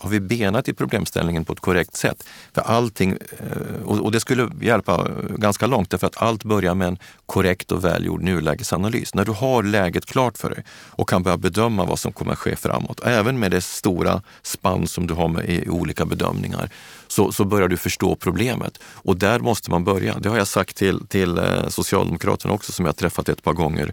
har 0.00 0.08
vi 0.08 0.20
benat 0.20 0.68
i 0.68 0.74
problemställningen 0.74 1.44
på 1.44 1.52
ett 1.52 1.60
korrekt 1.60 1.96
sätt? 1.96 2.24
För 2.54 2.62
allting, 2.62 3.10
eh, 3.10 3.86
och 3.86 4.12
det 4.12 4.20
skulle 4.20 4.50
hjälpa 4.60 4.94
eh, 4.94 5.36
ganska 5.36 5.66
långt 5.66 5.90
därför 5.90 6.06
att 6.06 6.22
allt 6.22 6.44
börjar 6.44 6.74
med 6.74 6.88
en 6.88 6.98
korrekt 7.26 7.72
och 7.72 7.84
välgjord 7.84 8.22
nulägesanalys. 8.22 9.14
När 9.14 9.24
du 9.24 9.32
har 9.32 9.62
läget 9.62 10.06
klart 10.06 10.38
för 10.38 10.50
dig 10.50 10.64
och 10.70 11.08
kan 11.08 11.22
börja 11.22 11.36
bedöma 11.36 11.84
vad 11.84 11.98
som 11.98 12.12
kommer 12.12 12.32
att 12.32 12.38
ske 12.38 12.56
framåt, 12.56 13.00
även 13.04 13.38
med 13.38 13.50
det 13.50 13.60
stora 13.60 14.22
spann 14.42 14.86
som 14.86 15.06
du 15.06 15.14
har 15.14 15.28
med 15.28 15.50
i 15.50 15.68
olika 15.68 16.04
bedömningar, 16.04 16.70
så, 17.08 17.32
så 17.32 17.44
börjar 17.44 17.68
du 17.68 17.76
förstå 17.76 18.16
problemet. 18.16 18.78
Och 18.82 19.16
där 19.16 19.40
måste 19.40 19.70
man 19.70 19.84
börja. 19.84 20.18
Det 20.18 20.28
har 20.28 20.36
jag 20.36 20.48
sagt 20.48 20.76
till, 20.76 21.06
till 21.06 21.38
Eh, 21.40 21.68
Socialdemokraterna 21.68 22.54
också 22.54 22.72
som 22.72 22.86
jag 22.86 22.96
träffat 22.96 23.28
ett 23.28 23.42
par 23.42 23.52
gånger. 23.52 23.92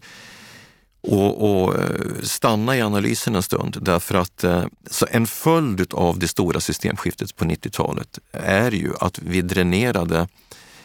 Och, 1.01 1.63
och, 1.63 1.75
eh, 1.75 1.81
stanna 2.23 2.77
i 2.77 2.81
analysen 2.81 3.35
en 3.35 3.43
stund 3.43 3.77
därför 3.81 4.15
att 4.15 4.43
eh, 4.43 4.65
så 4.89 5.07
en 5.11 5.27
följd 5.27 5.93
av 5.93 6.19
det 6.19 6.27
stora 6.27 6.59
systemskiftet 6.59 7.35
på 7.35 7.45
90-talet 7.45 8.19
är 8.31 8.71
ju 8.71 8.91
att 8.99 9.19
vi 9.19 9.41
dränerade 9.41 10.27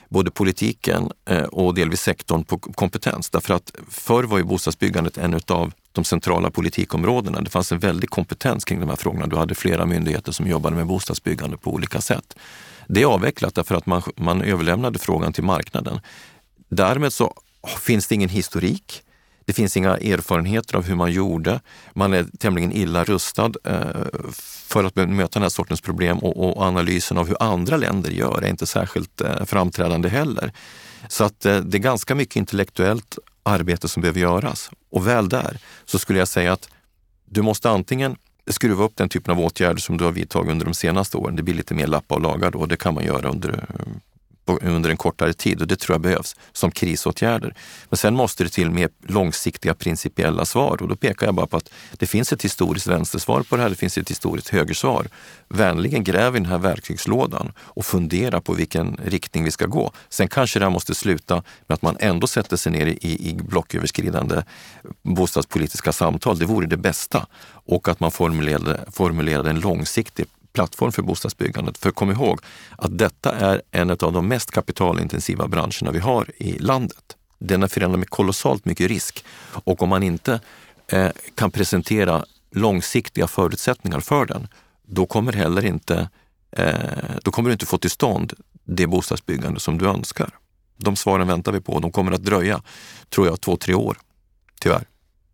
både 0.08 0.30
politiken 0.30 1.10
och 1.52 1.74
delvis 1.74 2.00
sektorn 2.00 2.44
på 2.44 2.58
kompetens. 2.58 3.30
Därför 3.30 3.54
att 3.54 3.72
förr 3.88 4.24
var 4.24 4.38
ju 4.38 4.44
bostadsbyggandet 4.44 5.18
en 5.18 5.40
av 5.48 5.72
de 5.92 6.04
centrala 6.04 6.50
politikområdena. 6.50 7.40
Det 7.40 7.50
fanns 7.50 7.72
en 7.72 7.78
väldig 7.78 8.10
kompetens 8.10 8.64
kring 8.64 8.80
de 8.80 8.88
här 8.88 8.96
frågorna. 8.96 9.26
Du 9.26 9.36
hade 9.36 9.54
flera 9.54 9.86
myndigheter 9.86 10.32
som 10.32 10.46
jobbade 10.46 10.76
med 10.76 10.86
bostadsbyggande 10.86 11.56
på 11.56 11.70
olika 11.70 12.00
sätt. 12.00 12.36
Det 12.86 13.02
är 13.02 13.06
avvecklat 13.06 13.54
därför 13.54 13.74
att 13.74 13.86
man, 13.86 14.02
man 14.16 14.42
överlämnade 14.42 14.98
frågan 14.98 15.32
till 15.32 15.44
marknaden. 15.44 16.00
Därmed 16.72 17.12
så 17.12 17.34
finns 17.80 18.06
det 18.06 18.14
ingen 18.14 18.28
historik. 18.28 19.02
Det 19.44 19.52
finns 19.52 19.76
inga 19.76 19.96
erfarenheter 19.96 20.76
av 20.76 20.84
hur 20.84 20.94
man 20.94 21.12
gjorde. 21.12 21.60
Man 21.94 22.12
är 22.12 22.26
tämligen 22.38 22.72
illa 22.72 23.04
rustad 23.04 23.52
eh, 23.64 24.20
för 24.66 24.84
att 24.84 24.96
möta 24.96 25.32
den 25.32 25.42
här 25.42 25.48
sortens 25.48 25.80
problem 25.80 26.18
och, 26.18 26.62
analysen 26.62 27.18
av 27.18 27.28
hur 27.28 27.36
andra 27.40 27.76
länder 27.76 28.10
gör 28.10 28.42
är 28.42 28.48
inte 28.48 28.66
särskilt 28.66 29.20
eh, 29.20 29.44
framträdande 29.44 30.08
heller. 30.08 30.52
Så 31.08 31.24
att 31.24 31.46
eh, 31.46 31.56
det 31.56 31.76
är 31.76 31.82
ganska 31.82 32.14
mycket 32.14 32.36
intellektuellt 32.36 33.18
arbete 33.42 33.88
som 33.88 34.00
behöver 34.00 34.20
göras. 34.20 34.70
Och 34.90 35.06
väl 35.06 35.28
där 35.28 35.58
så 35.84 35.98
skulle 35.98 36.18
jag 36.18 36.28
säga 36.28 36.52
att 36.52 36.68
du 37.24 37.42
måste 37.42 37.70
antingen 37.70 38.16
skruva 38.46 38.84
upp 38.84 38.96
den 38.96 39.08
typen 39.08 39.32
av 39.32 39.40
åtgärder 39.40 39.80
som 39.80 39.96
du 39.96 40.04
har 40.04 40.12
vidtagit 40.12 40.50
under 40.50 40.64
de 40.64 40.74
senaste 40.74 41.16
åren. 41.16 41.36
Det 41.36 41.42
blir 41.42 41.54
lite 41.54 41.74
mer 41.74 41.86
lappa 41.86 42.14
och 42.14 42.20
laga 42.20 42.50
då. 42.50 42.66
Det 42.66 42.76
kan 42.76 42.94
man 42.94 43.04
göra 43.04 43.28
under 43.28 43.64
under 44.46 44.90
en 44.90 44.96
kortare 44.96 45.32
tid 45.32 45.60
och 45.60 45.66
det 45.66 45.76
tror 45.76 45.94
jag 45.94 46.00
behövs 46.00 46.36
som 46.52 46.70
krisåtgärder. 46.70 47.54
Men 47.88 47.96
sen 47.96 48.14
måste 48.14 48.44
det 48.44 48.50
till 48.50 48.70
mer 48.70 48.88
långsiktiga 49.06 49.74
principiella 49.74 50.44
svar 50.44 50.82
och 50.82 50.88
då 50.88 50.96
pekar 50.96 51.26
jag 51.26 51.34
bara 51.34 51.46
på 51.46 51.56
att 51.56 51.70
det 51.98 52.06
finns 52.06 52.32
ett 52.32 52.44
historiskt 52.44 52.86
vänstersvar 52.86 53.42
på 53.42 53.56
det 53.56 53.62
här, 53.62 53.70
det 53.70 53.76
finns 53.76 53.98
ett 53.98 54.10
historiskt 54.10 54.48
högersvar. 54.48 55.06
Vänligen 55.48 56.04
gräv 56.04 56.36
i 56.36 56.38
den 56.38 56.48
här 56.48 56.58
verktygslådan 56.58 57.52
och 57.58 57.84
fundera 57.84 58.40
på 58.40 58.52
vilken 58.52 59.00
riktning 59.04 59.44
vi 59.44 59.50
ska 59.50 59.66
gå. 59.66 59.92
Sen 60.08 60.28
kanske 60.28 60.58
det 60.58 60.64
här 60.64 60.70
måste 60.70 60.94
sluta 60.94 61.34
med 61.66 61.74
att 61.74 61.82
man 61.82 61.96
ändå 62.00 62.26
sätter 62.26 62.56
sig 62.56 62.72
ner 62.72 62.86
i, 62.86 63.30
i 63.30 63.34
blocköverskridande 63.34 64.42
bostadspolitiska 65.02 65.92
samtal. 65.92 66.38
Det 66.38 66.46
vore 66.46 66.66
det 66.66 66.76
bästa. 66.76 67.26
Och 67.64 67.88
att 67.88 68.00
man 68.00 68.10
formulerade, 68.10 68.80
formulerade 68.92 69.50
en 69.50 69.60
långsiktig 69.60 70.26
plattform 70.52 70.92
för 70.92 71.02
bostadsbyggandet. 71.02 71.78
För 71.78 71.90
kom 71.90 72.10
ihåg 72.10 72.40
att 72.78 72.98
detta 72.98 73.32
är 73.32 73.62
en 73.70 73.90
av 73.90 73.96
de 74.12 74.28
mest 74.28 74.50
kapitalintensiva 74.50 75.48
branscherna 75.48 75.90
vi 75.92 75.98
har 75.98 76.30
i 76.36 76.58
landet. 76.58 77.16
Den 77.38 77.62
är 77.62 77.68
förenad 77.68 77.98
med 77.98 78.10
kolossalt 78.10 78.64
mycket 78.64 78.88
risk 78.88 79.24
och 79.64 79.82
om 79.82 79.88
man 79.88 80.02
inte 80.02 80.40
eh, 80.86 81.10
kan 81.34 81.50
presentera 81.50 82.24
långsiktiga 82.50 83.26
förutsättningar 83.26 84.00
för 84.00 84.26
den, 84.26 84.48
då 84.82 85.06
kommer, 85.06 85.32
heller 85.32 85.64
inte, 85.64 86.08
eh, 86.56 86.74
då 87.22 87.30
kommer 87.30 87.48
du 87.48 87.52
inte 87.52 87.66
få 87.66 87.78
till 87.78 87.90
stånd 87.90 88.32
det 88.64 88.86
bostadsbyggande 88.86 89.60
som 89.60 89.78
du 89.78 89.86
önskar. 89.86 90.30
De 90.76 90.96
svaren 90.96 91.28
väntar 91.28 91.52
vi 91.52 91.60
på. 91.60 91.80
De 91.80 91.92
kommer 91.92 92.12
att 92.12 92.24
dröja, 92.24 92.62
tror 93.08 93.26
jag, 93.26 93.40
två, 93.40 93.56
tre 93.56 93.74
år. 93.74 93.98
Tyvärr. 94.60 94.84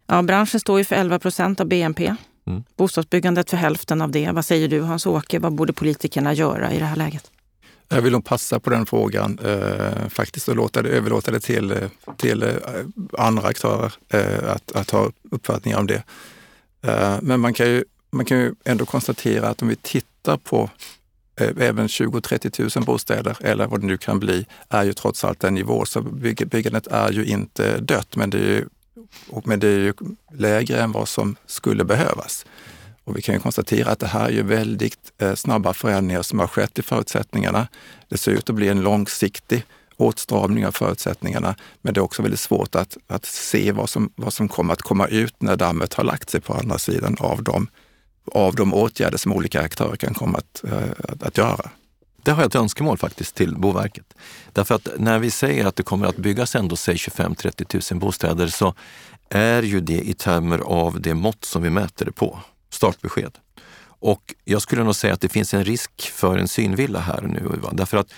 Ja, 0.06 0.22
branschen 0.22 0.60
står 0.60 0.78
ju 0.78 0.84
för 0.84 0.96
11 0.96 1.18
procent 1.18 1.60
av 1.60 1.66
BNP. 1.66 2.14
Mm. 2.48 2.64
Bostadsbyggandet 2.76 3.50
för 3.50 3.56
hälften 3.56 4.00
av 4.00 4.10
det. 4.10 4.30
Vad 4.30 4.44
säger 4.44 4.68
du 4.68 4.80
Hans-Åke? 4.80 5.38
Vad 5.38 5.52
borde 5.52 5.72
politikerna 5.72 6.32
göra 6.32 6.72
i 6.72 6.78
det 6.78 6.84
här 6.84 6.96
läget? 6.96 7.30
Jag 7.88 8.02
vill 8.02 8.12
nog 8.12 8.24
passa 8.24 8.60
på 8.60 8.70
den 8.70 8.86
frågan 8.86 9.38
eh, 9.38 10.08
faktiskt 10.08 10.48
och 10.48 10.56
låta 10.56 10.82
det, 10.82 10.88
överlåta 10.88 11.30
det 11.30 11.40
till, 11.40 11.70
eh, 11.70 11.78
till 12.16 12.42
eh, 12.42 12.50
andra 13.18 13.48
aktörer 13.48 13.92
eh, 14.08 14.50
att, 14.50 14.72
att 14.72 14.90
ha 14.90 15.10
uppfattningar 15.30 15.78
om 15.78 15.86
det. 15.86 16.02
Eh, 16.82 17.16
men 17.22 17.40
man 17.40 17.54
kan, 17.54 17.66
ju, 17.66 17.84
man 18.10 18.24
kan 18.24 18.38
ju 18.38 18.54
ändå 18.64 18.86
konstatera 18.86 19.48
att 19.48 19.62
om 19.62 19.68
vi 19.68 19.76
tittar 19.76 20.36
på 20.36 20.70
eh, 21.40 21.50
även 21.58 21.86
20-30 21.86 22.78
000 22.78 22.84
bostäder 22.84 23.36
eller 23.40 23.66
vad 23.66 23.80
det 23.80 23.86
nu 23.86 23.96
kan 23.96 24.20
bli, 24.20 24.46
är 24.68 24.84
ju 24.84 24.92
trots 24.92 25.24
allt 25.24 25.44
en 25.44 25.54
nivå. 25.54 25.84
Så 25.84 26.00
byggandet 26.00 26.86
är 26.86 27.12
ju 27.12 27.24
inte 27.24 27.78
dött, 27.78 28.16
men 28.16 28.30
det 28.30 28.38
är 28.38 28.42
ju 28.42 28.68
men 29.44 29.60
det 29.60 29.68
är 29.68 29.78
ju 29.78 29.92
lägre 30.32 30.82
än 30.82 30.92
vad 30.92 31.08
som 31.08 31.36
skulle 31.46 31.84
behövas. 31.84 32.46
Och 33.04 33.16
vi 33.16 33.22
kan 33.22 33.34
ju 33.34 33.40
konstatera 33.40 33.90
att 33.90 33.98
det 33.98 34.06
här 34.06 34.26
är 34.26 34.32
ju 34.32 34.42
väldigt 34.42 35.12
eh, 35.18 35.34
snabba 35.34 35.74
förändringar 35.74 36.22
som 36.22 36.38
har 36.38 36.46
skett 36.46 36.78
i 36.78 36.82
förutsättningarna. 36.82 37.68
Det 38.08 38.18
ser 38.18 38.32
ut 38.32 38.50
att 38.50 38.56
bli 38.56 38.68
en 38.68 38.80
långsiktig 38.80 39.64
åtstramning 39.96 40.66
av 40.66 40.72
förutsättningarna, 40.72 41.54
men 41.82 41.94
det 41.94 42.00
är 42.00 42.02
också 42.02 42.22
väldigt 42.22 42.40
svårt 42.40 42.74
att, 42.74 42.96
att 43.06 43.24
se 43.24 43.72
vad 43.72 43.90
som, 43.90 44.12
vad 44.16 44.32
som 44.32 44.48
kommer 44.48 44.72
att 44.72 44.82
komma 44.82 45.06
ut 45.06 45.42
när 45.42 45.56
dammet 45.56 45.94
har 45.94 46.04
lagt 46.04 46.30
sig 46.30 46.40
på 46.40 46.54
andra 46.54 46.78
sidan 46.78 47.16
av 47.20 47.42
de, 47.42 47.68
av 48.32 48.54
de 48.54 48.74
åtgärder 48.74 49.18
som 49.18 49.32
olika 49.32 49.60
aktörer 49.60 49.96
kan 49.96 50.14
komma 50.14 50.38
att, 50.38 50.64
eh, 50.64 50.90
att, 51.08 51.22
att 51.22 51.38
göra. 51.38 51.70
Det 52.28 52.32
har 52.32 52.42
jag 52.42 52.48
ett 52.48 52.54
önskemål 52.54 52.98
faktiskt 52.98 53.34
till 53.34 53.56
Boverket. 53.56 54.14
Därför 54.52 54.74
att 54.74 54.88
när 54.98 55.18
vi 55.18 55.30
säger 55.30 55.66
att 55.66 55.76
det 55.76 55.82
kommer 55.82 56.06
att 56.06 56.16
byggas 56.16 56.54
ändå 56.54 56.76
säg 56.76 56.94
25-30 56.94 57.92
000 57.92 58.00
bostäder 58.00 58.46
så 58.46 58.74
är 59.30 59.62
ju 59.62 59.80
det 59.80 60.08
i 60.08 60.14
termer 60.14 60.58
av 60.58 61.00
det 61.00 61.14
mått 61.14 61.44
som 61.44 61.62
vi 61.62 61.70
mäter 61.70 62.04
det 62.04 62.12
på, 62.12 62.38
startbesked. 62.70 63.38
Och 63.80 64.34
jag 64.44 64.62
skulle 64.62 64.84
nog 64.84 64.94
säga 64.94 65.14
att 65.14 65.20
det 65.20 65.28
finns 65.28 65.54
en 65.54 65.64
risk 65.64 66.00
för 66.00 66.38
en 66.38 66.48
synvilla 66.48 66.98
här 66.98 67.22
nu. 67.22 67.60
Därför 67.72 67.96
att 67.96 68.12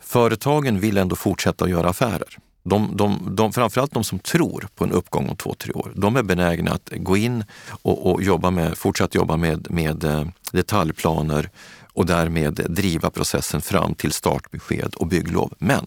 företagen 0.00 0.80
vill 0.80 0.98
ändå 0.98 1.16
fortsätta 1.16 1.64
att 1.64 1.70
göra 1.70 1.88
affärer. 1.88 2.38
De, 2.64 2.96
de, 2.96 3.34
de, 3.36 3.52
framförallt 3.52 3.92
de 3.92 4.04
som 4.04 4.18
tror 4.18 4.68
på 4.74 4.84
en 4.84 4.92
uppgång 4.92 5.28
om 5.28 5.36
två, 5.36 5.54
tre 5.54 5.72
år, 5.72 5.92
de 5.94 6.16
är 6.16 6.22
benägna 6.22 6.70
att 6.70 6.90
gå 6.96 7.16
in 7.16 7.44
och, 7.68 8.12
och 8.12 8.22
jobba 8.22 8.50
med, 8.50 8.78
fortsätta 8.78 9.18
jobba 9.18 9.36
med, 9.36 9.70
med 9.70 10.04
eh, 10.04 10.24
detaljplaner 10.52 11.50
och 11.96 12.06
därmed 12.06 12.54
driva 12.68 13.10
processen 13.10 13.60
fram 13.62 13.94
till 13.94 14.12
startbesked 14.12 14.94
och 14.94 15.06
bygglov. 15.06 15.54
Men 15.58 15.86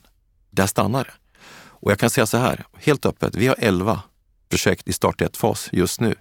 där 0.49 0.68
stannar 0.68 1.03
det. 1.03 1.14
Och 1.82 1.91
jag 1.91 1.99
kan 1.99 2.10
säga 2.10 2.26
så 2.26 2.38
här, 2.38 2.66
helt 2.78 3.05
öppet, 3.05 3.36
vi 3.36 3.47
har 3.47 3.55
11 3.60 4.01
projekt 4.49 4.88
i 4.88 4.93
start 4.93 5.22
1-fas 5.22 5.70
just 5.72 6.01
nu. 6.01 6.16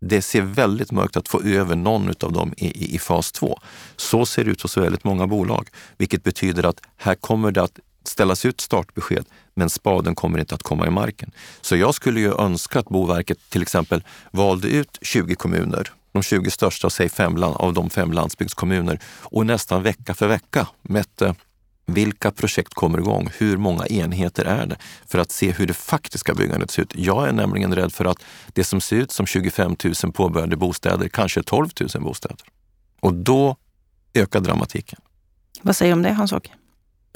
Det 0.00 0.22
ser 0.22 0.42
väldigt 0.42 0.92
mörkt 0.92 1.16
att 1.16 1.28
få 1.28 1.42
över 1.42 1.76
någon 1.76 2.08
av 2.20 2.32
dem 2.32 2.54
i, 2.56 2.66
i, 2.66 2.94
i 2.94 2.98
fas 2.98 3.32
2. 3.32 3.58
Så 3.96 4.26
ser 4.26 4.44
det 4.44 4.50
ut 4.50 4.62
hos 4.62 4.76
väldigt 4.76 5.04
många 5.04 5.26
bolag, 5.26 5.68
vilket 5.96 6.24
betyder 6.24 6.66
att 6.66 6.80
här 6.96 7.14
kommer 7.14 7.50
det 7.52 7.62
att 7.62 7.78
ställas 8.04 8.44
ut 8.44 8.60
startbesked, 8.60 9.24
men 9.54 9.70
spaden 9.70 10.14
kommer 10.14 10.38
inte 10.38 10.54
att 10.54 10.62
komma 10.62 10.86
i 10.86 10.90
marken. 10.90 11.30
Så 11.60 11.76
jag 11.76 11.94
skulle 11.94 12.20
ju 12.20 12.34
önska 12.34 12.78
att 12.78 12.88
Boverket 12.88 13.38
till 13.50 13.62
exempel 13.62 14.04
valde 14.30 14.68
ut 14.68 14.98
20 15.02 15.34
kommuner 15.34 15.92
de 16.12 16.22
20 16.22 16.50
största, 16.50 16.90
säg 16.90 17.08
fem 17.08 17.42
av 17.42 17.72
de 17.72 17.90
fem 17.90 18.12
landsbygdskommuner 18.12 19.00
och 19.20 19.46
nästan 19.46 19.82
vecka 19.82 20.14
för 20.14 20.28
vecka 20.28 20.66
mätte 20.82 21.34
vilka 21.86 22.30
projekt 22.30 22.74
kommer 22.74 22.98
igång? 22.98 23.28
Hur 23.38 23.56
många 23.56 23.86
enheter 23.86 24.44
är 24.44 24.66
det? 24.66 24.76
För 25.06 25.18
att 25.18 25.30
se 25.30 25.52
hur 25.52 25.66
det 25.66 25.74
faktiska 25.74 26.34
byggandet 26.34 26.70
ser 26.70 26.82
ut. 26.82 26.92
Jag 26.94 27.28
är 27.28 27.32
nämligen 27.32 27.74
rädd 27.74 27.92
för 27.92 28.04
att 28.04 28.18
det 28.52 28.64
som 28.64 28.80
ser 28.80 28.96
ut 28.96 29.12
som 29.12 29.26
25 29.26 29.76
000 30.04 30.12
påbörjade 30.12 30.56
bostäder 30.56 31.08
kanske 31.08 31.40
är 31.40 31.42
12 31.42 31.68
000 31.94 32.02
bostäder. 32.02 32.46
Och 33.00 33.14
då 33.14 33.56
ökar 34.14 34.40
dramatiken. 34.40 34.98
Vad 35.62 35.76
säger 35.76 35.92
du 35.92 35.96
om 35.96 36.02
det, 36.02 36.12
Hans-Åke? 36.12 36.50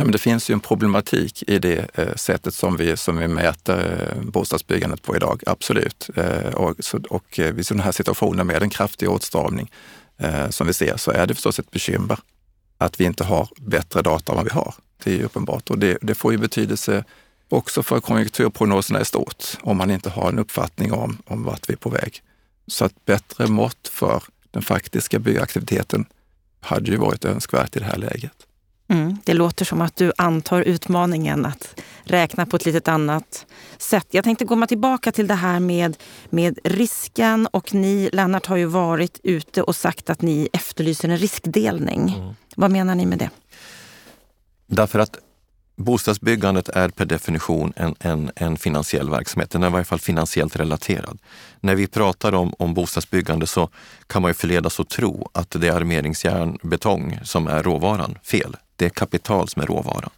Ja, 0.03 0.07
men 0.07 0.13
det 0.13 0.19
finns 0.19 0.51
ju 0.51 0.53
en 0.53 0.61
problematik 0.61 1.45
i 1.47 1.59
det 1.59 1.99
eh, 1.99 2.15
sättet 2.15 2.55
som 2.55 2.77
vi, 2.77 2.97
som 2.97 3.17
vi 3.17 3.29
mäter 3.29 4.11
eh, 4.17 4.23
bostadsbyggandet 4.23 5.03
på 5.03 5.17
idag, 5.17 5.43
absolut. 5.47 6.11
Eh, 6.17 6.55
och, 6.55 6.77
så, 6.79 7.01
och 7.11 7.39
eh, 7.39 7.53
vid 7.53 7.67
sådana 7.67 7.83
här 7.83 7.93
situationer 7.93 8.45
med 8.45 8.63
en 8.63 8.71
kraftig 8.71 9.11
åtstramning 9.11 9.71
eh, 10.19 10.51
som 10.51 10.67
vi 10.67 10.73
ser 10.73 10.97
så 10.97 11.11
är 11.11 11.27
det 11.27 11.35
förstås 11.35 11.59
ett 11.59 11.71
bekymmer 11.71 12.19
att 12.79 13.01
vi 13.01 13.05
inte 13.05 13.25
har 13.25 13.49
bättre 13.57 14.03
data 14.03 14.33
än 14.33 14.37
vad 14.37 14.45
vi 14.45 14.51
har. 14.51 14.75
Det 15.05 15.11
är 15.11 15.17
ju 15.17 15.25
uppenbart 15.25 15.71
och 15.71 15.79
det, 15.79 15.99
det 16.01 16.15
får 16.15 16.33
ju 16.33 16.39
betydelse 16.39 17.05
också 17.49 17.83
för 17.83 18.01
konjunkturprognoserna 18.01 19.01
i 19.01 19.05
stort, 19.05 19.45
om 19.61 19.77
man 19.77 19.91
inte 19.91 20.11
har 20.11 20.29
en 20.29 20.39
uppfattning 20.39 20.93
om, 20.93 21.19
om 21.27 21.45
vart 21.45 21.69
vi 21.69 21.73
är 21.73 21.79
på 21.79 21.91
väg. 21.91 22.23
Så 22.67 22.85
att 22.85 23.05
bättre 23.05 23.47
mått 23.47 23.89
för 23.89 24.23
den 24.51 24.63
faktiska 24.63 25.19
byggaktiviteten 25.19 26.05
hade 26.61 26.91
ju 26.91 26.97
varit 26.97 27.25
önskvärt 27.25 27.77
i 27.77 27.79
det 27.79 27.87
här 27.87 27.99
läget. 27.99 28.47
Mm, 28.93 29.17
det 29.25 29.35
låter 29.35 29.65
som 29.65 29.81
att 29.81 29.97
du 29.97 30.13
antar 30.19 30.63
utmaningen 30.63 31.47
att 31.47 31.81
räkna 32.05 32.47
på 32.47 32.57
ett 32.57 32.65
litet 32.65 32.89
annat 32.89 33.47
sätt. 33.79 34.07
Jag 34.11 34.25
tänkte 34.25 34.45
komma 34.45 34.67
tillbaka 34.67 35.13
till 35.13 35.27
det 35.27 35.35
här 35.35 35.61
med, 35.61 35.97
med 36.31 36.59
risken 36.65 37.49
och 37.51 37.75
ni, 37.75 38.11
Lennart, 38.13 38.47
har 38.47 38.57
ju 38.57 38.65
varit 38.65 39.21
ute 39.23 39.63
och 39.63 39.77
sagt 39.77 40.11
att 40.11 40.23
ni 40.23 40.49
efterlyser 40.53 41.09
en 41.09 41.17
riskdelning. 41.17 42.15
Mm. 42.19 42.35
Vad 42.57 42.71
menar 42.71 42.95
ni 42.95 43.07
med 43.07 43.19
det? 43.19 43.31
Därför 44.67 44.99
att 44.99 45.19
bostadsbyggandet 45.77 46.69
är 46.69 46.89
per 46.89 47.05
definition 47.05 47.73
en, 47.77 47.95
en, 48.01 48.31
en 48.37 48.57
finansiell 48.57 49.11
verksamhet. 49.11 49.51
Den 49.51 49.63
är 49.63 49.67
i 49.67 49.71
varje 49.71 49.85
fall 49.85 49.99
finansiellt 49.99 50.57
relaterad. 50.57 51.19
När 51.61 51.75
vi 51.75 51.87
pratar 51.87 52.35
om, 52.35 52.55
om 52.59 52.75
bostadsbyggande 52.75 53.47
så 53.47 53.69
kan 54.07 54.23
man 54.23 54.29
ju 54.31 54.35
förledas 54.35 54.81
att 54.81 54.89
tro 54.89 55.31
att 55.35 55.51
det 55.51 55.69
är 55.69 55.73
armeringsjärn, 55.73 56.59
betong 56.63 57.19
som 57.23 57.47
är 57.47 57.63
råvaran. 57.63 58.19
Fel. 58.23 58.57
Det 58.77 58.85
är 58.85 58.91
kapital 58.91 59.49
som 59.49 59.63
är 59.63 59.67
råvaran. 59.67 60.11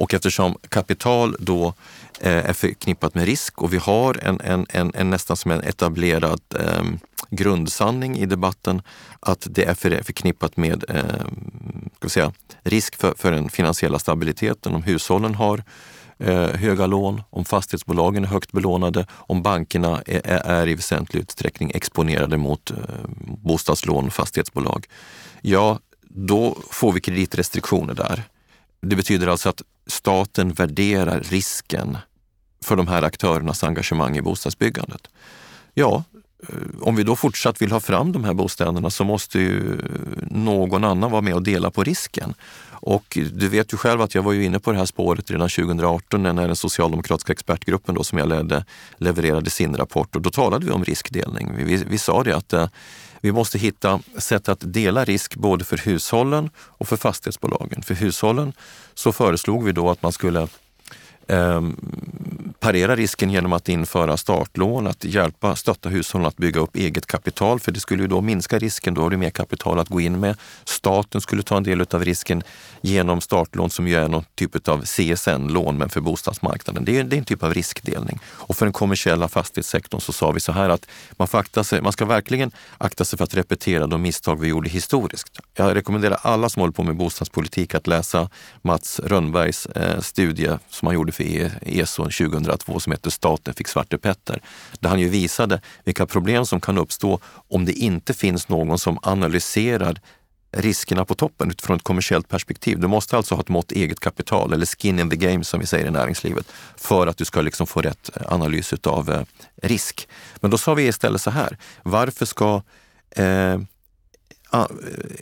Och 0.00 0.14
eftersom 0.14 0.56
kapital 0.68 1.36
då 1.38 1.74
eh, 2.20 2.48
är 2.48 2.52
förknippat 2.52 3.14
med 3.14 3.24
risk 3.24 3.62
och 3.62 3.72
vi 3.72 3.76
har 3.76 4.24
en, 4.24 4.40
en, 4.40 4.66
en, 4.68 4.92
en 4.94 5.10
nästan 5.10 5.36
som 5.36 5.50
en 5.50 5.62
etablerad 5.62 6.40
eh, 6.58 6.82
grundsanning 7.30 8.18
i 8.18 8.26
debatten 8.26 8.82
att 9.20 9.46
det 9.50 9.64
är 9.64 9.74
för, 9.74 10.02
förknippat 10.02 10.56
med 10.56 10.84
eh, 10.88 11.26
ska 11.96 12.08
säga, 12.08 12.32
risk 12.62 12.96
för, 12.96 13.14
för 13.16 13.32
den 13.32 13.48
finansiella 13.48 13.98
stabiliteten. 13.98 14.74
Om 14.74 14.82
hushållen 14.82 15.34
har 15.34 15.64
eh, 16.18 16.48
höga 16.48 16.86
lån, 16.86 17.22
om 17.30 17.44
fastighetsbolagen 17.44 18.24
är 18.24 18.28
högt 18.28 18.52
belånade, 18.52 19.06
om 19.12 19.42
bankerna 19.42 20.02
är, 20.06 20.26
är 20.26 20.68
i 20.68 20.74
väsentlig 20.74 21.20
utsträckning 21.20 21.70
exponerade 21.74 22.36
mot 22.36 22.70
eh, 22.70 22.76
bostadslån 23.26 24.06
och 24.06 24.12
fastighetsbolag. 24.12 24.86
Ja, 25.42 25.78
då 26.08 26.56
får 26.70 26.92
vi 26.92 27.00
kreditrestriktioner 27.00 27.94
där. 27.94 28.22
Det 28.82 28.96
betyder 28.96 29.26
alltså 29.26 29.48
att 29.48 29.62
staten 29.90 30.52
värderar 30.52 31.20
risken 31.20 31.98
för 32.64 32.76
de 32.76 32.88
här 32.88 33.02
aktörernas 33.02 33.64
engagemang 33.64 34.16
i 34.16 34.22
bostadsbyggandet. 34.22 35.08
Ja, 35.74 36.04
eh, 36.48 36.54
om 36.80 36.96
vi 36.96 37.02
då 37.02 37.16
fortsatt 37.16 37.62
vill 37.62 37.72
ha 37.72 37.80
fram 37.80 38.12
de 38.12 38.24
här 38.24 38.34
bostäderna 38.34 38.90
så 38.90 39.04
måste 39.04 39.38
ju 39.38 39.78
någon 40.30 40.84
annan 40.84 41.10
vara 41.10 41.22
med 41.22 41.34
och 41.34 41.42
dela 41.42 41.70
på 41.70 41.84
risken. 41.84 42.34
Och 42.82 43.18
du 43.32 43.48
vet 43.48 43.72
ju 43.72 43.76
själv 43.76 44.00
att 44.00 44.14
jag 44.14 44.22
var 44.22 44.32
ju 44.32 44.44
inne 44.44 44.58
på 44.58 44.72
det 44.72 44.78
här 44.78 44.86
spåret 44.86 45.30
redan 45.30 45.48
2018 45.48 46.22
när 46.22 46.46
den 46.46 46.56
socialdemokratiska 46.56 47.32
expertgruppen 47.32 47.94
då, 47.94 48.04
som 48.04 48.18
jag 48.18 48.28
ledde 48.28 48.64
levererade 48.96 49.50
sin 49.50 49.76
rapport 49.76 50.16
och 50.16 50.22
då 50.22 50.30
talade 50.30 50.66
vi 50.66 50.72
om 50.72 50.84
riskdelning. 50.84 51.52
Vi, 51.56 51.64
vi, 51.64 51.84
vi 51.84 51.98
sa 51.98 52.22
det 52.24 52.36
att 52.36 52.52
eh, 52.52 52.68
vi 53.20 53.32
måste 53.32 53.58
hitta 53.58 54.00
sätt 54.18 54.48
att 54.48 54.72
dela 54.72 55.04
risk 55.04 55.36
både 55.36 55.64
för 55.64 55.76
hushållen 55.76 56.50
och 56.58 56.88
för 56.88 56.96
fastighetsbolagen. 56.96 57.82
För 57.82 57.94
hushållen 57.94 58.52
så 58.94 59.12
föreslog 59.12 59.64
vi 59.64 59.72
då 59.72 59.90
att 59.90 60.02
man 60.02 60.12
skulle 60.12 60.48
eh, 61.30 61.60
parera 62.60 62.96
risken 62.96 63.30
genom 63.30 63.52
att 63.52 63.68
införa 63.68 64.16
startlån, 64.16 64.86
att 64.86 65.04
hjälpa, 65.04 65.56
stötta 65.56 65.88
hushållen 65.88 66.26
att 66.26 66.36
bygga 66.36 66.60
upp 66.60 66.76
eget 66.76 67.06
kapital, 67.06 67.60
för 67.60 67.72
det 67.72 67.80
skulle 67.80 68.02
ju 68.02 68.08
då 68.08 68.20
minska 68.20 68.58
risken. 68.58 68.94
Då 68.94 69.02
har 69.02 69.10
du 69.10 69.16
mer 69.16 69.30
kapital 69.30 69.78
att 69.78 69.88
gå 69.88 70.00
in 70.00 70.20
med. 70.20 70.36
Staten 70.64 71.20
skulle 71.20 71.42
ta 71.42 71.56
en 71.56 71.62
del 71.62 71.80
av 71.90 72.04
risken 72.04 72.42
genom 72.80 73.20
startlån 73.20 73.70
som 73.70 73.88
ju 73.88 73.94
är 73.94 74.08
någon 74.08 74.24
typ 74.34 74.68
av 74.68 74.84
CSN-lån, 74.84 75.78
men 75.78 75.88
för 75.88 76.00
bostadsmarknaden. 76.00 76.84
Det 76.84 76.98
är, 76.98 77.04
det 77.04 77.16
är 77.16 77.18
en 77.18 77.24
typ 77.24 77.42
av 77.42 77.54
riskdelning. 77.54 78.18
Och 78.26 78.56
för 78.56 78.66
den 78.66 78.72
kommersiella 78.72 79.28
fastighetssektorn 79.28 80.00
så 80.00 80.12
sa 80.12 80.30
vi 80.30 80.40
så 80.40 80.52
här 80.52 80.68
att 80.68 80.86
man, 81.12 81.28
får 81.28 81.38
akta 81.38 81.64
sig, 81.64 81.82
man 81.82 81.92
ska 81.92 82.04
verkligen 82.04 82.50
akta 82.78 83.04
sig 83.04 83.16
för 83.16 83.24
att 83.24 83.34
repetera 83.34 83.86
de 83.86 84.02
misstag 84.02 84.40
vi 84.40 84.48
gjorde 84.48 84.68
historiskt. 84.68 85.40
Jag 85.54 85.76
rekommenderar 85.76 86.18
alla 86.22 86.48
som 86.48 86.60
håller 86.60 86.72
på 86.72 86.82
med 86.82 86.96
bostadspolitik 86.96 87.74
att 87.74 87.86
läsa 87.86 88.28
Mats 88.62 89.00
Rönnbergs 89.00 89.66
eh, 89.66 90.00
studie 90.00 90.58
som 90.68 90.86
han 90.86 90.94
gjorde 90.94 91.12
för 91.12 91.19
ESO 91.62 92.02
2002 92.04 92.80
som 92.80 92.92
heter 92.92 93.10
Staten 93.10 93.54
fick 93.54 93.68
Svarte 93.68 93.98
Petter. 93.98 94.42
Där 94.80 94.88
han 94.88 95.00
ju 95.00 95.08
visade 95.08 95.60
vilka 95.84 96.06
problem 96.06 96.46
som 96.46 96.60
kan 96.60 96.78
uppstå 96.78 97.20
om 97.48 97.64
det 97.64 97.72
inte 97.72 98.14
finns 98.14 98.48
någon 98.48 98.78
som 98.78 98.98
analyserar 99.02 100.00
riskerna 100.52 101.04
på 101.04 101.14
toppen 101.14 101.50
utifrån 101.50 101.76
ett 101.76 101.82
kommersiellt 101.82 102.28
perspektiv. 102.28 102.80
Du 102.80 102.86
måste 102.86 103.16
alltså 103.16 103.34
ha 103.34 103.42
ett 103.42 103.48
mått 103.48 103.72
eget 103.72 104.00
kapital 104.00 104.52
eller 104.52 104.66
skin 104.66 104.98
in 104.98 105.10
the 105.10 105.16
game 105.16 105.44
som 105.44 105.60
vi 105.60 105.66
säger 105.66 105.86
i 105.86 105.90
näringslivet 105.90 106.46
för 106.76 107.06
att 107.06 107.16
du 107.16 107.24
ska 107.24 107.40
liksom 107.40 107.66
få 107.66 107.80
rätt 107.80 108.10
analys 108.26 108.72
av 108.72 109.10
eh, 109.10 109.22
risk. 109.62 110.08
Men 110.40 110.50
då 110.50 110.58
sa 110.58 110.74
vi 110.74 110.86
istället 110.86 111.20
så 111.20 111.30
här, 111.30 111.56
varför 111.82 112.26
ska 112.26 112.62
eh, 113.10 113.58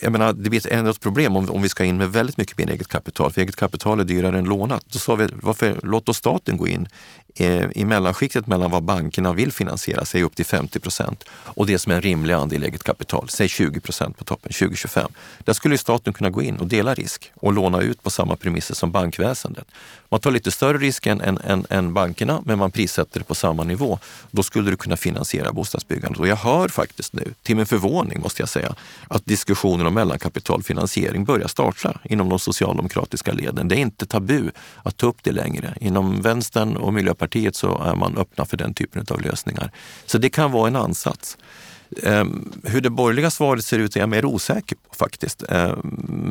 jag 0.01 0.12
menar, 0.12 0.33
det 0.33 0.51
blir 0.51 0.61
ett 0.61 0.72
ändrat 0.72 1.01
problem 1.01 1.37
om, 1.37 1.51
om 1.51 1.62
vi 1.62 1.68
ska 1.68 1.85
in 1.85 1.97
med 1.97 2.12
väldigt 2.12 2.37
mycket 2.37 2.59
mer 2.59 2.70
eget 2.70 2.89
kapital, 2.89 3.33
för 3.33 3.41
eget 3.41 3.57
kapital 3.57 4.01
är 4.01 4.05
dyrare 4.05 4.39
än 4.39 4.45
lånat. 4.45 4.85
Då 4.89 4.99
sa 4.99 5.14
vi, 5.14 5.29
varför, 5.33 5.81
låt 5.83 6.07
då 6.07 6.14
staten 6.14 6.57
gå 6.57 6.68
in 6.68 6.89
Eh, 7.41 7.66
i 7.74 7.84
mellanskiktet 7.84 8.47
mellan 8.47 8.70
vad 8.70 8.82
bankerna 8.82 9.32
vill 9.32 9.53
finansiera, 9.53 10.05
säg 10.05 10.22
upp 10.22 10.36
till 10.36 10.45
50 10.45 10.80
procent, 10.80 11.24
och 11.30 11.66
det 11.66 11.78
som 11.78 11.93
är 11.93 11.97
en 11.97 12.03
rimlig 12.03 12.34
andel 12.34 12.62
eget 12.62 12.82
kapital, 12.82 13.28
säg 13.28 13.49
20 13.49 13.80
procent 13.80 14.18
på 14.18 14.24
toppen, 14.24 14.53
2025. 14.53 15.11
Där 15.39 15.53
skulle 15.53 15.78
staten 15.78 16.12
kunna 16.12 16.30
gå 16.30 16.43
in 16.43 16.57
och 16.57 16.66
dela 16.66 16.95
risk 16.95 17.32
och 17.34 17.53
låna 17.53 17.80
ut 17.80 18.03
på 18.03 18.11
samma 18.11 18.36
premisser 18.36 18.74
som 18.74 18.91
bankväsendet. 18.91 19.64
Man 20.09 20.20
tar 20.20 20.30
lite 20.30 20.51
större 20.51 20.78
risk 20.78 21.07
än, 21.07 21.20
än, 21.20 21.39
än, 21.45 21.66
än 21.70 21.95
bankerna, 21.95 22.43
men 22.45 22.59
man 22.59 22.70
prissätter 22.70 23.20
det 23.20 23.24
på 23.24 23.34
samma 23.34 23.64
nivå. 23.64 23.99
Då 24.30 24.43
skulle 24.43 24.70
du 24.70 24.76
kunna 24.76 24.97
finansiera 24.97 25.53
bostadsbyggandet. 25.53 26.20
Och 26.20 26.28
jag 26.28 26.36
hör 26.36 26.68
faktiskt 26.68 27.12
nu, 27.12 27.34
till 27.43 27.57
min 27.57 27.66
förvåning 27.66 28.20
måste 28.20 28.43
jag 28.43 28.49
säga, 28.49 28.74
att 29.09 29.26
diskussionen 29.26 29.86
om 29.86 29.95
mellankapitalfinansiering 29.95 31.24
börjar 31.24 31.49
starta 31.49 32.01
inom 32.05 32.28
de 32.28 32.39
socialdemokratiska 32.39 33.32
leden. 33.32 33.68
Det 33.68 33.76
är 33.76 33.80
inte 33.80 34.07
tabu 34.07 34.51
att 34.82 34.97
ta 34.97 35.07
upp 35.07 35.18
det 35.22 35.32
längre. 35.32 35.74
Inom 35.80 36.22
vänstern 36.22 36.76
och 36.76 36.95
Miljöpartiet 36.95 37.28
så 37.57 37.83
är 37.83 37.95
man 37.95 38.16
öppna 38.16 38.45
för 38.45 38.57
den 38.57 38.74
typen 38.74 39.07
av 39.11 39.20
lösningar. 39.20 39.70
Så 40.07 40.18
det 40.18 40.31
kan 40.31 40.53
vara 40.53 40.68
en 40.68 40.76
ansats. 40.76 41.39
Ehm, 42.03 42.53
hur 42.64 42.81
det 42.81 42.91
borgerliga 42.91 43.31
svaret 43.31 43.64
ser 43.64 43.79
ut 43.79 43.97
är 43.97 44.01
jag 44.01 44.09
mer 44.09 44.24
osäker 44.24 44.76
på 44.89 44.95
faktiskt. 44.95 45.43
Ehm, 45.49 45.79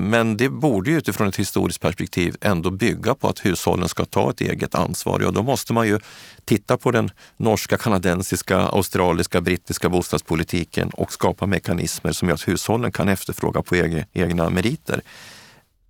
men 0.09 0.37
det 0.37 0.49
borde 0.49 0.89
ju 0.91 0.97
utifrån 0.97 1.27
ett 1.27 1.35
historiskt 1.35 1.81
perspektiv 1.81 2.35
ändå 2.41 2.69
bygga 2.69 3.15
på 3.15 3.27
att 3.27 3.45
hushållen 3.45 3.89
ska 3.89 4.05
ta 4.05 4.29
ett 4.29 4.41
eget 4.41 4.75
ansvar. 4.75 5.19
Ja, 5.21 5.31
då 5.31 5.43
måste 5.43 5.73
man 5.73 5.87
ju 5.87 5.99
titta 6.45 6.77
på 6.77 6.91
den 6.91 7.11
norska, 7.37 7.77
kanadensiska, 7.77 8.57
australiska, 8.57 9.41
brittiska 9.41 9.89
bostadspolitiken 9.89 10.89
och 10.89 11.13
skapa 11.13 11.45
mekanismer 11.45 12.11
som 12.11 12.27
gör 12.27 12.35
att 12.35 12.47
hushållen 12.47 12.91
kan 12.91 13.09
efterfråga 13.09 13.61
på 13.61 13.75
egna 14.13 14.49
meriter. 14.49 15.01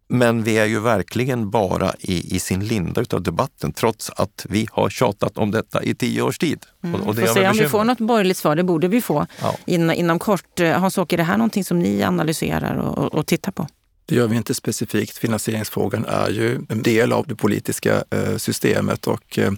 Men 0.10 0.43
vi 0.43 0.58
är 0.58 0.66
ju 0.66 0.80
verkligen 0.80 1.49
bara 1.49 1.93
i, 1.99 2.36
i 2.36 2.39
sin 2.39 2.66
linda 2.66 3.01
utav 3.01 3.22
debatten 3.22 3.74
trots 3.74 4.10
att 4.10 4.45
vi 4.49 4.68
har 4.72 4.89
tjatat 4.89 5.38
om 5.38 5.51
detta 5.51 5.84
i 5.84 5.95
tio 5.95 6.22
års 6.22 6.38
tid. 6.38 6.66
Mm. 6.84 7.01
Och, 7.01 7.08
och 7.08 7.16
det 7.16 7.28
får 7.28 7.34
se 7.34 7.47
om 7.47 7.58
vi 7.58 7.68
får 7.68 7.84
något 7.84 7.97
borgerligt 7.97 8.38
svar, 8.38 8.55
det 8.55 8.64
borde 8.64 8.88
vi 8.88 9.01
få 9.01 9.28
ja. 9.41 9.55
In, 9.66 9.91
inom 9.91 10.20
kort. 10.20 10.60
Eh, 10.60 10.72
Hans-Åke, 10.72 11.16
är 11.16 11.18
det 11.18 11.24
här 11.24 11.38
någonting 11.38 11.64
som 11.64 11.80
ni 11.80 12.03
analyserar 12.03 12.76
och, 12.76 12.97
och, 12.97 13.14
och 13.14 13.26
tittar 13.26 13.51
på? 13.51 13.68
Det 14.05 14.16
gör 14.16 14.28
vi 14.28 14.36
inte 14.36 14.53
specifikt. 14.53 15.18
Finansieringsfrågan 15.18 16.05
är 16.05 16.30
ju 16.30 16.62
en 16.70 16.82
del 16.82 17.14
av 17.14 17.28
det 17.28 17.36
politiska 17.36 18.03
eh, 18.10 18.38
systemet 18.38 19.08
och 19.08 19.39
eh, 19.39 19.51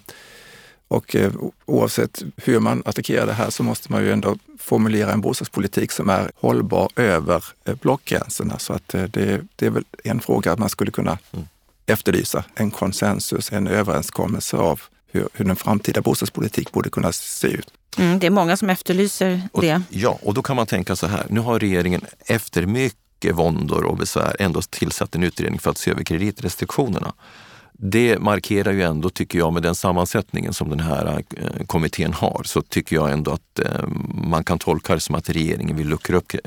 och 0.89 1.15
eh, 1.15 1.31
oavsett 1.65 2.23
hur 2.35 2.59
man 2.59 2.83
attackerar 2.85 3.25
det 3.25 3.33
här 3.33 3.49
så 3.49 3.63
måste 3.63 3.91
man 3.91 4.03
ju 4.03 4.11
ändå 4.11 4.37
formulera 4.57 5.11
en 5.11 5.21
bostadspolitik 5.21 5.91
som 5.91 6.09
är 6.09 6.31
hållbar 6.35 6.89
över 6.95 7.43
eh, 7.65 7.75
blockgränserna. 7.75 8.59
Så 8.59 8.73
att 8.73 8.93
eh, 8.93 9.03
det, 9.03 9.41
det 9.55 9.65
är 9.65 9.69
väl 9.69 9.83
en 10.03 10.19
fråga 10.19 10.51
att 10.51 10.59
man 10.59 10.69
skulle 10.69 10.91
kunna 10.91 11.17
mm. 11.31 11.45
efterlysa 11.85 12.43
en 12.55 12.71
konsensus, 12.71 13.51
en 13.51 13.67
överenskommelse 13.67 14.57
av 14.57 14.81
hur, 15.11 15.29
hur 15.33 15.45
den 15.45 15.55
framtida 15.55 16.01
bostadspolitik 16.01 16.71
borde 16.71 16.89
kunna 16.89 17.11
se 17.11 17.47
ut. 17.47 17.73
Mm, 17.97 18.19
det 18.19 18.27
är 18.27 18.31
många 18.31 18.57
som 18.57 18.69
efterlyser 18.69 19.41
och, 19.51 19.61
det. 19.61 19.81
Ja, 19.89 20.19
och 20.21 20.33
då 20.33 20.41
kan 20.41 20.55
man 20.55 20.67
tänka 20.67 20.95
så 20.95 21.07
här. 21.07 21.25
Nu 21.29 21.39
har 21.39 21.59
regeringen 21.59 22.01
efter 22.19 22.65
mycket 22.65 23.35
våndor 23.35 23.83
och 23.83 23.97
besvär 23.97 24.35
ändå 24.39 24.61
tillsatt 24.61 25.15
en 25.15 25.23
utredning 25.23 25.59
för 25.59 25.71
att 25.71 25.77
se 25.77 25.91
över 25.91 26.03
kreditrestriktionerna 26.03 27.13
det 27.81 28.19
markerar 28.19 28.71
ju 28.71 28.81
ändå, 28.81 29.09
tycker 29.09 29.39
jag, 29.39 29.53
med 29.53 29.63
den 29.63 29.75
sammansättningen 29.75 30.53
som 30.53 30.69
den 30.69 30.79
här 30.79 31.23
eh, 31.37 31.65
kommittén 31.65 32.13
har, 32.13 32.41
så 32.45 32.61
tycker 32.61 32.95
jag 32.95 33.11
ändå 33.11 33.31
att 33.31 33.59
eh, 33.59 33.87
man 34.13 34.43
kan 34.43 34.59
tolka 34.59 34.93
det 34.93 34.99
som 34.99 35.15
att 35.15 35.29
regeringen 35.29 35.77
vill 35.77 35.87
luckra 35.87 36.17
upp 36.17 36.33
eh, 36.33 36.41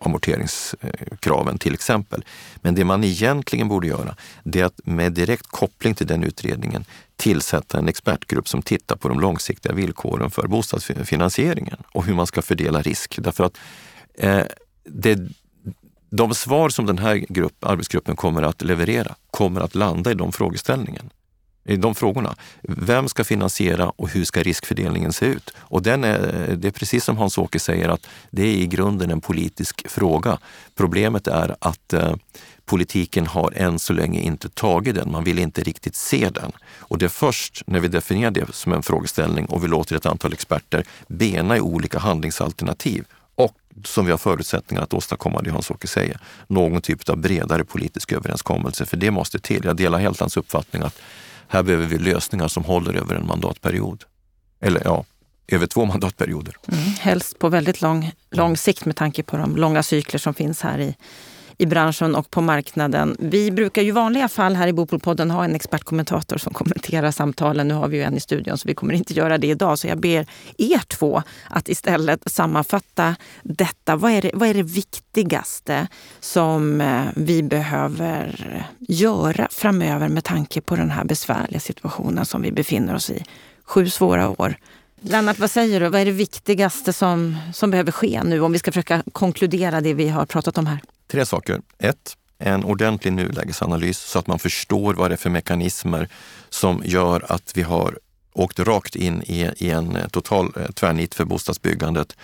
amorteringskraven 0.00 1.58
till 1.58 1.74
exempel. 1.74 2.24
Men 2.56 2.74
det 2.74 2.84
man 2.84 3.04
egentligen 3.04 3.68
borde 3.68 3.86
göra, 3.86 4.16
det 4.42 4.60
är 4.60 4.64
att 4.64 4.80
med 4.84 5.12
direkt 5.12 5.46
koppling 5.46 5.94
till 5.94 6.06
den 6.06 6.24
utredningen 6.24 6.84
tillsätta 7.16 7.78
en 7.78 7.88
expertgrupp 7.88 8.48
som 8.48 8.62
tittar 8.62 8.96
på 8.96 9.08
de 9.08 9.20
långsiktiga 9.20 9.72
villkoren 9.72 10.30
för 10.30 10.46
bostadsfinansieringen 10.46 11.76
och 11.92 12.04
hur 12.04 12.14
man 12.14 12.26
ska 12.26 12.42
fördela 12.42 12.82
risk. 12.82 13.18
Därför 13.18 13.44
att 13.44 13.58
eh, 14.18 14.42
det, 14.84 15.18
de 16.10 16.34
svar 16.34 16.68
som 16.68 16.86
den 16.86 16.98
här 16.98 17.24
grupp, 17.28 17.64
arbetsgruppen 17.64 18.16
kommer 18.16 18.42
att 18.42 18.62
leverera 18.62 19.14
kommer 19.30 19.60
att 19.60 19.74
landa 19.74 20.10
i 20.10 20.14
de 20.14 20.32
frågeställningen. 20.32 21.10
i 21.64 21.76
de 21.76 21.94
frågorna. 21.94 22.36
Vem 22.62 23.08
ska 23.08 23.24
finansiera 23.24 23.90
och 23.90 24.08
hur 24.08 24.24
ska 24.24 24.42
riskfördelningen 24.42 25.12
se 25.12 25.26
ut? 25.26 25.52
Och 25.56 25.82
den 25.82 26.04
är, 26.04 26.18
det 26.56 26.68
är 26.68 26.72
precis 26.72 27.04
som 27.04 27.16
Hans-Åke 27.16 27.58
säger 27.58 27.88
att 27.88 28.06
det 28.30 28.42
är 28.42 28.56
i 28.56 28.66
grunden 28.66 29.10
en 29.10 29.20
politisk 29.20 29.90
fråga. 29.90 30.38
Problemet 30.74 31.26
är 31.26 31.56
att 31.60 31.92
eh, 31.92 32.14
politiken 32.64 33.26
har 33.26 33.52
än 33.56 33.78
så 33.78 33.92
länge 33.92 34.20
inte 34.20 34.48
tagit 34.48 34.94
den. 34.94 35.12
Man 35.12 35.24
vill 35.24 35.38
inte 35.38 35.62
riktigt 35.62 35.94
se 35.94 36.30
den. 36.30 36.52
Och 36.78 36.98
det 36.98 37.04
är 37.04 37.08
först 37.08 37.62
när 37.66 37.80
vi 37.80 37.88
definierar 37.88 38.30
det 38.30 38.52
som 38.52 38.72
en 38.72 38.82
frågeställning 38.82 39.46
och 39.46 39.64
vi 39.64 39.68
låter 39.68 39.96
ett 39.96 40.06
antal 40.06 40.32
experter 40.32 40.84
bena 41.06 41.56
i 41.56 41.60
olika 41.60 41.98
handlingsalternativ 41.98 43.04
som 43.84 44.04
vi 44.04 44.10
har 44.10 44.18
förutsättningar 44.18 44.82
att 44.82 44.94
åstadkomma 44.94 45.42
det 45.42 45.50
Hans-Åke 45.50 45.86
säger, 45.86 46.20
någon 46.46 46.80
typ 46.80 47.08
av 47.08 47.16
bredare 47.16 47.64
politisk 47.64 48.12
överenskommelse. 48.12 48.86
För 48.86 48.96
det 48.96 49.10
måste 49.10 49.38
till. 49.38 49.64
Jag 49.64 49.76
delar 49.76 49.98
helt 49.98 50.20
hans 50.20 50.36
uppfattning 50.36 50.82
att 50.82 50.98
här 51.48 51.62
behöver 51.62 51.86
vi 51.86 51.98
lösningar 51.98 52.48
som 52.48 52.64
håller 52.64 52.94
över 52.94 53.14
en 53.14 53.26
mandatperiod. 53.26 54.04
Eller 54.60 54.82
ja, 54.84 55.04
över 55.48 55.66
två 55.66 55.84
mandatperioder. 55.84 56.54
Mm, 56.68 56.84
helst 57.00 57.38
på 57.38 57.48
väldigt 57.48 57.80
lång, 57.82 58.12
lång 58.30 58.56
sikt 58.56 58.84
med 58.84 58.96
tanke 58.96 59.22
på 59.22 59.36
de 59.36 59.56
långa 59.56 59.82
cykler 59.82 60.18
som 60.18 60.34
finns 60.34 60.62
här 60.62 60.78
i, 60.78 60.96
i 61.58 61.66
branschen 61.66 62.14
och 62.14 62.30
på 62.30 62.40
marknaden. 62.40 63.16
Vi 63.18 63.50
brukar 63.50 63.82
ju 63.82 63.88
i 63.88 63.90
vanliga 63.90 64.28
fall 64.28 64.56
här 64.56 64.68
i 64.68 64.72
Bopolpodden 64.72 65.30
ha 65.30 65.44
en 65.44 65.54
expertkommentator 65.54 66.38
som 66.38 66.52
kommenterar 66.52 67.10
samtalen. 67.10 67.68
Nu 67.68 67.74
har 67.74 67.88
vi 67.88 67.96
ju 67.96 68.02
en 68.02 68.16
i 68.16 68.20
studion 68.20 68.58
så 68.58 68.68
vi 68.68 68.74
kommer 68.74 68.94
inte 68.94 69.14
göra 69.14 69.38
det 69.38 69.46
idag. 69.46 69.78
Så 69.78 69.86
jag 69.86 69.98
ber 69.98 70.26
er 70.58 70.78
två 70.78 71.22
att 71.50 71.68
istället 71.68 72.30
sammanfatta 72.30 73.16
detta. 73.42 73.96
Vad 73.96 74.12
är 74.12 74.22
det, 74.22 74.30
vad 74.34 74.48
är 74.48 74.54
det 74.54 74.62
viktigaste 74.62 75.88
som 76.20 76.80
eh, 76.80 77.04
vi 77.16 77.42
behöver 77.42 78.66
göra 78.78 79.48
framöver 79.50 80.08
med 80.08 80.24
tanke 80.24 80.60
på 80.60 80.76
den 80.76 80.90
här 80.90 81.04
besvärliga 81.04 81.60
situationen 81.60 82.24
som 82.24 82.42
vi 82.42 82.52
befinner 82.52 82.94
oss 82.94 83.10
i? 83.10 83.24
Sju 83.64 83.90
svåra 83.90 84.28
år. 84.28 84.56
Lennart, 85.00 85.38
vad 85.38 85.50
säger 85.50 85.80
du? 85.80 85.88
Vad 85.88 86.00
är 86.00 86.04
det 86.04 86.10
viktigaste 86.10 86.92
som, 86.92 87.36
som 87.54 87.70
behöver 87.70 87.92
ske 87.92 88.22
nu 88.24 88.40
om 88.40 88.52
vi 88.52 88.58
ska 88.58 88.72
försöka 88.72 89.02
konkludera 89.12 89.80
det 89.80 89.94
vi 89.94 90.08
har 90.08 90.26
pratat 90.26 90.58
om 90.58 90.66
här? 90.66 90.80
Tre 91.08 91.26
saker. 91.26 91.60
Ett, 91.78 92.16
en 92.38 92.64
ordentlig 92.64 93.12
nulägesanalys 93.12 93.98
så 93.98 94.18
att 94.18 94.26
man 94.26 94.38
förstår 94.38 94.94
vad 94.94 95.10
det 95.10 95.14
är 95.14 95.16
för 95.16 95.30
mekanismer 95.30 96.08
som 96.48 96.82
gör 96.84 97.32
att 97.32 97.52
vi 97.56 97.62
har 97.62 97.98
åkt 98.32 98.58
rakt 98.58 98.96
in 98.96 99.22
i, 99.22 99.50
i 99.56 99.70
en 99.70 99.96
eh, 99.96 100.08
total 100.08 100.52
eh, 100.56 100.70
tvärnit 100.70 101.14
för 101.14 101.24
bostadsbyggandet 101.24 102.16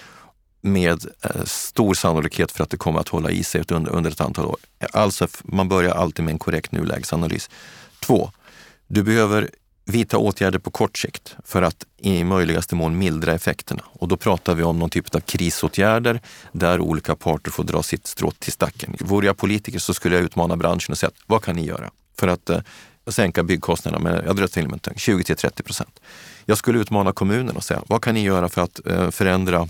med 0.60 1.06
eh, 1.22 1.44
stor 1.44 1.94
sannolikhet 1.94 2.52
för 2.52 2.64
att 2.64 2.70
det 2.70 2.76
kommer 2.76 3.00
att 3.00 3.08
hålla 3.08 3.30
i 3.30 3.44
sig 3.44 3.64
under, 3.68 3.92
under 3.92 4.10
ett 4.10 4.20
antal 4.20 4.46
år. 4.46 4.56
Alltså, 4.92 5.28
man 5.44 5.68
börjar 5.68 5.94
alltid 5.94 6.24
med 6.24 6.32
en 6.32 6.38
korrekt 6.38 6.72
nulägesanalys. 6.72 7.50
Två, 8.00 8.30
du 8.86 9.02
behöver 9.02 9.50
vidta 9.84 10.18
åtgärder 10.18 10.58
på 10.58 10.70
kort 10.70 10.98
sikt 10.98 11.36
för 11.44 11.62
att 11.62 11.86
i 11.98 12.24
möjligaste 12.24 12.74
mån 12.74 12.98
mildra 12.98 13.32
effekterna. 13.32 13.82
Och 13.92 14.08
då 14.08 14.16
pratar 14.16 14.54
vi 14.54 14.62
om 14.62 14.78
någon 14.78 14.90
typ 14.90 15.14
av 15.14 15.20
krisåtgärder 15.20 16.20
där 16.52 16.80
olika 16.80 17.14
parter 17.14 17.50
får 17.50 17.64
dra 17.64 17.82
sitt 17.82 18.06
strå 18.06 18.30
till 18.30 18.52
stacken. 18.52 18.96
Vore 19.00 19.26
jag 19.26 19.36
politiker 19.36 19.78
så 19.78 19.94
skulle 19.94 20.14
jag 20.14 20.24
utmana 20.24 20.56
branschen 20.56 20.92
och 20.92 20.98
säga 20.98 21.10
vad 21.26 21.42
kan 21.42 21.56
ni 21.56 21.66
göra 21.66 21.90
för 22.18 22.28
att 22.28 22.50
eh, 22.50 22.60
sänka 23.06 23.42
byggkostnaderna 23.42 24.10
med, 24.10 24.24
jag 24.26 24.36
drar 24.36 24.46
till 24.46 24.68
med 24.68 24.88
20 24.96 25.24
till 25.24 25.36
30 25.36 25.62
procent. 25.62 26.00
Jag 26.44 26.58
skulle 26.58 26.78
utmana 26.78 27.12
kommunen 27.12 27.56
och 27.56 27.64
säga, 27.64 27.82
vad 27.86 28.02
kan 28.02 28.14
ni 28.14 28.22
göra 28.22 28.48
för 28.48 28.62
att 28.62 28.86
eh, 28.86 29.10
förändra 29.10 29.68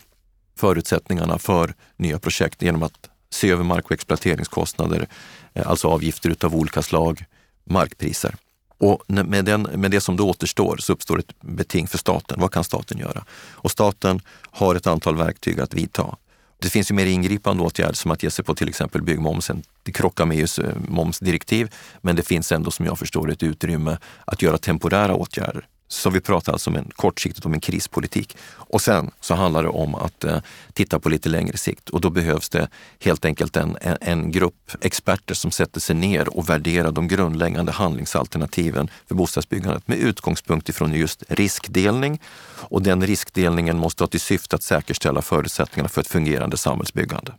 förutsättningarna 0.57 1.39
för 1.39 1.75
nya 1.97 2.19
projekt 2.19 2.63
genom 2.63 2.83
att 2.83 3.11
se 3.31 3.51
över 3.51 3.65
mark 3.65 3.85
och 3.85 3.93
exploateringskostnader, 3.93 5.09
eh, 5.55 5.71
alltså 5.71 5.89
avgifter 5.89 6.31
utav 6.31 6.55
olika 6.55 6.83
slag, 6.83 7.25
markpriser. 7.65 8.35
Och 8.79 9.03
med, 9.07 9.45
den, 9.45 9.63
med 9.63 9.91
det 9.91 10.01
som 10.01 10.17
då 10.17 10.31
återstår 10.31 10.77
så 10.77 10.93
uppstår 10.93 11.19
ett 11.19 11.41
beting 11.41 11.87
för 11.87 11.99
staten. 11.99 12.41
Vad 12.41 12.53
kan 12.53 12.65
staten 12.65 12.99
göra? 12.99 13.25
Och 13.53 13.71
staten 13.71 14.21
har 14.51 14.75
ett 14.75 14.87
antal 14.87 15.17
verktyg 15.17 15.61
att 15.61 15.75
vidta. 15.75 16.17
Det 16.59 16.69
finns 16.69 16.91
ju 16.91 16.95
mer 16.95 17.07
ingripande 17.07 17.63
åtgärder 17.63 17.95
som 17.95 18.11
att 18.11 18.23
ge 18.23 18.31
sig 18.31 18.45
på 18.45 18.55
till 18.55 18.69
exempel 18.69 19.03
byggmomsen. 19.03 19.63
Det 19.83 19.93
krockar 19.93 20.27
med 20.27 20.39
EUs 20.39 20.59
eh, 20.59 20.77
momsdirektiv, 20.89 21.75
men 22.01 22.17
det 22.17 22.23
finns 22.23 22.53
ändå 22.53 22.71
som 22.71 22.87
jag 22.87 22.99
förstår 22.99 23.31
ett 23.31 23.43
utrymme 23.43 23.99
att 24.25 24.43
göra 24.43 24.59
temporära 24.59 25.15
åtgärder. 25.15 25.67
Så 25.89 26.11
vi 26.11 26.21
pratar 26.21 26.53
alltså 26.53 26.71
om 26.71 26.77
en 26.77 26.91
kortsiktigt 26.97 27.47
om 27.47 27.55
en 27.55 27.61
krispolitik. 27.61 28.37
Och 28.53 28.81
sen 28.81 29.11
så 29.21 29.35
handlar 29.35 29.63
det 29.63 29.69
om 29.69 29.95
att 29.95 30.25
eh, 30.25 30.39
titta 30.73 30.99
på 30.99 31.09
lite 31.09 31.29
längre 31.29 31.57
sikt 31.57 31.89
och 31.89 32.01
då 32.01 32.11
behövs 32.11 32.49
det 32.49 32.69
helt 33.01 33.25
enkelt 33.25 33.57
en, 33.57 33.77
en, 33.81 33.97
en, 34.01 34.31
grupp 34.31 34.71
experter 34.81 35.35
som 35.35 35.51
sätter 35.51 35.81
sig 35.81 35.97
ner 35.97 36.37
och 36.37 36.49
värderar 36.49 36.93
de 36.93 37.09
grundläggande 37.09 37.73
handlingsalternativen 37.73 38.91
för 39.07 39.15
bostadsbyggandet 39.15 39.89
med 39.89 39.99
utgångspunkt 39.99 40.69
ifrån 40.69 40.93
just 40.93 41.23
riskdelning. 41.29 42.21
Och 42.47 42.83
den 42.83 43.07
riskdelningen 43.07 43.79
måste 43.79 44.03
ha 44.03 44.09
till 44.09 44.21
syfte 44.21 44.57
att 44.57 44.63
säkerställa 44.63 45.23
förutsättningarna 45.23 45.89
för 45.89 46.01
ett 46.01 46.09
fungerande 46.09 46.57
samhällsbyggande. 46.57 47.33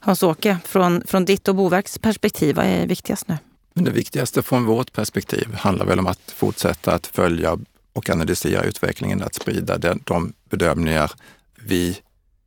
Hans-Åke, 0.00 0.58
från, 0.64 1.02
från 1.06 1.24
ditt 1.24 1.48
och 1.48 1.54
Boverkets 1.54 1.98
perspektiv, 1.98 2.56
vad 2.56 2.66
är 2.66 2.86
viktigast 2.86 3.28
nu? 3.28 3.38
Men 3.74 3.84
det 3.84 3.90
viktigaste 3.90 4.42
från 4.42 4.64
vårt 4.64 4.92
perspektiv 4.92 5.54
handlar 5.54 5.86
väl 5.86 5.98
om 5.98 6.06
att 6.06 6.30
fortsätta 6.36 6.94
att 6.94 7.06
följa 7.06 7.58
och 7.94 8.10
analysera 8.10 8.62
utvecklingen, 8.62 9.22
att 9.22 9.34
sprida 9.34 9.78
den, 9.78 10.00
de 10.04 10.32
bedömningar 10.50 11.12
vi 11.54 11.98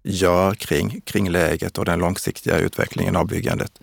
gör 0.04 0.54
kring, 0.54 1.02
kring 1.02 1.30
läget 1.30 1.78
och 1.78 1.86
den 1.86 2.00
långsiktiga 2.00 2.58
utvecklingen 2.58 3.16
av 3.16 3.28
byggandet. 3.28 3.80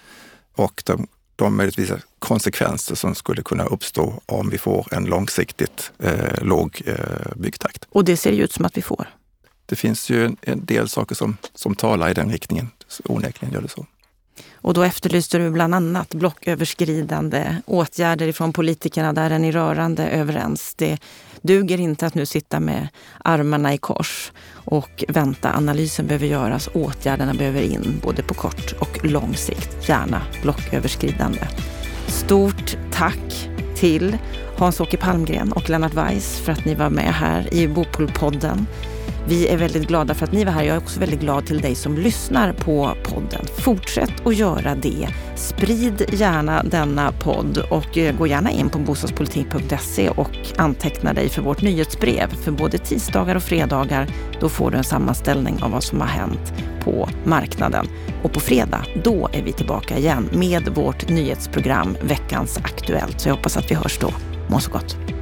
Och 0.54 0.82
de, 0.86 1.06
de 1.36 1.56
möjligtvis 1.56 1.92
konsekvenser 2.18 2.94
som 2.94 3.14
skulle 3.14 3.42
kunna 3.42 3.64
uppstå 3.64 4.20
om 4.26 4.50
vi 4.50 4.58
får 4.58 4.94
en 4.94 5.04
långsiktigt 5.04 5.92
eh, 5.98 6.42
låg 6.42 6.82
eh, 6.86 7.36
byggtakt. 7.36 7.84
Och 7.88 8.04
det 8.04 8.16
ser 8.16 8.32
ju 8.32 8.44
ut 8.44 8.52
som 8.52 8.64
att 8.64 8.76
vi 8.76 8.82
får. 8.82 9.08
Det 9.66 9.76
finns 9.76 10.10
ju 10.10 10.24
en, 10.24 10.36
en 10.42 10.64
del 10.64 10.88
saker 10.88 11.14
som, 11.14 11.36
som 11.54 11.74
talar 11.74 12.10
i 12.10 12.14
den 12.14 12.30
riktningen. 12.30 12.70
Onekligen 13.04 13.54
gör 13.54 13.62
det 13.62 13.68
så. 13.68 13.86
Och 14.54 14.74
då 14.74 14.82
efterlyste 14.82 15.38
du 15.38 15.50
bland 15.50 15.74
annat 15.74 16.14
blocköverskridande 16.14 17.56
åtgärder 17.66 18.28
ifrån 18.28 18.52
politikerna. 18.52 19.12
Där 19.12 19.30
är 19.30 19.38
ni 19.38 19.52
rörande 19.52 20.08
överens. 20.08 20.74
Det 20.74 20.98
duger 21.44 21.80
inte 21.80 22.06
att 22.06 22.14
nu 22.14 22.26
sitta 22.26 22.60
med 22.60 22.88
armarna 23.24 23.74
i 23.74 23.78
kors 23.78 24.32
och 24.54 25.04
vänta. 25.08 25.52
Analysen 25.56 26.06
behöver 26.06 26.26
göras, 26.26 26.68
åtgärderna 26.72 27.34
behöver 27.34 27.62
in 27.62 28.00
både 28.02 28.22
på 28.22 28.34
kort 28.34 28.74
och 28.80 29.04
lång 29.04 29.34
sikt. 29.34 29.88
Gärna 29.88 30.22
blocköverskridande. 30.42 31.40
Stort 32.06 32.76
tack 32.92 33.48
till 33.76 34.18
Hans-Åke 34.56 34.96
Palmgren 34.96 35.52
och 35.52 35.70
Lennart 35.70 35.94
Weiss 35.94 36.40
för 36.40 36.52
att 36.52 36.64
ni 36.64 36.74
var 36.74 36.90
med 36.90 37.14
här 37.14 37.54
i 37.54 37.68
Bopolpodden. 37.68 38.66
Vi 39.28 39.48
är 39.48 39.56
väldigt 39.56 39.88
glada 39.88 40.14
för 40.14 40.26
att 40.26 40.32
ni 40.32 40.44
var 40.44 40.52
här. 40.52 40.62
Jag 40.62 40.76
är 40.76 40.80
också 40.80 41.00
väldigt 41.00 41.20
glad 41.20 41.46
till 41.46 41.60
dig 41.60 41.74
som 41.74 41.98
lyssnar 41.98 42.52
på 42.52 42.96
podden. 43.02 43.46
Fortsätt 43.58 44.26
att 44.26 44.36
göra 44.36 44.74
det. 44.74 45.08
Sprid 45.36 46.04
gärna 46.12 46.62
denna 46.62 47.12
podd 47.12 47.58
och 47.70 47.98
eh, 47.98 48.16
gå 48.16 48.26
gärna 48.26 48.50
in 48.50 48.68
på 48.68 48.78
bostadspolitik.se 48.78 50.08
och 50.08 50.30
anteckna 50.56 51.12
dig 51.12 51.28
för 51.28 51.42
vårt 51.42 51.62
nyhetsbrev. 51.62 52.34
För 52.34 52.52
både 52.52 52.78
tisdagar 52.78 53.36
och 53.36 53.42
fredagar, 53.42 54.08
då 54.40 54.48
får 54.48 54.70
du 54.70 54.76
en 54.76 54.84
sammanställning 54.84 55.62
av 55.62 55.70
vad 55.70 55.84
som 55.84 56.00
har 56.00 56.08
hänt 56.08 56.52
på 56.80 57.08
marknaden. 57.24 57.86
Och 58.22 58.32
på 58.32 58.40
fredag, 58.40 58.84
då 59.04 59.28
är 59.32 59.42
vi 59.42 59.52
tillbaka 59.52 59.98
igen 59.98 60.28
med 60.32 60.68
vårt 60.74 61.08
nyhetsprogram 61.08 61.96
Veckans 62.02 62.58
Aktuellt. 62.58 63.20
Så 63.20 63.28
jag 63.28 63.36
hoppas 63.36 63.56
att 63.56 63.70
vi 63.70 63.74
hörs 63.74 63.98
då. 63.98 64.10
Må 64.48 64.60
så 64.60 64.70
gott! 64.70 65.13